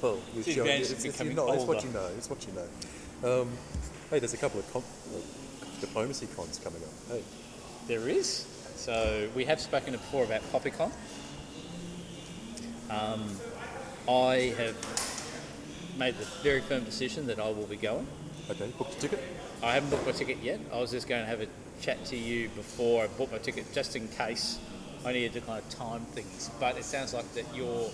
[0.01, 2.09] well, you're the advantage it's, it's, becoming you know, it's what you know.
[2.17, 3.41] It's what you know.
[3.41, 3.49] Um,
[4.09, 5.19] hey, there's a couple of comp- uh,
[5.79, 6.89] diplomacy cons coming up.
[7.09, 7.23] Hey.
[7.87, 8.45] there is.
[8.75, 10.91] So we have spoken before about PoppyCon.
[12.91, 13.23] Um,
[14.07, 14.75] I have
[15.97, 18.05] made the very firm decision that I will be going.
[18.49, 19.19] Okay, booked a ticket.
[19.63, 20.59] I haven't booked my ticket yet.
[20.73, 21.47] I was just going to have a
[21.79, 24.59] chat to you before I bought my ticket, just in case
[25.05, 26.51] I needed to kind of time things.
[26.59, 27.89] But it sounds like that you're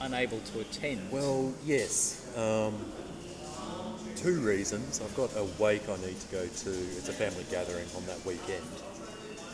[0.00, 1.10] unable to attend.
[1.10, 2.32] Well, yes.
[2.36, 2.74] Um,
[4.16, 5.00] two reasons.
[5.04, 6.70] I've got a wake I need to go to.
[6.70, 8.64] It's a family gathering on that weekend.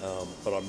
[0.05, 0.69] Um, but I'm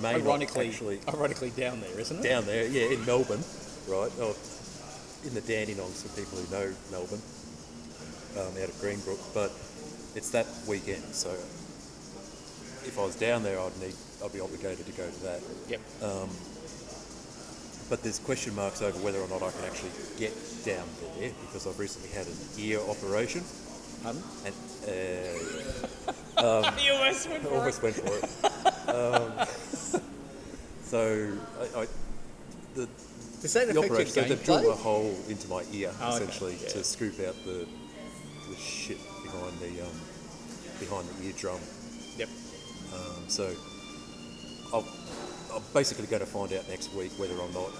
[0.00, 2.28] may not ironically, actually ironically down there, isn't it?
[2.28, 3.42] down there, yeah, in Melbourne,
[3.88, 4.10] right?
[4.20, 4.36] Oh,
[5.24, 7.22] in the Dandenongs for people who know Melbourne,
[8.38, 9.20] um, out of Gembrook.
[9.34, 9.50] But
[10.16, 11.30] it's that weekend, so
[12.84, 13.94] if I was down there, I'd need,
[14.24, 15.40] I'd be obligated to go to that.
[15.68, 15.80] Yep.
[17.90, 20.32] But there's question marks over whether or not I can actually get
[20.64, 20.86] down
[21.18, 23.44] there because I've recently had an ear operation.
[24.02, 24.22] Pardon?
[24.46, 24.54] And
[26.38, 27.52] uh, you almost went for it.
[27.52, 28.24] almost went for it.
[28.88, 29.46] um,
[30.92, 31.86] so I, I,
[32.74, 32.86] the
[33.40, 34.12] Does that the affect operation.
[34.12, 36.68] So they've drilled a hole into my ear Oh, okay, essentially yeah.
[36.68, 37.66] to scoop out the
[38.50, 39.96] the shit behind the um,
[40.78, 41.58] behind the eardrum.
[42.18, 42.28] Yep.
[42.92, 43.54] Um, so
[44.74, 44.84] I'll,
[45.54, 47.70] I'm basically go to find out next week whether or not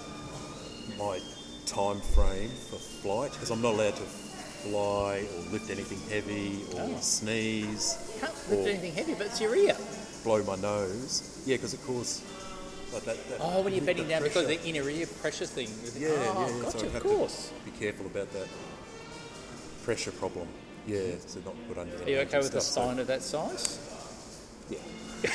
[0.99, 1.21] my
[1.67, 6.81] time frame for flight, because I'm not allowed to fly or lift anything heavy or
[6.97, 7.01] Oh.
[7.01, 9.77] sneeze, Can't or lift anything heavy, but it's your ear.
[10.25, 11.43] blow my nose.
[11.45, 12.23] Yeah, because it causes
[12.93, 13.39] like that, that.
[13.41, 15.69] Oh, when you're bending the down because of the inner ear pressure thing.
[15.97, 16.63] Yeah, oh, yeah, yeah.
[16.63, 17.53] Gotcha, so I of course.
[17.65, 18.49] to be careful about that
[19.85, 20.49] pressure problem.
[20.87, 21.97] Yeah, to not put under.
[21.97, 23.79] Are you okay with a sign of that size?
[24.69, 24.79] Yeah.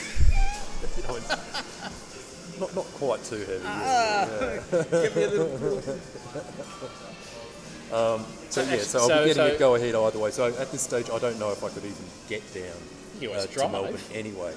[1.07, 1.17] No,
[2.59, 3.61] not not quite too heavy.
[3.65, 4.27] Ah.
[4.29, 4.61] yeah,
[4.91, 5.81] Give me a little.
[7.91, 8.23] yeah.
[8.49, 10.31] So yeah, so I'll be getting so- a go ahead either way.
[10.31, 13.47] So at this stage, I don't know if I could even get down US uh,
[13.47, 13.69] to.
[13.69, 14.53] Melbourne anyway.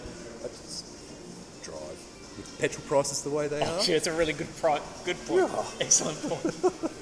[2.61, 3.79] Petrol prices the way they are.
[3.79, 5.51] Actually, it's a really good pri Good point.
[5.81, 6.55] Excellent point.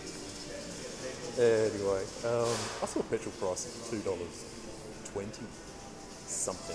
[1.38, 2.50] Anyway, um,
[2.82, 4.42] I saw petrol prices of two dollars
[5.12, 5.46] twenty
[6.26, 6.74] something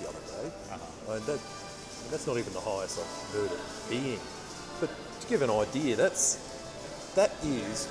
[0.00, 1.12] the other day, Uh-huh.
[1.14, 1.40] and that,
[2.12, 3.58] that's not even the highest I've heard it
[3.90, 4.20] being.
[4.78, 4.90] But
[5.20, 6.38] to give an idea, that's
[7.16, 7.88] that is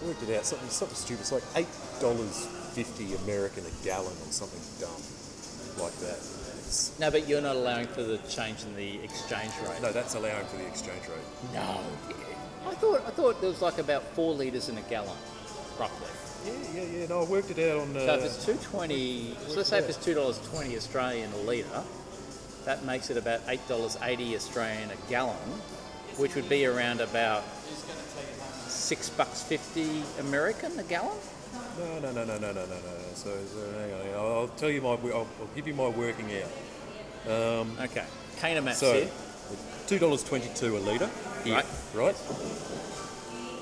[0.00, 1.22] I worked it out something something stupid.
[1.22, 5.02] It's like eight dollars fifty American a gallon or something dumb
[5.82, 6.22] like that.
[6.98, 9.80] No, but you're not allowing for the change in the exchange rate.
[9.82, 11.52] no, that's allowing for the exchange rate.
[11.54, 11.80] No.
[12.68, 15.16] I thought I thought there was like about four litres in a gallon,
[15.78, 16.08] roughly.
[16.46, 17.06] Yeah, yeah, yeah.
[17.06, 17.96] No, I worked it out on.
[17.96, 21.32] Uh, So if it's two twenty, so let's say if it's two dollars twenty Australian
[21.32, 21.82] a litre,
[22.64, 25.36] that makes it about eight dollars eighty Australian a gallon,
[26.16, 27.44] which would be around about
[28.68, 31.16] six bucks fifty American a gallon.
[31.78, 33.14] No, no, no, no, no, no, no, no.
[33.14, 34.32] So, so hang on, on.
[34.36, 34.90] I'll tell you my.
[34.90, 37.30] I'll, I'll give you my working out.
[37.32, 38.04] Um, okay,
[38.38, 39.08] Kana Maps So, here.
[39.86, 41.10] two dollars twenty-two a litre.
[41.44, 41.66] here, Right.
[41.94, 42.16] Right.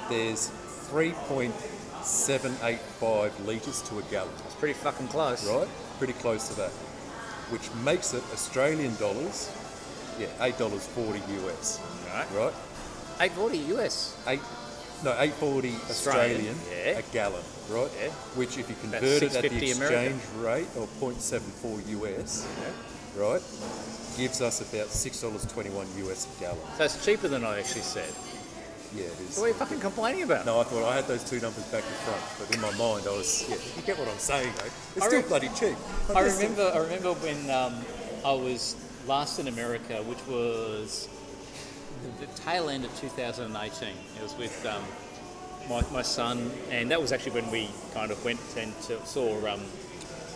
[0.09, 0.49] There's
[0.91, 1.55] three point
[2.03, 4.33] seven eight five litres to a gallon.
[4.47, 5.47] It's pretty fucking close.
[5.49, 5.69] Right.
[5.99, 6.71] Pretty close to that,
[7.51, 9.51] which makes it Australian dollars.
[10.19, 11.81] Yeah, eight dollars forty US.
[12.13, 12.27] Right.
[12.35, 12.53] Right.
[13.21, 14.17] Eight forty US.
[14.27, 14.41] Eight.
[15.05, 16.99] No, eight forty Australian, Australian, yeah.
[16.99, 17.91] a gallon, right?
[18.01, 18.11] Yeah.
[18.39, 20.43] Which, if you convert it at the exchange American.
[20.43, 22.47] rate of 0.74 US,
[23.17, 23.43] right,
[24.17, 26.59] gives us about six dollars twenty-one US a gallon.
[26.79, 28.13] So it's cheaper than I actually said.
[28.95, 29.39] Yeah, it is.
[29.39, 30.45] What are you fucking complaining about?
[30.47, 33.07] No, I thought I had those two numbers back to front, but in my mind,
[33.09, 33.45] I was.
[33.49, 34.67] Yeah, you get what I'm saying, though.
[34.97, 35.77] It's I still re- bloody cheap.
[36.15, 36.71] I just- remember.
[36.75, 37.75] I remember when um,
[38.25, 38.77] I was
[39.09, 41.09] last in America, which was
[42.21, 43.89] the, tail end of 2018.
[43.89, 44.83] It was with um,
[45.69, 49.37] my, my son, and that was actually when we kind of went and to, saw
[49.53, 49.61] um,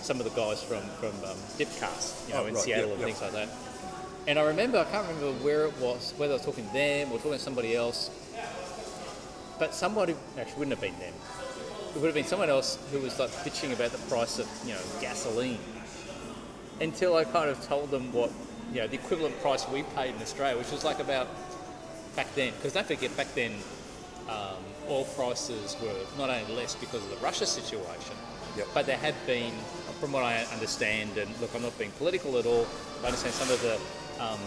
[0.02, 2.98] some of the guys from from um, Dipcast, you know, Oh, in right, Seattle yep,
[2.98, 3.16] and yep.
[3.16, 3.56] thing like that.
[4.28, 7.12] And I remember, I can't remember where it was, whether I was talking to them
[7.12, 8.10] or talking to somebody else,
[9.58, 11.14] but somebody actually wouldn't have been them.
[11.94, 14.72] It would have been someone else who was like bitching about the price of you
[14.72, 15.58] know gasoline.
[16.80, 18.30] Until I kind of told them what
[18.72, 21.28] you know the equivalent price we paid in Australia, which was like about
[22.16, 22.52] back then.
[22.54, 23.52] Because don't forget, back then
[24.28, 24.56] um,
[24.88, 28.16] oil prices were not only less because of the Russia situation,
[28.56, 28.68] Yep.
[28.72, 29.52] but there had been,
[30.00, 32.66] from what I understand, and look, I'm not being political at all.
[32.96, 33.74] But I understand some of the
[34.24, 34.40] um,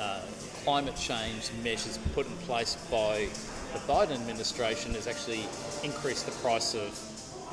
[0.00, 0.20] uh,
[0.62, 3.28] climate change measures put in place by
[3.72, 5.44] the Biden administration has actually
[5.82, 6.88] increased the price of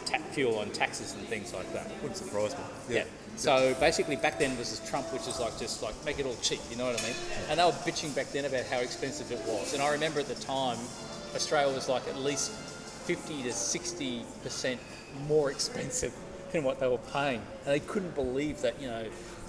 [0.06, 1.90] ta- fuel on taxes and things like that.
[2.04, 2.64] Wouldn't surprise me.
[2.98, 3.04] Yeah.
[3.36, 6.36] So basically, back then was this Trump, which is like just like make it all
[6.42, 6.60] cheap.
[6.70, 7.16] You know what I mean?
[7.50, 9.74] And they were bitching back then about how expensive it was.
[9.74, 10.78] And I remember at the time,
[11.36, 14.80] Australia was like at least fifty to sixty percent
[15.28, 16.14] more expensive
[16.52, 19.06] than what they were paying, and they couldn't believe that you know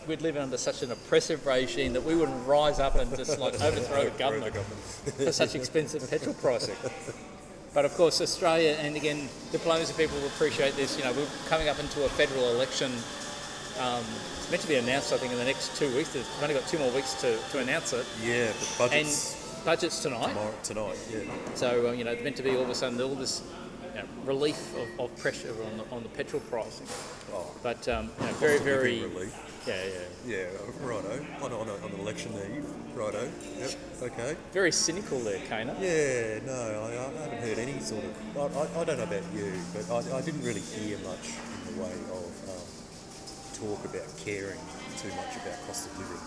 [0.07, 3.55] we'd live under such an oppressive regime that we wouldn't rise up and just like
[3.63, 4.55] overthrow the government
[5.17, 6.77] for such expensive petrol pricing.
[7.75, 10.99] But of course, Australia, and again, diplomacy people will appreciate this.
[10.99, 12.93] You know, we're coming up into a federal election.
[13.83, 14.05] Um,
[14.39, 16.15] it's meant to be announced, I think, in the next two weeks.
[16.15, 18.07] We've only got two more weeks to, to announce it.
[18.23, 20.29] Yeah, the And budget's budget's tonight.
[20.29, 20.99] tomorrow, tonight.
[21.13, 21.21] Yeah.
[21.57, 23.43] So, uh, you know, it's meant to be all of a sudden all this
[23.95, 26.87] you know, relief of, of pressure on the, on the petrol pricing.
[27.33, 29.03] Oh, But, um, you know, very, very.
[29.03, 29.35] Relief.
[29.67, 29.75] Yeah,
[30.27, 30.37] yeah.
[30.37, 31.25] Yeah, righto.
[31.41, 32.65] On, on, on election eve.
[32.95, 33.29] Righto.
[33.59, 33.71] Yep.
[34.03, 34.37] Okay.
[34.53, 35.75] Very cynical there, Kaner.
[35.81, 36.53] Yeah, no,
[36.85, 38.37] I, I haven't heard any sort of.
[38.37, 41.31] I, I, I don't know about you, but I, I didn't really hear much
[41.69, 42.52] in the way of um,
[43.63, 44.59] talk about caring
[44.99, 46.19] too much about cost of living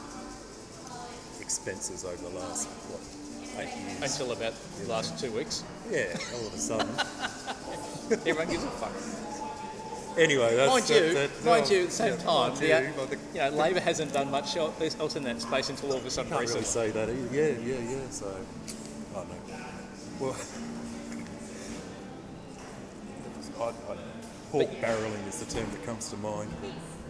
[1.41, 3.01] expenses over the last what
[3.59, 4.01] eight years.
[4.01, 5.63] Until about the last two weeks.
[5.91, 6.87] yeah, all of a sudden.
[8.25, 8.91] Everyone gives a fuck.
[10.17, 12.67] Anyway, that's mind that- you, that- mind no, you, at the same yeah, time, the,
[12.67, 15.97] you, uh, the- you know, Labor hasn't done much else in that space until all
[15.97, 16.91] of a sudden Can't really recently.
[16.91, 17.35] say that either.
[17.35, 18.09] Yeah, yeah, yeah.
[18.11, 18.27] So,
[19.11, 19.37] I don't know.
[20.21, 20.35] Well,
[23.59, 23.97] I, I,
[24.51, 26.49] pork barreling is the term that comes to mind.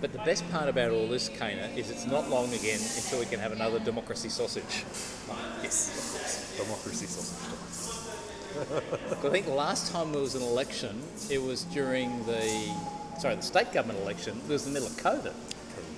[0.02, 3.26] But the best part about all this, Kaner, is it's not long again until we
[3.26, 4.84] can have another democracy sausage.
[5.64, 8.02] yes, of course, democracy sausage.
[9.26, 12.74] I think the last time there was an election, it was during the
[13.20, 14.40] sorry, the state government election.
[14.48, 15.34] It was in the middle of COVID,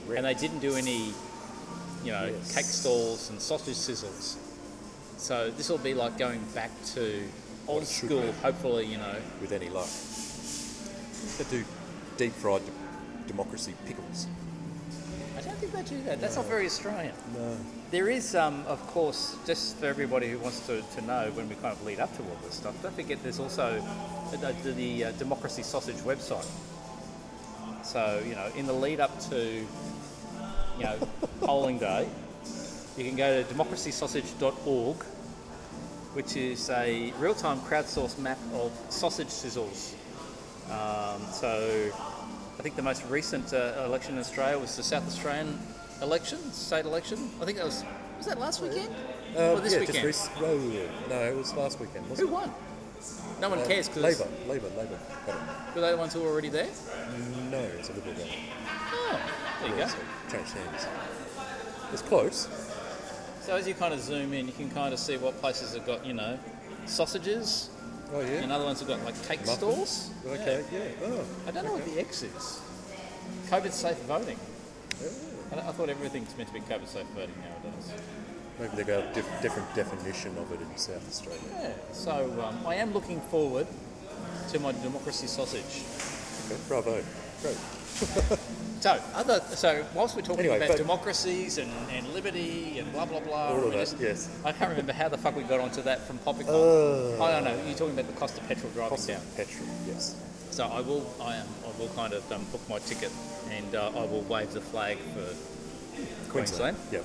[0.07, 0.17] Correct.
[0.17, 1.13] and they didn't do any,
[2.03, 2.55] you know, Yes.
[2.55, 4.37] cake stalls and sausage sizzles.
[5.17, 7.23] So this will be like going back to
[7.67, 8.31] old school.
[8.43, 9.15] Hopefully, you know.
[9.41, 9.89] with any luck.
[11.37, 11.65] They do
[12.17, 12.61] deep fried
[13.27, 14.27] democracy pickles.
[15.37, 16.19] I don't think they do that.
[16.19, 17.13] That's not very Australian.
[17.35, 17.57] No.
[17.91, 21.55] There is, um, of course, just for everybody who wants to, to know when we
[21.55, 23.81] kind of lead up to all this stuff, don't forget there's also
[24.31, 26.47] the, the, the uh, Democracy Sausage website.
[27.83, 29.65] So, you know, in the lead up to,
[30.77, 30.97] you know,
[31.41, 32.09] polling day,
[32.97, 35.03] you can go to democracysausage.org,
[36.13, 39.93] which is a real time crowdsourced map of sausage sizzles.
[40.69, 41.91] Um, so,
[42.59, 45.57] I think the most recent uh, election in Australia was the South Australian
[46.01, 47.29] election, state election.
[47.41, 47.83] I think that was
[48.17, 48.89] was that last weekend
[49.35, 50.01] or this yeah, weekend?
[50.01, 50.57] just rec- oh,
[51.09, 52.05] no, it was last weekend.
[52.05, 52.51] Who Wasn't won?
[53.39, 53.67] No one it?
[53.67, 54.99] cares because Labour, Labour, Labour.
[55.27, 56.67] got were they the ones who were already there?
[57.51, 58.39] No, it's a Liberal government.
[58.91, 59.19] Oh,
[59.61, 59.87] there you Yeah, go.
[59.91, 60.87] so changed hands.
[61.93, 62.47] It's close.
[63.41, 65.85] So as you kind of zoom in, you can kind of see what places have
[65.85, 66.39] got you know
[66.87, 67.69] sausages,
[68.13, 68.43] Oh yeah.
[68.43, 69.57] and other ones have got like cake Muffins?
[69.57, 70.11] stalls.
[70.25, 70.79] Okay, yeah.
[71.05, 72.61] Oh, I don't know what the X is.
[73.49, 74.39] COVID safe voting.
[75.51, 77.91] I, I thought everything's meant to be COVID safe voting nowadays.
[78.59, 81.39] maybe they've got a diff- different definition of it in South Australia.
[81.61, 81.71] Yeah.
[81.91, 83.67] So um, I am looking forward
[84.51, 85.83] to my democracy sausage.
[86.47, 87.03] Okay, bravo.
[87.41, 87.57] Great.
[88.79, 93.19] So, other so whilst we're talking Anyway, about democracies and, and liberty and blah blah
[93.19, 94.29] blah, All of that, just- yes.
[94.45, 96.47] I can't remember how the fuck we got onto that from Poppycon.
[97.19, 97.59] Uh, I don't know.
[97.65, 99.17] You're talking about the cost of petrol driving Cost down.
[99.17, 100.15] of petrol, yes.
[100.51, 103.11] So I will, I am, I will kind of um, book my ticket,
[103.49, 106.77] and uh, I will wave the flag for Queensland.
[106.91, 106.99] Yeah.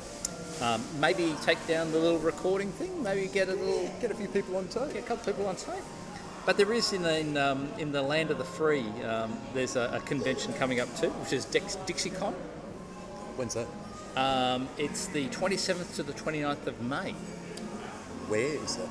[0.61, 3.03] Um, maybe take down the little recording thing.
[3.03, 4.93] Maybe get a little, Get a few people on tape.
[4.93, 5.83] get a couple people on tape.
[6.45, 8.87] But there is in in, um, in the land of the free.
[9.05, 12.33] Um, there's a, a convention coming up too, which is Dex, DixieCon.
[13.37, 13.69] When's that?
[14.17, 17.13] Um, it's the 27th to the 29th of May.
[18.29, 18.89] Where is that?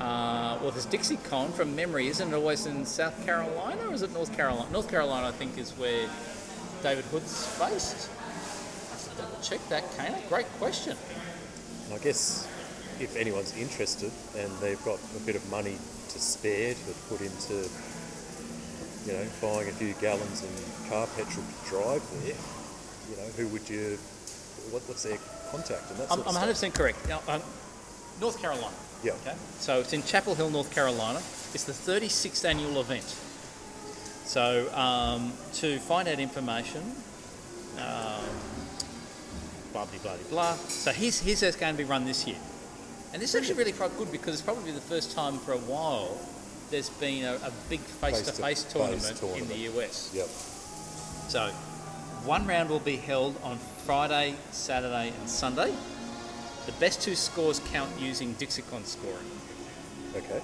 [0.00, 2.08] Uh, well, there's DixieCon from memory.
[2.08, 4.70] Isn't it always in South Carolina or is it North Carolina?
[4.72, 6.08] North Carolina, I think, is where
[6.82, 8.08] David Hood's based.
[8.08, 10.26] I have to double check that, Kaner.
[10.28, 10.96] Great question.
[11.92, 12.48] I guess
[13.00, 15.76] if anyone's interested and they've got a bit of money
[16.10, 17.68] to spare to put into,
[19.06, 22.36] you know, buying a few gallons of car petrol to drive there,
[23.08, 23.98] you know, who would you,
[24.70, 25.18] what, what's their
[25.50, 27.08] contact and that I'm, sort I'm 100% correct.
[27.08, 27.42] Now, um,
[28.20, 28.74] North Carolina.
[29.02, 29.12] Yeah.
[29.22, 29.34] Okay.
[29.58, 31.18] So it's in Chapel Hill, North Carolina.
[31.54, 33.16] It's the 36th annual event.
[34.24, 36.82] So um, to find out information,
[37.78, 38.22] um,
[39.72, 40.54] blah blah blah blah.
[40.54, 42.36] So here's here's how it's going to be run this year,
[43.12, 45.58] and this is actually really quite good because it's probably the first time for a
[45.58, 46.18] while
[46.70, 49.22] there's been a, a big face-to-face tournament.
[49.36, 50.12] in the US.
[50.14, 50.26] Yep.
[51.28, 51.48] So,
[52.24, 55.74] one round will be held on Friday, Saturday, and Sunday.
[56.66, 59.30] The best two scores count using DixieCon scoring.
[60.16, 60.40] Okay.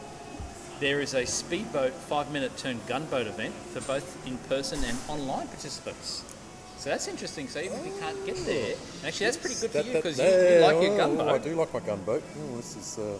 [0.80, 6.24] There is a speedboat five-minute turn gunboat event for both in-person and online participants.
[6.78, 7.48] So that's interesting.
[7.48, 10.18] So even if you can't get there, actually that's pretty good for That- you because
[10.18, 11.28] you, yeah, you like your oh, gunboat.
[11.28, 12.22] I do like my gunboat.
[12.38, 13.18] Oh, this is, uh,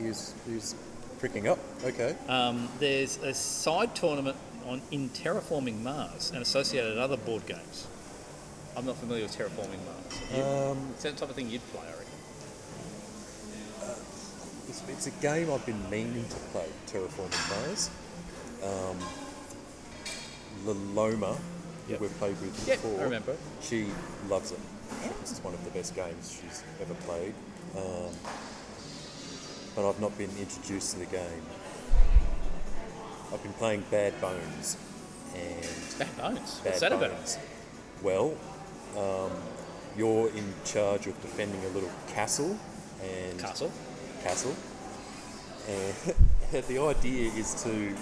[0.00, 0.74] he's, he's
[1.18, 1.58] pricking up.
[1.84, 2.16] Okay.
[2.28, 4.36] Um, there's a side tournament
[4.66, 7.86] on in terraforming Mars and associated other board games.
[8.76, 10.72] I'm not familiar with terraforming Mars.
[10.72, 12.06] Um, it's that type of thing you'd play, I reckon.
[14.68, 17.90] It's, it's a game I've been meaning to play, Terraforming Mars.
[18.62, 18.96] Um,
[20.64, 21.36] Laloma,
[21.88, 22.00] Yep.
[22.00, 23.36] we've played with Yep, before, I remember.
[23.60, 23.86] she
[24.28, 24.58] loves it.
[25.20, 27.34] This is one of the best games she's ever played.
[27.76, 28.10] Um,
[29.74, 31.42] but I've not been introduced to the game.
[33.32, 34.76] I've been playing Bad Bones
[35.34, 36.54] and Bad bones.
[36.60, 37.10] Bad What's that about?
[37.10, 37.38] Bones.
[38.02, 38.34] Well,
[38.96, 39.30] um,
[39.96, 42.58] you're in charge of defending a little castle
[43.02, 43.70] and Castle.
[44.22, 44.54] castle.
[45.68, 46.14] And
[46.68, 47.94] the idea is to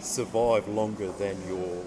[0.00, 1.82] survive longer than your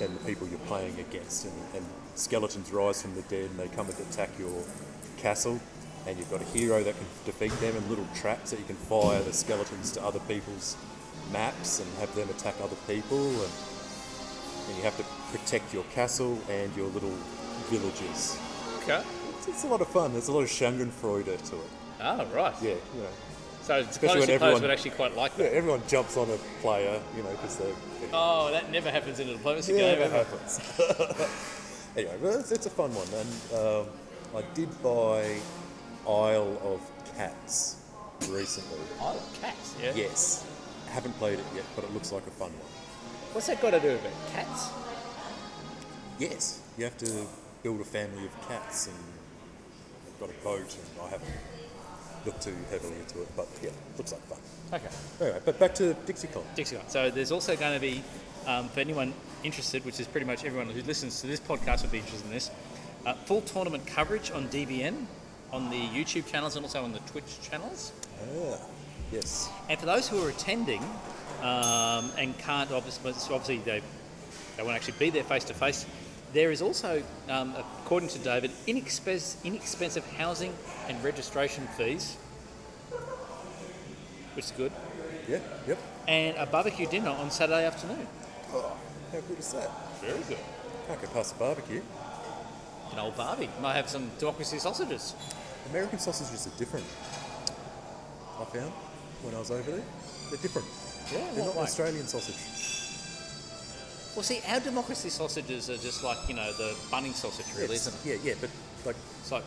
[0.00, 1.86] than the people you're playing against, and, and
[2.16, 4.64] skeletons rise from the dead and they come and attack your
[5.16, 5.60] castle.
[6.06, 8.76] And you've got a hero that can defeat them, and little traps that you can
[8.76, 10.76] fire the skeletons to other people's
[11.30, 13.52] maps and have them attack other people, and,
[14.68, 17.14] and you have to protect your castle and your little
[17.68, 18.38] villages.
[18.82, 19.02] Okay.
[19.36, 20.12] It's, it's a lot of fun.
[20.12, 21.70] There's a lot of Schadenfreude to it.
[22.00, 22.54] Ah, right.
[22.62, 23.08] Yeah, you know.
[23.62, 25.54] So especially when everyone- would actually quite like Yeah, that.
[25.54, 27.74] everyone jumps on a player, you know, because they're.
[28.12, 30.02] Oh, that never happens in a diplomacy Yeah, game.
[30.02, 30.60] it happens.
[31.96, 33.86] anyway, well, it's, it's a fun one, and um,
[34.36, 35.36] I did buy
[36.08, 36.80] Isle of
[37.16, 37.76] Cats
[38.28, 38.78] recently.
[39.00, 39.92] Isle of Cats, yeah.
[39.94, 40.44] Yes,
[40.88, 42.72] haven't played it yet, but it looks like a fun one.
[43.32, 44.12] What's that got to do with it?
[44.32, 44.70] Cats?
[46.18, 47.26] Yes, you have to
[47.62, 48.96] build a family of cats, and
[50.08, 51.30] I've got a boat, and I haven't
[52.24, 54.38] looked too heavily into it, but yeah, looks like fun.
[54.72, 54.88] Okay.
[55.20, 56.44] Anyway, but back to DixieCon.
[56.56, 56.88] Dixicon.
[56.88, 58.02] So there's also going to be,
[58.46, 61.92] um, for anyone interested, which is pretty much everyone who listens to this podcast would
[61.92, 62.50] be interested in this,
[63.06, 65.06] uh, full tournament coverage on DBN,
[65.52, 67.92] on the YouTube channels and also on the Twitch channels.
[68.20, 68.58] Ah,
[69.10, 69.48] yes.
[69.68, 70.82] And for those who are attending
[71.42, 73.82] um, and can't, obviously, obviously they,
[74.56, 75.86] they won't actually be there face to face,
[76.32, 77.54] there is also, um,
[77.90, 80.54] according to David, inexpensive, inexpensive housing
[80.86, 82.14] and registration fees,
[84.34, 84.70] which is good,
[85.28, 85.76] Yeah, yep.
[86.06, 88.06] and a barbecue dinner on Saturday afternoon.
[88.52, 88.76] Oh,
[89.10, 89.70] how good is that?
[90.00, 90.38] Very good.
[90.86, 91.82] Can't go past the barbecue.
[92.92, 93.50] An old Barbie.
[93.60, 95.16] Might have some democracy sausages.
[95.70, 96.86] American sausages are different.
[98.38, 98.70] I found
[99.24, 99.82] when I was over there,
[100.30, 100.68] they're different.
[101.12, 101.62] Yeah, They're what not way?
[101.62, 102.79] Australian sausage.
[104.14, 107.94] Well, see, our democracy sausages are just like, you know, the bunning sausage, really, isn't
[107.94, 108.00] it?
[108.24, 108.50] Yeah, yeah, but
[108.84, 109.44] like It's like,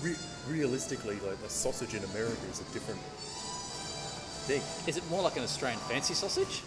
[0.00, 0.16] re-
[0.48, 3.00] realistically, like a sausage in America is a different
[4.46, 4.62] thing.
[4.86, 6.62] is it more like an Australian fancy sausage?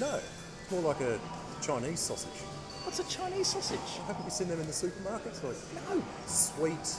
[0.00, 1.18] No, it's more like a
[1.62, 2.40] Chinese sausage.
[2.84, 4.00] What's a Chinese sausage?
[4.06, 5.42] Haven't you seen them in the supermarkets?
[5.44, 5.56] Like
[5.88, 6.02] No.
[6.26, 6.96] sweet,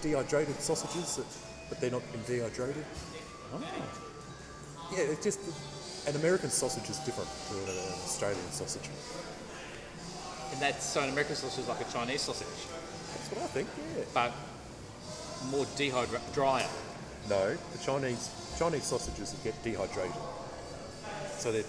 [0.00, 1.26] dehydrated sausages, that,
[1.68, 2.84] but they're not been dehydrated.
[3.52, 3.60] Oh.
[4.92, 5.40] Yeah, it's just
[6.06, 8.88] an American sausage is different to an, an Australian sausage.
[10.52, 13.68] And that's, so an American sausage is like a Chinese sausage, That's what I think.
[13.96, 14.04] Yeah.
[14.12, 14.32] but
[15.50, 16.66] more dehydrated, drier.
[17.28, 20.12] No, the Chinese Chinese sausages get dehydrated.
[21.38, 21.62] So they're,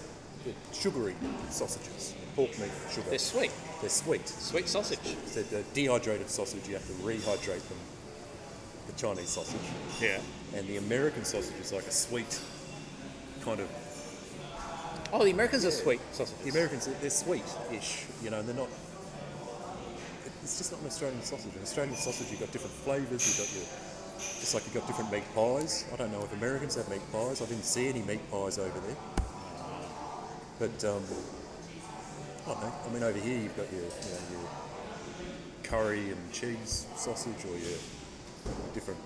[0.44, 1.14] they're sugary
[1.50, 3.08] sausages, pork meat, sugar.
[3.10, 3.50] They're sweet.
[3.80, 4.28] They're sweet.
[4.28, 5.16] Sweet sausage.
[5.26, 7.78] So the dehydrated sausage, you have to rehydrate them.
[8.88, 9.60] The Chinese sausage,
[10.00, 10.18] Yeah.
[10.54, 12.40] and the American sausage is like a sweet
[13.44, 13.68] kind of.
[15.12, 16.42] Oh, the Americans are sweet sausages.
[16.42, 18.68] The Americans they're sweet-ish, you know, and they're not.
[20.42, 21.54] It's just not an Australian sausage.
[21.54, 23.28] An Australian sausage, you've got different flavours.
[23.28, 23.66] You've got your,
[24.40, 25.84] just like you've got different meat pies.
[25.92, 27.42] I don't know if Americans have meat pies.
[27.42, 28.96] I didn't see any meat pies over there.
[30.58, 31.04] But um,
[32.46, 32.72] I don't know.
[32.88, 34.48] I mean, over here you've got your, you know, your
[35.62, 37.78] curry and cheese sausage, or your
[38.72, 39.00] different,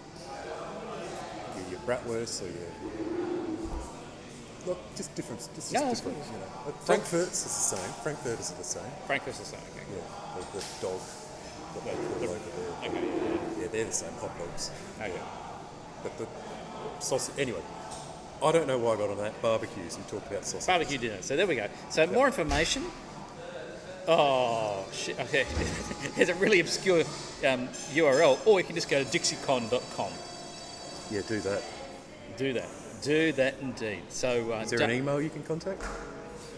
[1.57, 3.16] your, your bratwurst, or your
[4.67, 6.19] look, just different, just, just Yeah, that's different.
[6.25, 6.33] good.
[6.35, 7.93] You know, Like Frankfurt's is the same.
[8.03, 8.91] Frankfurters are the same.
[9.07, 9.61] Frankfurt's the same.
[9.75, 9.87] Okay.
[9.95, 11.01] Yeah, the, the dog
[11.75, 12.91] that they put over there.
[12.91, 13.61] Okay.
[13.61, 14.71] Yeah, they're the same hot dogs.
[15.01, 15.13] Okay.
[16.03, 16.27] But the
[17.01, 17.63] sausage, anyway.
[18.43, 19.97] I don't know why I got on that barbecues.
[19.97, 20.67] You talked about sausage.
[20.67, 21.23] Barbecue dinner.
[21.23, 21.69] So there we go.
[21.91, 22.85] So more information.
[24.09, 25.19] Oh shit.
[25.19, 25.47] Okay.
[26.17, 27.01] There's a really obscure
[27.47, 30.13] um, URL, or you can just go to dixiecon.com.
[31.11, 31.63] Yeah, do that.
[32.37, 32.69] Do that.
[33.03, 34.03] Do that indeed.
[34.09, 35.83] So uh, Is there an email you can contact?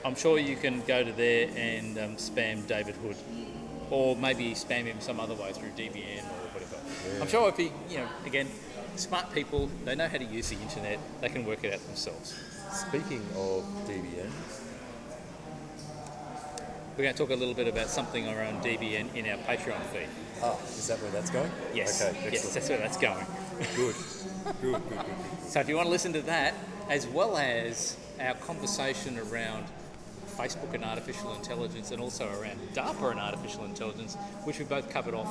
[0.04, 3.16] I'm sure you can go to there and um, spam David Hood,
[3.90, 6.76] or maybe spam him some other way through DBN or whatever.
[7.20, 8.48] I'm sure if he, you know, again,
[8.96, 10.98] smart people, they know how to use the internet.
[11.20, 12.34] They can work it out themselves.
[12.72, 14.30] Speaking of DBN,
[16.96, 20.08] We're going to talk a little bit about something around DBN in our Patreon feed.
[20.42, 21.50] ah, is that where that's going?
[21.74, 22.02] Yes.
[22.02, 23.24] Okay, yes, that's where that's going.
[23.76, 23.94] Good.
[24.44, 25.04] Good, good, good, good.
[25.48, 26.54] So if you want to listen to that,
[26.88, 29.66] as well as our conversation around
[30.36, 35.14] Facebook and artificial intelligence, and also around DARPA and artificial intelligence, which we both covered
[35.14, 35.28] off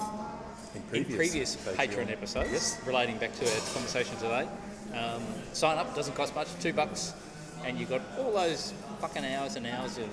[0.76, 2.82] In in previous Patreon episodes, Yes.
[2.86, 4.48] relating back to our conversation today.
[4.94, 5.22] Um,
[5.54, 7.14] sign up doesn't cost much, two bucks,
[7.66, 10.08] and you've got all those fucking hours and hours of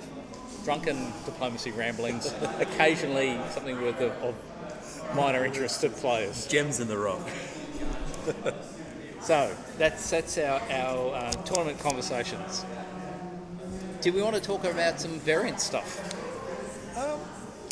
[0.63, 4.35] drunken diplomacy ramblings, occasionally something worth of, of
[5.15, 6.47] minor interest to players.
[6.47, 7.21] Gems in the rock.
[9.25, 12.63] So that's that's our, our uh, tournament conversations.
[14.01, 15.97] Do we want to talk about some variant stuff?
[16.95, 17.19] Um,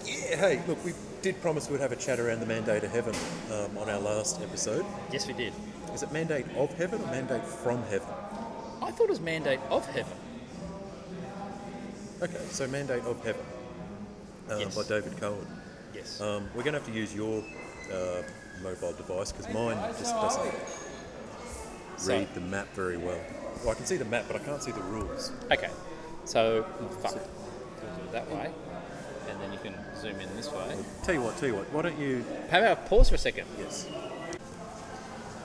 [0.03, 3.13] yeah, hey, look, we did promise we'd have a chat around the Mandate of Heaven
[3.51, 4.83] um, on our last episode.
[5.11, 5.53] Yes, we did.
[5.93, 8.07] Is it Mandate of Heaven or Mandate from Heaven?
[8.81, 10.17] I thought it was Mandate of Heaven.
[12.23, 13.45] Okay, so Mandate of Heaven
[14.49, 14.75] um, Yes.
[14.75, 15.45] by David Cohen.
[15.93, 16.19] Yes.
[16.19, 17.43] Um, we're going to have to use your
[17.93, 18.23] uh,
[18.63, 20.51] mobile device because mine just doesn't
[21.97, 23.19] So- read the map very well.
[23.61, 25.31] Well, I can see the map, but I can't see the rules.
[25.51, 25.69] Okay,
[26.25, 26.63] so
[27.01, 28.51] fuck, we'll do it that way,
[29.29, 30.75] and then you can zoom in this way.
[31.03, 31.71] Tell you what, tell you what.
[31.71, 32.25] Why don't you?
[32.49, 33.47] How about pause for a second?
[33.57, 33.87] Yes.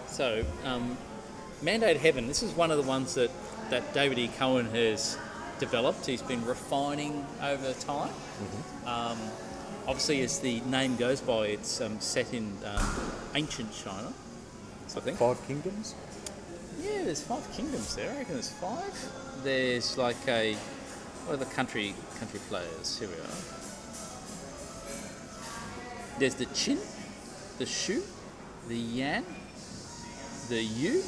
[0.09, 0.97] So, um,
[1.62, 3.31] Mandate Heaven, this is one of the ones that,
[3.70, 4.29] that David E.
[4.37, 5.16] Cohen has
[5.61, 6.07] developed.
[6.07, 8.11] He's been refining over time.
[8.85, 9.19] Um,
[9.87, 14.12] obviously, as the name goes by, it's um, set in um, ancient China.
[14.97, 15.19] I think.
[15.19, 15.95] Five Kingdoms.
[16.89, 18.10] Yeah, there's five kingdoms there.
[18.10, 19.10] I reckon there's five.
[19.44, 20.55] There's like a
[21.27, 22.98] what are the country country players?
[22.98, 23.59] Here we are.
[26.19, 26.78] There's the Chin,
[27.59, 28.02] the Shu,
[28.66, 29.24] the Yan,
[30.48, 31.02] the Yu.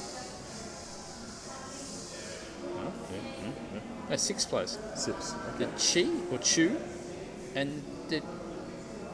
[2.62, 3.80] Oh, yeah, yeah, yeah.
[4.08, 4.78] That's six players.
[4.94, 5.34] Six.
[5.58, 6.76] The Chi or Chu,
[7.54, 8.20] and the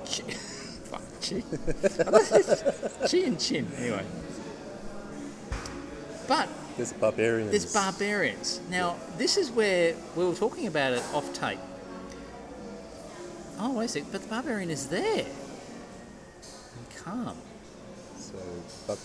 [0.05, 0.33] Chi.
[0.91, 1.43] Fuck Chi.
[3.09, 3.67] Chi and Chin.
[3.79, 4.05] Anyway.
[6.29, 7.51] But There's barbarians.
[7.51, 8.61] there's barbarians.
[8.71, 11.59] Now, this is where we were talking about it off tape.
[13.59, 15.25] Oh, wait a sec, but the barbarian is there.
[15.25, 17.37] And calm.
[18.19, 18.35] So,
[18.87, 18.99] but,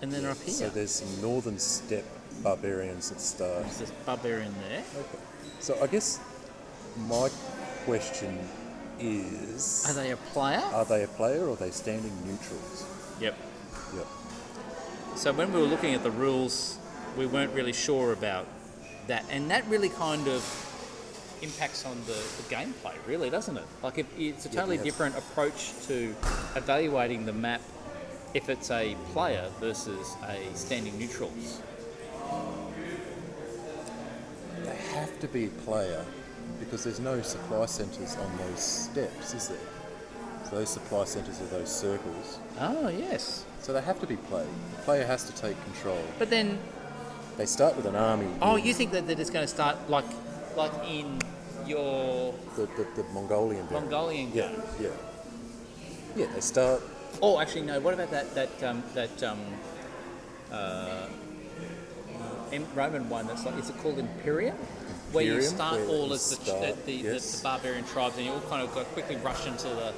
[0.00, 2.04] And then up here, so there's some northern steppe
[2.42, 3.62] barbarians that start.
[3.64, 4.82] there's this barbarian there.
[4.98, 5.18] Okay.
[5.60, 6.18] So I guess
[7.06, 7.28] my
[7.84, 8.38] question
[8.98, 10.62] is: Are they a player?
[10.72, 12.86] Are they a player or are they standing neutrals?
[13.20, 13.36] Yep.
[15.16, 16.78] So when we were looking at the rules,
[17.16, 18.46] we weren't really sure about
[19.06, 20.42] that, and that really kind of
[21.42, 23.64] impacts on the, the gameplay, really, doesn't it?
[23.82, 24.82] Like it's a totally yeah.
[24.84, 26.14] different approach to
[26.56, 27.60] evaluating the map
[28.34, 31.60] if it's a player versus a standing neutrals.
[34.62, 36.04] They have to be a player
[36.60, 39.58] because there's no supply centres on those steps, is there?
[40.44, 42.38] So those supply centres are those circles.
[42.58, 44.48] Oh yes, So they have to be played.
[44.76, 46.02] The player has to take control.
[46.18, 46.58] but then
[47.36, 48.26] They start with an army.
[48.42, 50.04] oh, you think that, that it's going to start like
[50.56, 51.18] like in
[51.66, 53.66] your the, the, the Mongolian.
[53.70, 54.62] Mongolian Yeah, game?
[54.80, 54.88] yeah,
[56.16, 56.26] yeah.
[56.34, 56.82] They start.
[57.22, 57.78] Oh, actually, no.
[57.80, 59.38] What about that that um, that um,
[60.50, 61.06] uh,
[62.52, 63.26] Em- Roman one?
[63.26, 64.56] That's like is it called Imperium?
[65.12, 67.36] Where you Imperium, start where all you as the, start, the, the, yes.
[67.38, 69.92] the, barbarian tribes, and you all kind of go quickly rush into the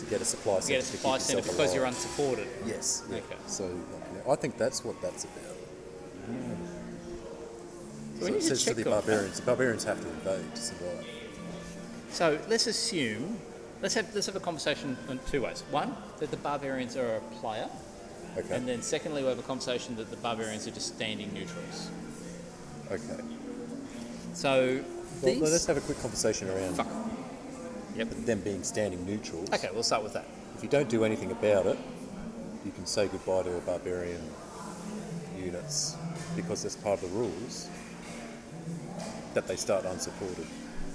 [0.00, 2.48] to get a supply centre get a supply centre because you're unsupported.
[2.66, 3.02] Yes.
[3.10, 3.16] Yeah.
[3.18, 3.36] Okay.
[3.46, 3.64] So
[4.14, 5.56] yeah, I think that's what that's about.
[8.18, 8.90] So we So need it says to the on that.
[9.06, 9.40] barbarians.
[9.40, 11.06] The barbarians have to invade to survive.
[12.10, 13.38] So let's assume
[13.82, 15.62] let's have let's have a conversation in two ways.
[15.70, 17.68] One, that the barbarians are a player,
[18.36, 18.54] Okay.
[18.54, 21.90] and then secondly, we have a conversation that the barbarians are just standing neutrals.
[22.90, 23.22] okay.
[24.34, 24.80] So
[25.22, 25.42] Well, these.
[25.42, 26.86] let's have a quick conversation around Fuck.
[27.96, 28.08] Yep.
[28.26, 29.50] them being standing neutrals.
[29.52, 30.24] Okay, we'll start with that.
[30.56, 31.78] If you don't do anything about it,
[32.64, 34.22] you can say goodbye to a barbarian
[35.38, 35.96] units
[36.36, 37.68] because that's part of the rules
[39.34, 40.38] that they start unsupported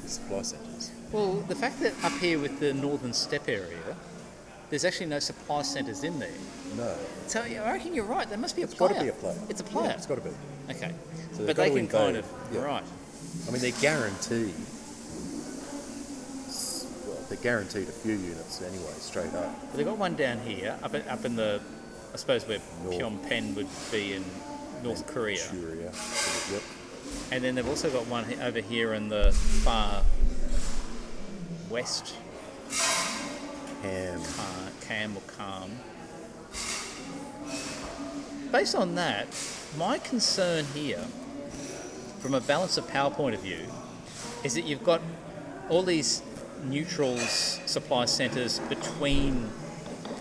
[0.01, 0.91] with supply centres.
[1.11, 3.95] Well, the fact that up here with the northern steppe area,
[4.69, 6.29] there's actually no supply centres in there.
[6.77, 6.95] No,
[7.27, 8.27] So I reckon you're right.
[8.27, 8.89] There must be a it's player.
[8.89, 9.37] got to be a player.
[9.49, 9.87] It's a player.
[9.87, 10.29] Yeah, it's got to be.
[10.71, 10.91] okay.
[11.33, 12.23] So but they can kind invade.
[12.23, 12.61] of Yeah.
[12.63, 12.83] right.
[13.47, 14.53] I mean, they're guaranteed.
[17.29, 19.59] They're guaranteed a few units anyway, straight up.
[19.71, 21.59] But they've got one down here, up in, up in the,
[22.13, 23.27] I suppose where North.
[23.29, 24.23] Penh would be in
[24.83, 25.91] North Korea, Manchuria.
[26.51, 26.61] Yep.
[27.31, 29.31] and then they've also got one over here in the
[29.63, 30.03] far
[31.69, 32.13] west,
[33.81, 34.21] Ham.
[34.21, 35.71] uh, Cam or Calm.
[38.51, 39.27] Based on that,
[39.77, 41.03] my concern here,
[42.19, 43.65] from a balance of power point of view,
[44.43, 45.01] is that you've got
[45.69, 46.21] all these
[46.63, 49.49] neutrals supply centres between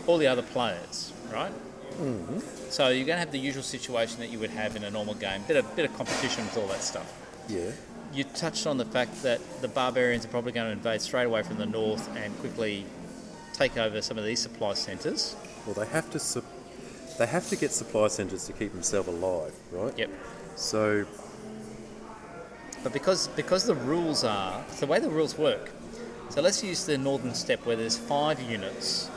[0.07, 1.53] all the other players, right?
[2.01, 2.41] Mm-hmm.
[2.71, 5.15] So you're going to have the usual situation that you would have in a normal
[5.15, 7.13] game, bit of bit of competition with all that stuff.
[7.49, 7.71] Yeah.
[8.13, 11.43] You touched on the fact that the barbarians are probably going to invade straight away
[11.43, 12.85] from the north and quickly
[13.53, 15.37] take over some of these supply centres.
[15.67, 16.19] Well, they have to.
[16.19, 16.45] Su-
[17.19, 19.97] they have to get supply centres to keep themselves alive, right?
[19.97, 20.11] Yep.
[20.57, 21.07] So
[22.83, 25.71] But because because the rules are the way the rules work.
[26.35, 29.09] So let's use the northern step where there's five units.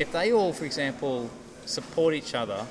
[0.00, 1.30] If they all, for example,
[1.64, 2.66] support each other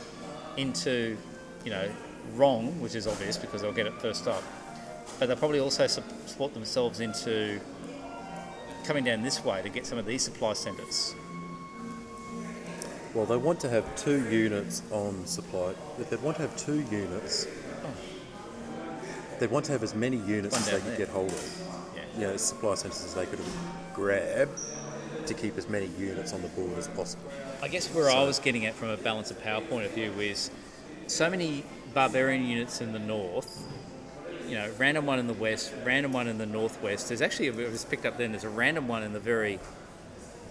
[0.57, 1.15] into,
[1.63, 1.89] you know,
[2.33, 4.43] wrong, which is obvious because they'll get it first up,
[5.17, 7.61] but they'll probably also support themselves into
[8.83, 11.15] coming down this way to get some of these supply centres.
[13.13, 15.73] Well, they want to have two units on supply.
[16.09, 17.47] They want to have two units.
[17.81, 17.93] Oh.
[19.39, 20.97] They want to have as many units One as they can there.
[20.97, 21.64] get hold of.
[22.15, 23.39] You know, supply centres as they could
[23.93, 24.49] grab
[25.25, 27.29] to keep as many units on the board as possible.
[27.61, 30.11] I guess where I was getting at from a balance of power point of view
[30.19, 30.51] is
[31.07, 31.63] so many
[31.93, 33.63] barbarian units in the north.
[34.47, 37.07] You know, random one in the west, random one in the northwest.
[37.07, 39.59] There's actually, I was picked up then, there's a random one in the very,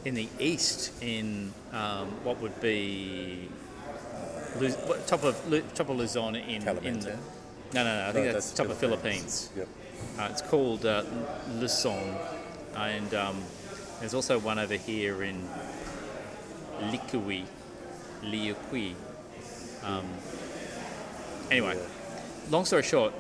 [0.05, 3.49] in the east, in um, what would be
[4.59, 4.77] Luz-
[5.07, 5.37] top of
[5.75, 7.17] top of Luzon in, in the, no,
[7.75, 9.51] no, no, I think No, that's, top of Philippines.
[9.57, 9.69] Yep.
[10.19, 11.03] Uh, it's called uh,
[11.55, 12.15] Luzon,
[12.77, 13.43] and um,
[14.01, 15.49] there's also one over here in
[16.81, 17.45] Likui,
[18.23, 18.95] Liukui.
[19.83, 20.07] Um,
[21.51, 21.79] anyway,
[22.51, 23.13] long story short,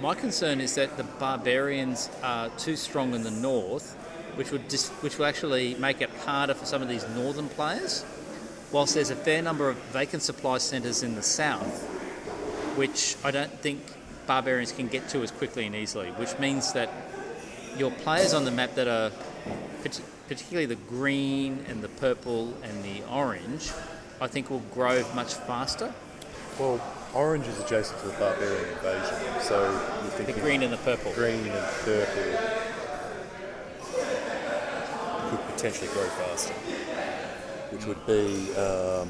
[0.00, 3.94] my concern is that the barbarians are too strong in the north,
[4.36, 8.04] which would dis- which will actually make it harder for some of these northern players.
[8.70, 11.84] Whilst there's a fair number of vacant supply centres in the south,
[12.76, 13.80] which I don't think
[14.26, 16.90] barbarians can get to as quickly and easily, which means that
[17.76, 19.10] your players on the map that are
[19.82, 23.70] parti- particularly the green and the purple and the orange,
[24.20, 25.92] I think will grow much faster.
[26.58, 26.80] Well,
[27.14, 29.70] orange is adjacent to the barbarian invasion, so
[30.04, 31.12] you think The green and the purple.
[31.12, 32.38] green and purple
[35.30, 36.54] could potentially grow faster,
[37.70, 38.50] which would be.
[38.54, 39.08] Um,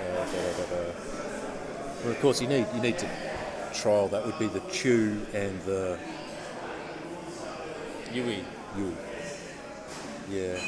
[0.00, 0.92] uh, da, da, da.
[2.04, 3.06] Well, of course, you need you need to
[3.74, 4.08] trial.
[4.08, 5.98] That would be the Chew and the
[8.12, 8.44] Yui.
[8.76, 8.96] Yu.
[10.30, 10.58] Yeah.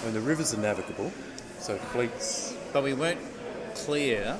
[0.00, 1.12] I mean, the rivers are navigable,
[1.58, 2.54] so fleets.
[2.72, 3.20] But we weren't
[3.74, 4.38] clear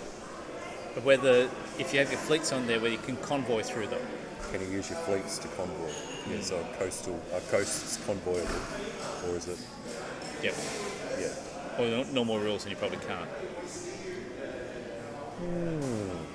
[0.96, 4.00] of whether, if you have your fleets on there, whether you can convoy through them.
[4.50, 5.90] Can you use your fleets to convoy?
[6.28, 9.58] Yeah, so a coastal, a coast's convoyable, or is it?
[10.42, 10.54] Yep.
[11.20, 11.28] Yeah.
[11.78, 13.28] Or no- normal rules, and you probably can't.
[15.38, 16.29] Hmm.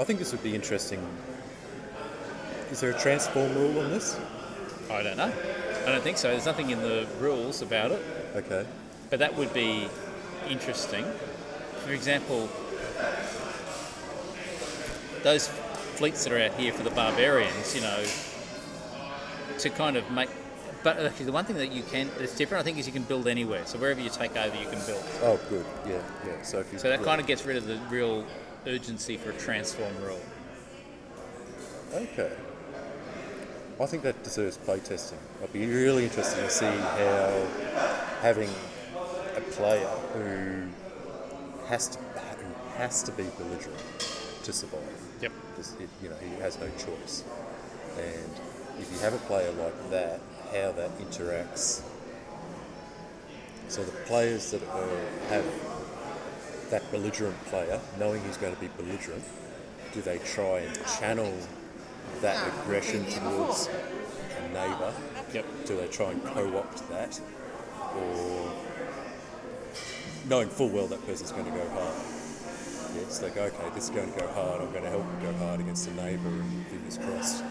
[0.00, 1.06] I think this would be interesting.
[2.70, 4.18] Is there a transform rule on this?
[4.90, 5.30] I don't know.
[5.82, 6.30] I don't think so.
[6.30, 8.00] There's nothing in the rules about it.
[8.34, 8.64] Okay.
[9.10, 9.88] But that would be
[10.48, 11.04] interesting.
[11.84, 12.48] For example,
[15.22, 18.04] those fleets that are out here for the barbarians, you know,
[19.58, 20.30] to kind of make.
[20.82, 23.02] But actually, the one thing that you can that's different, I think, is you can
[23.02, 23.66] build anywhere.
[23.66, 25.04] So wherever you take over, you can build.
[25.20, 25.66] Oh, good.
[25.86, 26.40] Yeah, yeah.
[26.40, 28.24] So if you So that kind of gets rid of the real
[28.66, 30.20] urgency for a transform rule.
[31.94, 32.30] Okay.
[33.80, 35.16] I think that deserves playtesting.
[35.42, 37.46] I'd be really interested to see how
[38.20, 38.50] having
[39.36, 40.68] a player who
[41.66, 43.78] has to who has to be belligerent
[44.42, 44.82] to survive.
[45.22, 45.32] Yep.
[45.50, 47.24] Because it, you know he has no choice.
[47.96, 48.30] And
[48.78, 50.20] if you have a player like that,
[50.52, 51.82] how that interacts.
[53.68, 54.88] So the players that are,
[55.28, 55.44] have
[56.70, 59.24] that belligerent player, knowing he's going to be belligerent,
[59.92, 61.32] do they try and channel
[62.20, 64.92] that ah, aggression towards a neighbour?
[65.32, 65.44] Yep.
[65.66, 67.20] Do they try and co-opt that,
[67.96, 68.52] or
[70.28, 71.94] knowing full well that person's going to go hard?
[72.94, 74.60] Yeah, it's like okay, this is going to go hard.
[74.60, 77.44] I'm going to help it go hard against a neighbour, and fingers crossed.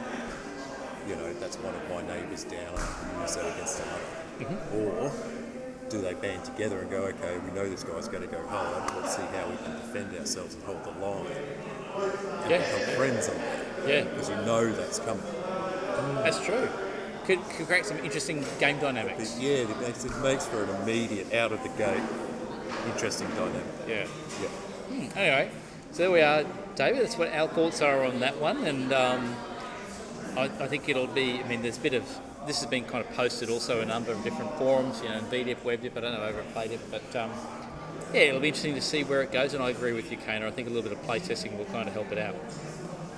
[1.08, 2.74] You know, that's one of my neighbours down.
[2.76, 4.02] I can use that against another.
[4.40, 4.78] Mm-hmm.
[4.78, 5.39] Or
[5.90, 8.96] do they band together and go, okay, we know this guy's going to go hard.
[8.96, 11.26] Let's see how we can defend ourselves and hold the line.
[12.44, 12.58] And Yeah.
[12.60, 15.24] become friends on that Yeah, because you know that's coming.
[16.24, 16.70] that's true.
[17.26, 19.34] Could, could create some interesting game dynamics.
[19.34, 22.02] But yeah, it makes, it makes for an immediate, out of the gate,
[22.88, 23.64] interesting dynamic.
[23.88, 24.08] Yeah.
[24.42, 25.10] Yeah.
[25.16, 25.52] Anyway,
[25.92, 26.44] so there we are,
[26.76, 27.04] David.
[27.04, 29.36] That's what our thoughts are on that one, and um,
[30.36, 31.40] I, I think it'll be.
[31.44, 32.04] I mean, there's a bit of
[32.46, 35.26] this has been kind of posted also a number of different forums, you know, in
[35.26, 35.98] VDIP, WebDIP.
[35.98, 37.32] I don't know over at PlayDIP, but um,
[38.14, 39.54] yeah, it'll be interesting to see where it goes.
[39.54, 40.46] And I agree with you, Kaner.
[40.46, 42.36] I think a little bit of playtesting will kind of help it out.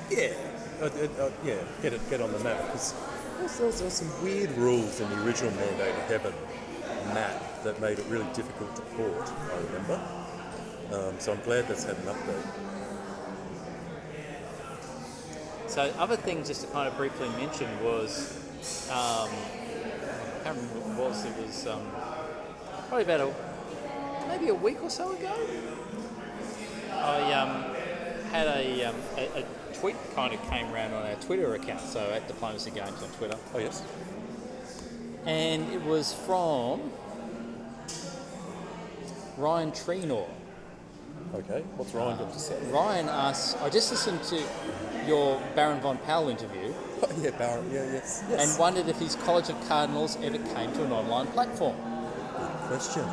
[0.10, 0.34] Yeah,
[0.82, 2.94] uh, uh, uh, yeah, get it, get on the map because
[3.58, 6.34] there was, there some weird rules in the original Mandate of Heaven
[7.14, 9.32] map that made it really difficult to port.
[9.52, 10.02] I remember,
[10.92, 12.46] um, so I'm glad that's had an update.
[15.68, 18.41] So other things just to kind of briefly mention was,
[18.90, 21.26] um, I can't remember what it was.
[21.26, 21.82] It was um,
[22.88, 23.34] probably about a
[24.28, 25.34] maybe a week or so ago.
[26.92, 27.76] I um,
[28.32, 29.44] had a, um, a, a
[29.74, 33.38] tweet kind of came around on our Twitter account, so at Diplomacy Games on Twitter,
[33.54, 33.84] Oh yes,
[35.26, 36.92] and it was from
[39.38, 40.28] Ryan Treenor.
[41.34, 41.64] okay.
[41.78, 42.58] What's Ryan got to say?
[42.72, 44.44] Ryan asks, I just listened to
[45.08, 46.74] your Baron von Powell interview.
[47.22, 47.66] Yeah, Barrett.
[47.72, 48.50] Yeah, yes, yes.
[48.52, 51.76] and wondered if his College of Cardinals ever came to an online platform.
[52.38, 53.06] Good question.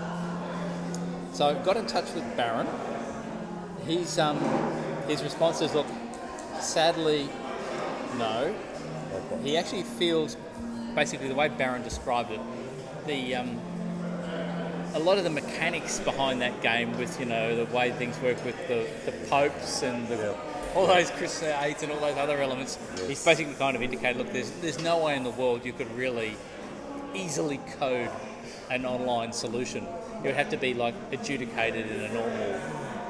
[1.32, 2.66] So got in touch with Barron.
[3.86, 4.38] His um,
[5.08, 5.86] his response is, look,
[6.60, 7.28] sadly,
[8.18, 8.54] no.
[9.32, 9.42] Okay.
[9.42, 10.36] He actually feels,
[10.94, 12.40] basically the way Barron described it,
[13.06, 13.60] the um,
[14.94, 18.42] a lot of the mechanics behind that game, with you know the way things work
[18.44, 20.47] with the, the popes and the, Yeah.
[20.78, 22.78] All those crusades and all those other elements,
[23.08, 25.90] he's basically kind of indicated, look, there's there's no way in the world you could
[25.96, 26.36] really
[27.14, 28.08] easily code
[28.70, 29.84] an online solution.
[30.18, 32.60] It would have to be like adjudicated in a normal,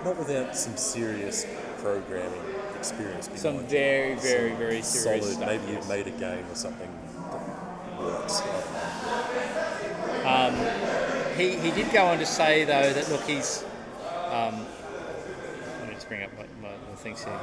[0.05, 1.47] Not without some serious
[1.79, 2.41] programming
[2.79, 3.29] experience.
[3.35, 3.63] some it.
[3.69, 5.25] very, very, Some very serious solid.
[5.37, 5.47] stuff.
[5.47, 6.89] Maybe you've made a game or something
[7.31, 8.43] that works.
[11.37, 13.65] He, he did go on to say though that look he's
[14.33, 14.67] um,
[16.09, 17.39] bring up my, my, my things here.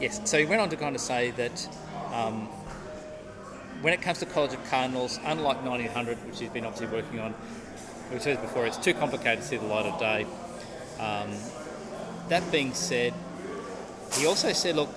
[0.00, 1.68] Yes, so he went on to kind of say that
[2.14, 2.48] um,
[3.82, 7.32] when it comes to College of Cardinals, unlike 1900, which he's been obviously working on,
[8.10, 10.26] which said before, it's too complicated to see the light of day.
[10.98, 11.30] Um,
[12.28, 13.12] that being said,
[14.14, 14.88] he also said, look,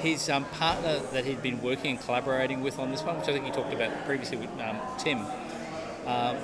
[0.00, 3.32] his um, partner that he'd been working and collaborating with on this one, which I
[3.32, 5.24] think he talked about previously with um, Tim,
[6.06, 6.36] um,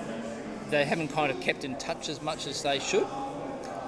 [0.70, 3.06] they haven't kind of kept in touch as much as they should.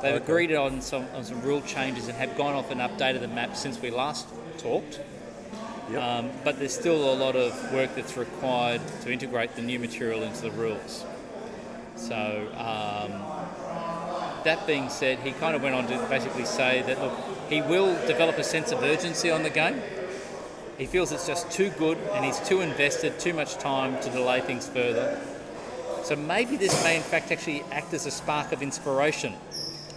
[0.03, 0.25] They've Okay.
[0.25, 3.55] agreed on some on some rule changes and have gone off and updated the map
[3.57, 4.27] since we last
[4.59, 4.99] talked.
[5.93, 6.03] Yep.
[6.03, 10.23] Um, but there's still a lot of work that's required to integrate the new material
[10.23, 11.05] into the rules.
[11.97, 12.15] So
[12.57, 13.13] um,
[14.45, 17.13] that being said, he kind of went on to basically say that look,
[17.51, 19.83] he will develop a sense of urgency on the game.
[20.79, 24.41] He feels it's just too good and he's too invested, too much time to delay
[24.41, 25.21] things further.
[26.03, 29.35] So maybe this may in fact actually act as a spark of inspiration,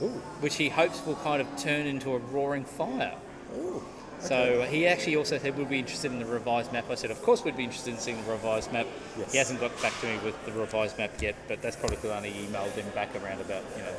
[0.01, 0.09] Ooh,
[0.41, 3.15] which he hopes will kind of turn into a roaring fire.
[3.57, 3.81] ooh.
[4.19, 6.85] So he actually also said, we'd be interested in the revised map.
[6.89, 8.87] I said, of course we'd be interested in seeing the revised map.
[9.17, 9.31] Yes.
[9.33, 12.11] He hasn't got back to me with the revised map yet, but that's probably because
[12.11, 13.93] I only emailed him back around about, you know,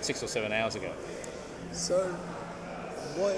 [0.00, 0.90] six or seven hours ago.
[1.70, 2.08] So,
[3.16, 3.34] where,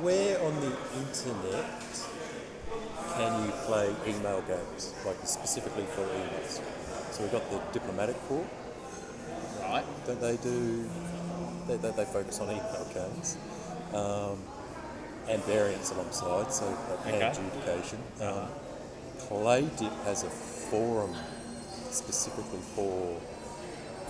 [0.00, 1.64] where on the internet
[3.16, 6.60] can you play email games, like specifically for emails?
[7.12, 8.46] So we've got the diplomatic corps.
[9.62, 9.84] Right.
[10.06, 10.88] Don't they do?
[11.66, 13.36] They, they, they focus on email games
[13.92, 14.38] um,
[15.28, 17.28] and variants alongside, so like hand Okay.
[17.28, 17.98] adjudication.
[18.20, 18.48] Um,
[19.18, 21.14] PlayDip has a forum
[21.90, 23.18] specifically for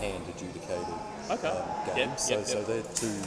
[0.01, 0.95] hand adjudicated
[1.31, 1.49] Okay.
[1.49, 1.97] um, games.
[1.99, 2.67] Yep, so, yep, so yep.
[2.67, 3.23] they're two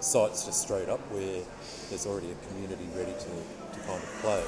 [0.00, 1.42] sites just straight up where
[1.90, 4.42] there's already a community ready to, to kind of play.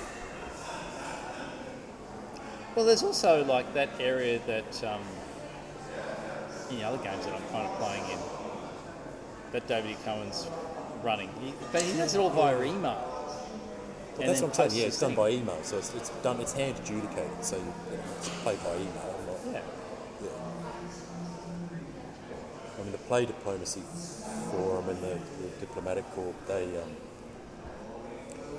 [2.77, 5.01] Well, there's also like that area that, um,
[6.71, 8.19] in the other games that I'm kind of playing in,
[9.53, 9.97] that David.
[10.05, 10.47] Cohen's
[11.03, 11.31] running.
[11.41, 13.03] He, but he does it all via email.
[14.19, 14.83] Well, that's what I'm saying.
[14.83, 16.39] Yeah, it's done by email, so it's, it's done.
[16.41, 17.75] It's hand adjudicated, so you,
[18.19, 19.15] it's played by email.
[19.27, 19.61] Not, Yeah.
[20.23, 20.29] yeah.
[22.79, 23.83] I mean, the Play Diplomacy
[24.51, 26.91] Forum and the, the Diplomatic Corps, they, um,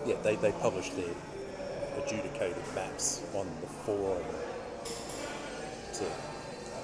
[0.07, 1.14] yeah, they, they publish their
[2.03, 4.23] adjudicated maps on the forum
[5.93, 6.03] to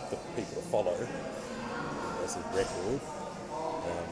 [0.09, 0.95] for people to follow
[2.23, 3.01] as a record.
[3.51, 4.07] Um,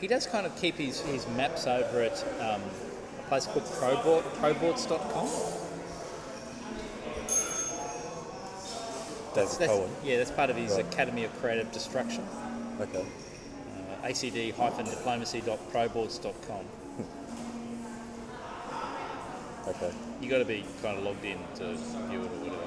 [0.00, 2.62] He does kind of keep his, his maps over at um,
[3.18, 5.28] a place called Proboard, proboards.com.
[9.34, 9.90] David That's, Cohen.
[10.04, 10.84] yeah, that's part of his Right.
[10.86, 12.24] Academy of Creative Destruction.
[12.80, 13.04] Okay.
[13.04, 16.64] Uh, acd-diplomacy.proboards.com.
[19.70, 19.92] Okay.
[20.20, 21.74] you got to be kind of logged in to
[22.08, 22.62] view it or whatever.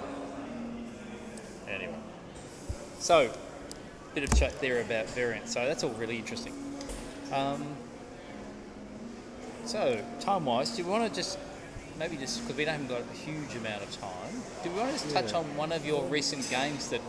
[1.70, 1.96] Anyway,
[3.00, 3.30] so
[4.16, 5.54] bit of chat there about variants.
[5.54, 6.54] So that's all really interesting.
[7.34, 7.66] Um,
[9.66, 11.38] so time-wise, do we want to just
[11.98, 15.00] maybe just because we haven't got a huge amount of time, do we want to
[15.04, 15.40] just touch Yeah.
[15.40, 17.02] on one of your recent games that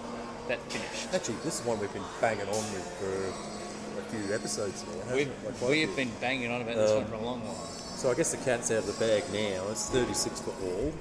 [0.49, 1.12] that finished?
[1.15, 5.15] Actually, this is one we've been banging on with for a few episodes now.
[5.15, 5.31] We've.
[5.45, 7.69] Like we have been banging on about this Um, one for a long while.
[8.05, 9.66] So I guess the cat's out of the bag now.
[9.70, 10.93] It's 36 for all.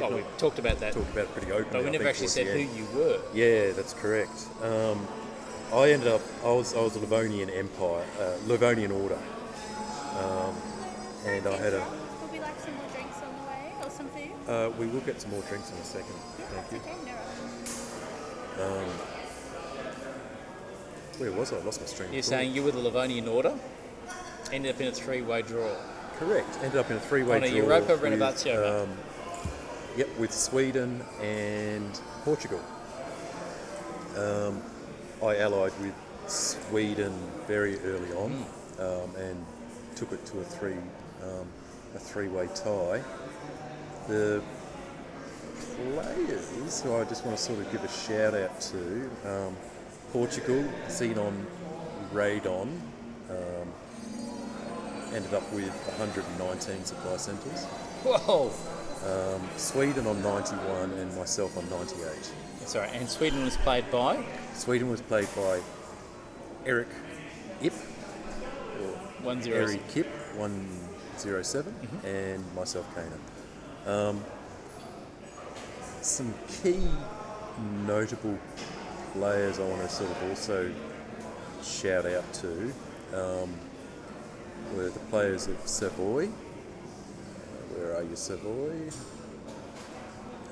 [0.00, 1.68] Well, we talked about that, Talked about it pretty openly.
[1.72, 3.20] but we never actually said who you were.
[3.34, 4.48] Yeah, that's correct.
[4.62, 5.06] Um,
[5.74, 6.22] I ended up.
[6.42, 6.74] I was.
[6.74, 9.18] I was a Livonian Empire, uh, Livonian Order,
[10.18, 10.56] um,
[11.26, 11.80] and I had a.
[11.80, 14.48] Would we like some more drinks on the way or some food?
[14.48, 16.14] Uh, we will get some more drinks in a second.
[16.38, 16.78] Thank you.
[16.78, 17.12] Okay, no
[18.72, 18.88] rush.
[18.88, 18.90] Um,
[21.18, 21.58] where was I?
[21.58, 22.10] I lost my stream.
[22.10, 23.54] You're saying you were the Livonian Order,
[24.54, 25.68] ended up in a three-way draw.
[26.18, 26.48] Correct.
[26.62, 27.56] Ended up in a three-way On a draw.
[27.56, 28.88] Europa Renovatio um,
[29.96, 32.60] Yep, with Sweden and Portugal.
[34.16, 34.62] Um,
[35.22, 35.94] I allied with
[36.28, 37.12] Sweden
[37.46, 38.82] very early on Hmm.
[38.82, 39.46] um, and
[39.96, 40.76] took it to a three
[41.22, 41.46] um,
[41.94, 43.00] a three-way tie.
[44.08, 44.42] The
[45.76, 49.56] players who I just want to sort of give a shout out to um,
[50.12, 51.44] Portugal, Xenon
[52.12, 52.82] Radon, um,
[55.14, 57.64] ended up with 119 supply centres.
[58.04, 58.50] Whoa!
[59.56, 62.32] Sweden on 91 and myself on 98.
[62.66, 64.24] Sorry, and Sweden was played by
[64.54, 65.60] Sweden was played by
[66.64, 66.88] Eric
[67.60, 67.72] Ip,
[69.42, 69.56] zero.
[69.56, 71.74] Eric Kip, 107,
[72.04, 73.90] and myself, Kaner.
[74.10, 74.24] Um,
[76.00, 76.32] some
[76.62, 76.80] key
[77.86, 78.38] notable
[79.12, 80.70] players I want to sort of also
[81.62, 82.72] shout out to
[83.14, 83.54] um,
[84.74, 86.26] were the players of Savoy.
[86.26, 86.30] Uh,
[87.74, 88.72] where are you, Savoy?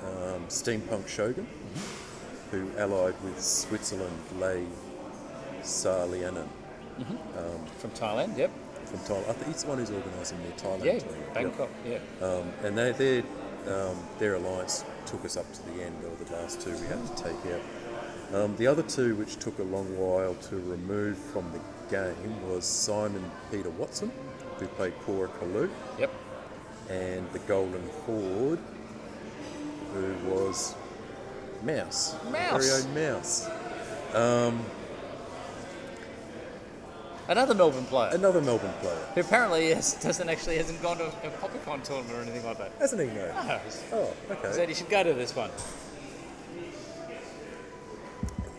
[0.03, 1.47] Um, Steampunk Shogun,
[2.51, 4.65] who allied with Switzerland Lei
[5.61, 6.47] Salianen
[7.77, 8.37] from Thailand.
[8.37, 8.51] Yep.
[8.85, 9.29] from Thailand.
[9.29, 11.09] I think he's the one who's organising the Thailand Yeah, team.
[11.09, 11.33] Yep.
[11.33, 11.69] Bangkok.
[11.87, 11.99] Yeah.
[12.21, 13.23] Um, and they, their,
[13.67, 17.05] um, their alliance took us up to the end, or the last two we had
[17.15, 17.61] to take out.
[18.35, 21.59] Um, the other two, which took a long while to remove from the
[21.93, 24.11] game, was Simon Peter Watson,
[24.57, 26.11] who played Cora Kalu, Yep.
[26.89, 28.59] and the Golden Horde,
[29.93, 30.73] who was
[31.61, 32.15] Mouse.
[32.31, 32.65] Mouse.
[32.65, 33.49] Very own Mouse.
[34.15, 34.65] Um,
[37.29, 38.97] Another Melbourne player Another Melbourne player.
[39.15, 42.71] who apparently is, doesn't actually hasn't gone to a Popicon tournament or anything like that.
[42.79, 43.27] Hasn't he, no?
[43.27, 43.59] No.
[43.93, 44.51] Oh, okay.
[44.51, 45.49] Said he should go to this one.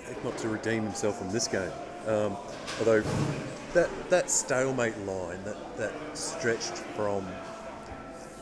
[0.09, 1.71] if not to redeem himself from this game.
[2.07, 2.37] Um,
[2.79, 3.03] although
[3.73, 7.27] that that stalemate line that, that stretched from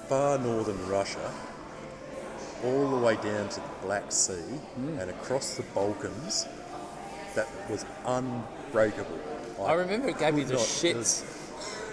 [0.09, 1.31] far northern Russia
[2.65, 4.35] all the way down to the Black Sea
[4.99, 6.47] and across the Balkans,
[7.35, 9.19] that was unbreakable.
[9.65, 11.25] I remember it gave me the shits.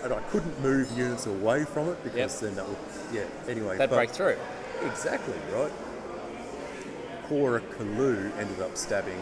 [0.04, 2.42] and I couldn't move units away from it because Yep.
[2.42, 2.78] then that would,
[3.12, 3.24] yeah.
[3.48, 4.38] Anyway, They'd break through.
[4.86, 5.72] Exactly right.
[7.28, 9.20] Cora Kalu ended up stabbing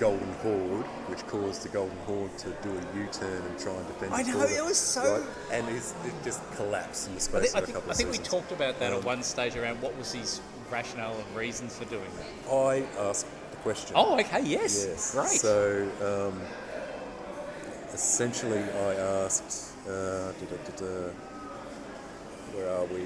[0.00, 4.14] Golden Horde, which caused the Golden Horde to do a U-turn and try and defend.
[4.14, 5.28] I know, border, it was so- right?
[5.52, 7.92] and it's, it just collapsed in the I space think, of a think, couple I
[7.92, 10.40] of I think we talked about that at Um, one stage around what was his
[10.70, 12.52] rationale and reasons for doing that.
[12.52, 13.92] I asked the question.
[13.94, 14.86] Oh, okay, yes.
[14.88, 15.12] Yes.
[15.12, 15.28] Great.
[15.40, 15.86] So
[16.32, 16.40] um,
[17.92, 18.94] essentially, I
[19.24, 21.10] asked, uh, da, da, da, da,
[22.54, 23.04] where are we?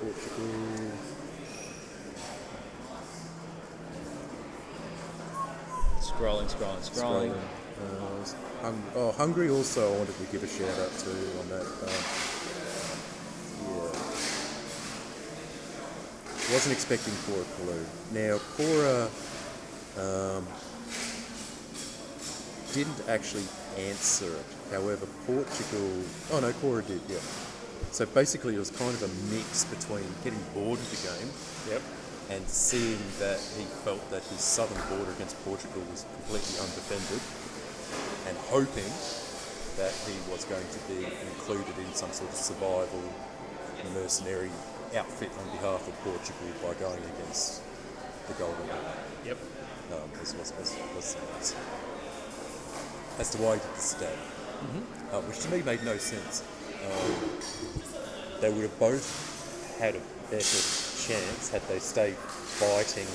[0.00, 0.90] Portugal.
[6.10, 7.32] Scrolling, scrolling, scrolling.
[7.32, 11.48] Uh, was Hung- oh, Hungary also I wanted to give a shout out to on
[11.50, 11.66] that.
[11.66, 12.02] Um,
[13.66, 13.92] yeah.
[16.52, 17.84] Wasn't expecting Cora Kalu.
[18.12, 19.08] Now, Cora
[19.98, 20.46] um,
[22.72, 23.44] didn't actually
[23.78, 24.46] answer it.
[24.72, 25.90] However, Portugal.
[26.32, 27.18] Oh no, Cora did, yeah.
[27.90, 31.30] So basically, it was kind of a mix between getting bored of the game
[31.70, 31.82] Yep.
[32.30, 37.22] And seeing that he felt that his southern border against Portugal was completely undefended
[38.26, 38.92] and hoping
[39.78, 43.02] that he was going to be included in some sort of survival
[43.94, 44.50] mercenary
[44.96, 47.62] outfit on behalf of Portugal by going against
[48.28, 48.84] the Golden Horde.
[49.24, 49.38] Yep.
[49.92, 51.54] Um, was, was, was, was, was,
[53.18, 54.18] as to why he did the stab,
[55.12, 56.42] uh, which to me made no sense.
[56.82, 60.00] Um, they would have both had a
[60.30, 60.42] better
[61.06, 63.06] chance had they stayed fighting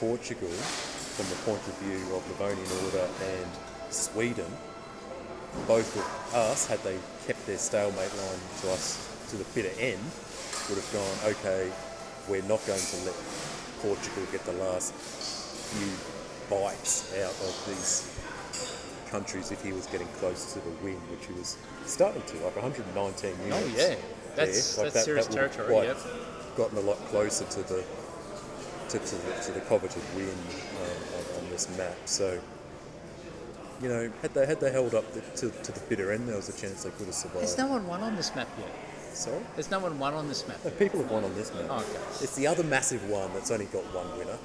[0.00, 0.52] Portugal
[1.16, 3.50] from the point of view of Livonian Order and
[3.92, 4.46] Sweden.
[5.66, 6.96] Both of us, had they
[7.26, 9.00] kept their stalemate line to us
[9.30, 10.00] to the bitter end,
[10.68, 11.72] would have gone, okay,
[12.28, 13.16] we're not going to let
[13.80, 15.90] Portugal get the last few
[16.48, 18.06] bites out of these
[19.10, 21.56] countries if he was getting close to the win, which he was
[21.86, 23.56] starting to, like 119 units.
[23.56, 23.94] Oh, yeah.
[24.36, 24.90] That's- there.
[24.90, 25.98] that's serious would have territory, quite yep.
[26.56, 27.84] Gotten a lot closer to the
[28.90, 31.96] to, to, the, to the coveted win um, on, on this map.
[32.06, 32.40] So,
[33.80, 36.36] you know, had they had they held up the, to, to the bitter end, there
[36.36, 37.40] was a chance they could have survived.
[37.40, 38.68] There's no one won on this map yet.
[39.14, 40.58] Sorry, There's no one won on this map.
[40.64, 41.64] no, people have won on this map.
[41.68, 42.24] Oh, okay.
[42.24, 44.38] It's the other massive one that's only got one winner.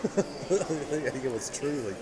[0.04, 1.94] I think it was truly.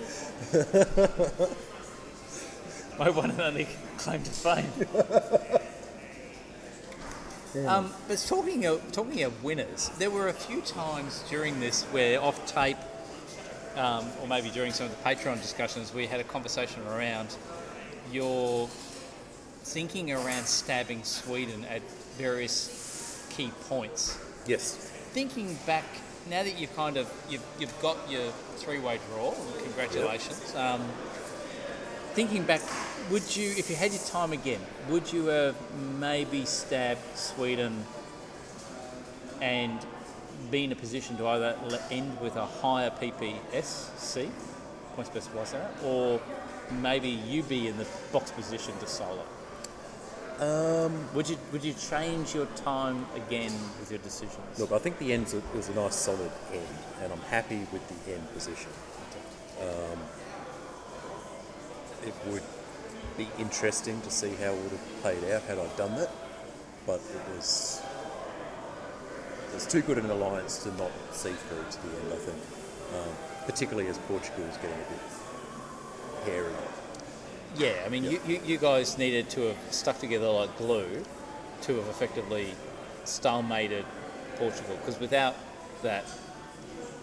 [2.98, 4.70] My one and only claim to fame.
[7.66, 12.20] um, but talking of, talking of winners, there were a few times during this where
[12.20, 12.76] off tape,
[13.76, 17.34] um, or maybe during some of the Patreon discussions, we had a conversation around
[18.12, 18.68] your
[19.62, 21.82] thinking around stabbing Sweden at
[22.16, 24.18] various key points.
[24.46, 24.76] Yes.
[25.12, 25.84] Thinking back,
[26.30, 30.54] now that you've kind of you've, you've got your three-way draw, congratulations.
[30.54, 30.82] Um,
[32.14, 32.62] thinking back,
[33.10, 35.56] would you, if you had your time again, would you have
[35.98, 37.84] maybe stabbed Sweden
[39.40, 39.84] and
[40.50, 41.56] be in a position to either
[41.90, 44.28] end with a higher PPSC,
[44.94, 46.20] points per center, or
[46.80, 49.22] maybe you be in the box position to solo?
[50.38, 54.58] Um, Would you would you change your time again with your decisions?
[54.58, 58.12] look, I think the end is a nice solid end, and I'm happy with the
[58.12, 58.68] end position.
[59.62, 59.98] Um,
[62.06, 62.42] it would
[63.16, 66.10] be interesting to see how it would have played out had I done that,
[66.86, 67.82] but it was
[69.54, 72.12] it's too good an alliance to not see through to the end.
[72.12, 72.38] I think,
[72.94, 73.14] um,
[73.46, 76.52] particularly as Portugal is getting a bit hairy.
[77.56, 81.02] Yeah, I mean, you, you, you guys needed to have stuck together like glue
[81.62, 82.54] to have effectively
[83.04, 83.84] stalemated
[84.36, 85.34] Portugal, because without
[85.82, 86.04] that,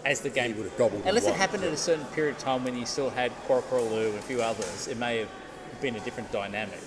[0.04, 2.62] as the game would have gobbled unless it happened at a certain period of time
[2.62, 5.28] when you still had Korokoro and a few others, it may have
[5.80, 6.80] been a different dynamic.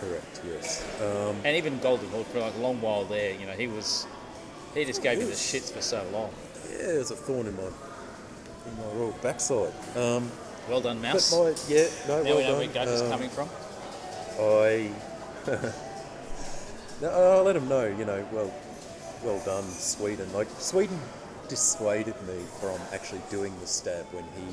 [0.00, 0.40] Correct.
[0.46, 0.84] Yes.
[1.00, 4.06] Um, And even Golden Hood for like a long while there, you know, he was
[4.74, 6.30] he just gave you the shits for so long.
[6.70, 9.72] yeah, there's a thorn in my in my royal backside.
[9.96, 10.30] Um,
[10.68, 11.32] Well done, Mouse.
[11.32, 12.88] my yeah, no, now well we know done.
[12.88, 13.48] where Um, coming from.
[14.40, 14.90] I.
[17.02, 17.86] no, I'll let him know.
[17.86, 18.52] You know, well,
[19.22, 20.32] well done, Sweden.
[20.32, 20.98] Like Sweden
[21.48, 24.46] dissuaded me from actually doing the stab when he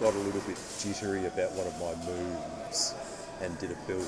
[0.00, 2.94] got a little bit jittery about one of my moves
[3.42, 4.06] and did a build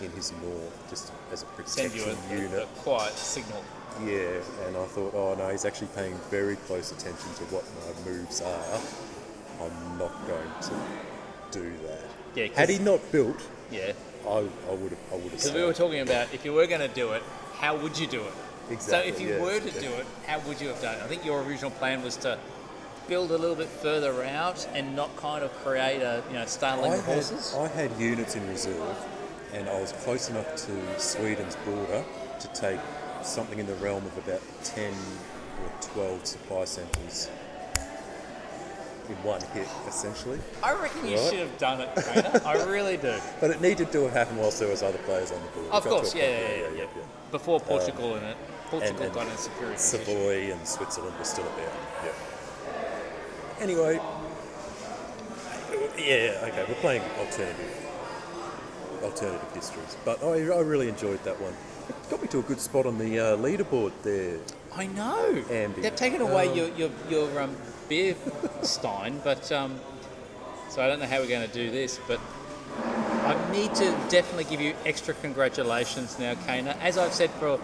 [0.00, 2.62] in his north just as a Send protection you a, a, unit.
[2.62, 3.62] a quiet signal.
[4.04, 8.10] Yeah, and I thought, oh no, he's actually paying very close attention to what my
[8.10, 8.80] moves are.
[9.60, 10.74] I'm not going to
[11.58, 12.00] do that.
[12.34, 13.92] Yeah, Had he not built, Yeah.
[14.26, 16.66] I, I would have I would have Because we were talking about if you were
[16.66, 17.22] going to do it,
[17.54, 18.32] how would you do it?
[18.70, 19.80] Exactly, So if you yeah, were to yeah.
[19.80, 21.02] do it, how would you have done it?
[21.02, 22.38] I think your original plan was to
[23.08, 26.92] build a little bit further out and not kind of create a you know starling
[26.92, 27.24] I of had.
[27.58, 28.96] I had units in reserve,
[29.52, 32.04] and I was close enough to Sweden's border
[32.40, 32.80] to take
[33.22, 37.30] something in the realm of about 10 or 12 supply centres
[39.08, 40.38] in one hit, essentially.
[40.62, 41.30] I reckon you Right.
[41.30, 42.40] should have done it, Trainer.
[42.44, 43.14] I really do.
[43.40, 45.66] But it needed to have happened whilst there was other players on the board.
[45.72, 46.84] Of course, yeah, yeah, yeah, yeah.
[47.30, 48.36] Before Portugal in it,
[48.70, 50.06] Portugal Um, and- got in a superior position.
[50.06, 51.72] Savoy and Switzerland were still about.
[52.04, 52.10] Yeah.
[53.62, 54.00] Anyway,
[55.96, 57.86] yeah, okay, we're playing alternative,
[59.04, 61.52] alternative histories, but I, I really enjoyed that one.
[61.88, 64.38] It got me to a good spot on the uh, leaderboard there.
[64.74, 65.44] I know.
[65.48, 65.80] Andy.
[65.80, 67.56] They've taken away Um, your your, your um,
[67.88, 68.16] beer
[68.62, 69.78] stein, but um,
[70.68, 72.18] so I don't know how we're going to do this, but
[72.82, 76.76] I need to definitely give you extra congratulations now, Kaner.
[76.80, 77.60] As I've said for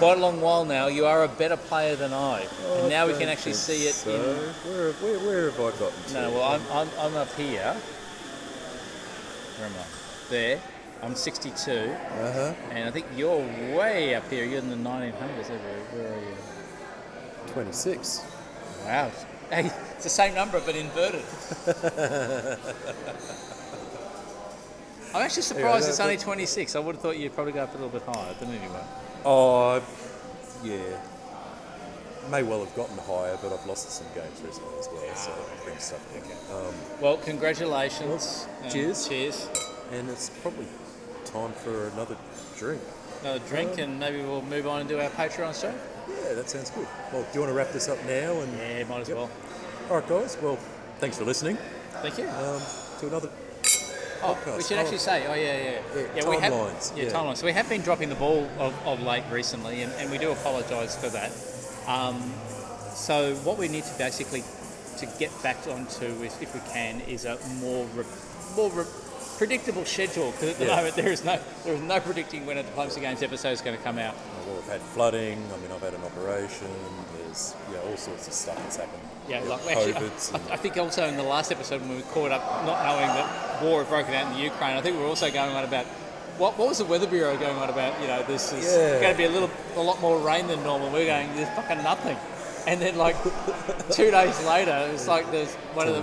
[0.00, 2.46] quite a long while now, you are a better player than I,
[2.78, 4.10] and now we can actually see it so.
[4.10, 4.18] in.
[4.72, 6.14] Where, where, where have I gotten to?
[6.14, 7.76] No, well, I'm, I'm, I'm up here.
[9.58, 9.84] Where am I?
[10.30, 10.58] There.
[11.02, 12.54] I'm 62, Uh-huh.
[12.70, 13.36] and I think you're
[13.76, 14.44] way up here.
[14.46, 15.48] You're in the 1900s.
[15.92, 16.34] Where are you?
[17.52, 18.24] 26.
[18.86, 19.10] Wow.
[19.50, 19.66] Hey,
[19.96, 21.24] it's the same number but inverted.
[25.14, 26.74] I'm actually surprised it's only 26.
[26.76, 28.80] I would have thought you'd probably go up a little bit higher, but anyway.
[29.24, 29.82] Oh,
[30.64, 30.78] yeah.
[32.30, 35.64] May well have gotten higher, but I've lost some games recently as well, so it
[35.64, 36.56] brings stuff down.
[36.66, 38.46] Um, Well, congratulations.
[38.70, 39.08] cheers.
[39.08, 39.48] Cheers.
[39.92, 40.66] and it's probably
[41.24, 42.16] time for another
[42.56, 42.80] drink.
[43.22, 45.74] Another drink, and maybe we'll move on and do our Patreon show.
[46.08, 46.86] Yeah, that sounds good.
[47.12, 48.32] Well, do you want to wrap this up now?
[48.40, 49.16] And Yeah, might as Yep.
[49.16, 49.30] well.
[49.90, 50.36] all right, guys.
[50.40, 50.58] Well,
[51.00, 51.58] thanks for listening
[52.02, 52.28] Thank you.
[52.28, 52.62] um,
[53.00, 53.28] to another.
[54.22, 54.56] Oh, podcast.
[54.58, 54.80] we should Oh.
[54.80, 57.10] actually say, oh yeah, yeah, Yeah, we have, timelines, yeah, yeah.
[57.10, 57.36] timelines.
[57.38, 60.30] So we have been dropping the ball of, of late recently, and, and we do
[60.32, 61.30] apologise for that.
[61.86, 62.20] Um,
[62.94, 64.44] so what we need to basically
[64.98, 68.04] to get back onto, if, if we can, is a more re,
[68.54, 68.84] more re,
[69.38, 70.32] predictable schedule.
[70.32, 70.76] Because at the Yeah.
[70.76, 73.76] moment there is no there is no predicting when a Diplomacy Games episode is going
[73.78, 74.14] to come out.
[74.46, 75.38] Well, we've had flooding.
[75.54, 76.68] I mean, I've had an operation.
[77.16, 79.02] There's yeah, all sorts of stuff that's happened.
[79.30, 82.32] Yeah, like Yeah, actually, I, I think also in the last episode when we caught
[82.32, 85.08] up, not knowing that war had broken out in the Ukraine, I think we were
[85.08, 85.86] also going on about
[86.36, 88.00] what, what was the weather bureau going on about?
[88.00, 89.00] You know, this is Yeah.
[89.00, 90.90] going to be a little, a lot more rain than normal.
[90.90, 92.16] We're going, there's fucking nothing.
[92.66, 93.16] And then like
[93.90, 96.02] two days later, it's like there's one of the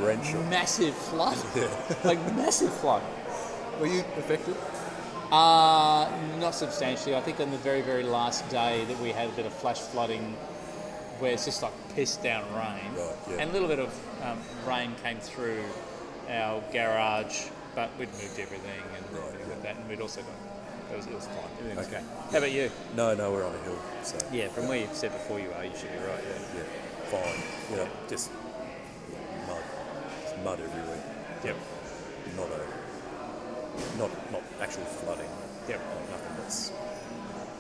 [0.50, 1.38] massive flood,
[2.06, 3.04] like massive flood.
[3.80, 4.56] Were you affected?
[5.32, 6.10] Uh,
[6.40, 7.14] not substantially.
[7.16, 9.80] I think on the very, very last day that we had a bit of flash
[9.80, 10.36] flooding
[11.20, 12.94] where it's just like pissed down rain.
[12.96, 13.38] Right, yeah.
[13.40, 15.64] And a little bit of um, rain came through
[16.30, 19.54] our garage, but we'd moved everything and Right, everything yeah.
[19.54, 20.32] like that, and we'd also gone.
[20.92, 21.38] It was, it was fine.
[21.60, 21.98] Everything was Okay.
[21.98, 22.06] okay.
[22.32, 22.72] How about you?
[22.96, 25.66] No, no, we're on a hill, so Yeah, from where you've said before you are,
[25.66, 26.24] you should be right.
[26.24, 26.62] Yeah.
[26.62, 27.44] yeah, fine.
[27.72, 28.32] You know, just
[29.12, 29.64] yeah, mud.
[30.24, 31.04] It's mud everywhere.
[31.44, 31.56] Yep.
[32.38, 35.30] Not a, not not actual flooding.
[35.68, 35.80] Yep.
[35.80, 36.72] Not nothing that's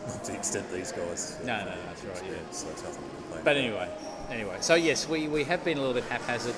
[0.07, 1.37] not to the extent these guys.
[1.43, 2.23] No, no, no, that's right.
[2.31, 2.37] Yeah.
[2.51, 3.03] So it's nothing.
[3.43, 3.89] But anyway,
[4.29, 4.57] anyway.
[4.61, 6.55] So yes, we, we have been a little bit haphazard.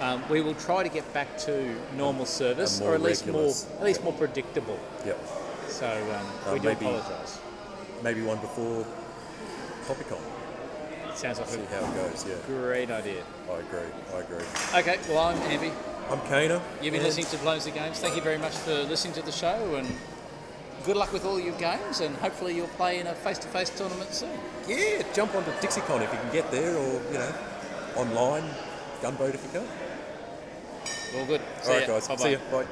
[0.00, 3.54] Um, we will try to get back to normal service, or at least regular more
[3.78, 4.78] at least more predictable.
[5.06, 5.20] Yep.
[5.68, 7.38] So um, Uh, we do maybe- apologise.
[8.02, 8.84] Maybe one before
[9.86, 10.18] Comic-Con.
[11.14, 12.26] Sounds like See a how it goes.
[12.26, 13.22] Yeah, great idea.
[13.48, 13.90] I agree.
[14.14, 14.44] I agree.
[14.74, 15.70] Okay, well, I'm Amby.
[16.10, 16.60] I'm Kaner.
[16.80, 18.00] You've been and- listening to Diplomacy Games.
[18.00, 19.86] Thank you very much for listening to the show and
[20.84, 24.30] good luck with all your games and hopefully you'll play in a face-to-face tournament soon.
[24.68, 27.34] Yeah, jump onto DixieCon if you can get there, or you know,
[27.96, 28.44] online,
[29.00, 29.68] gunboat if you can.
[31.18, 31.40] All good.
[31.64, 32.08] All right, guys.
[32.08, 32.22] Bye-bye.
[32.22, 32.38] See you.
[32.50, 32.66] Bye.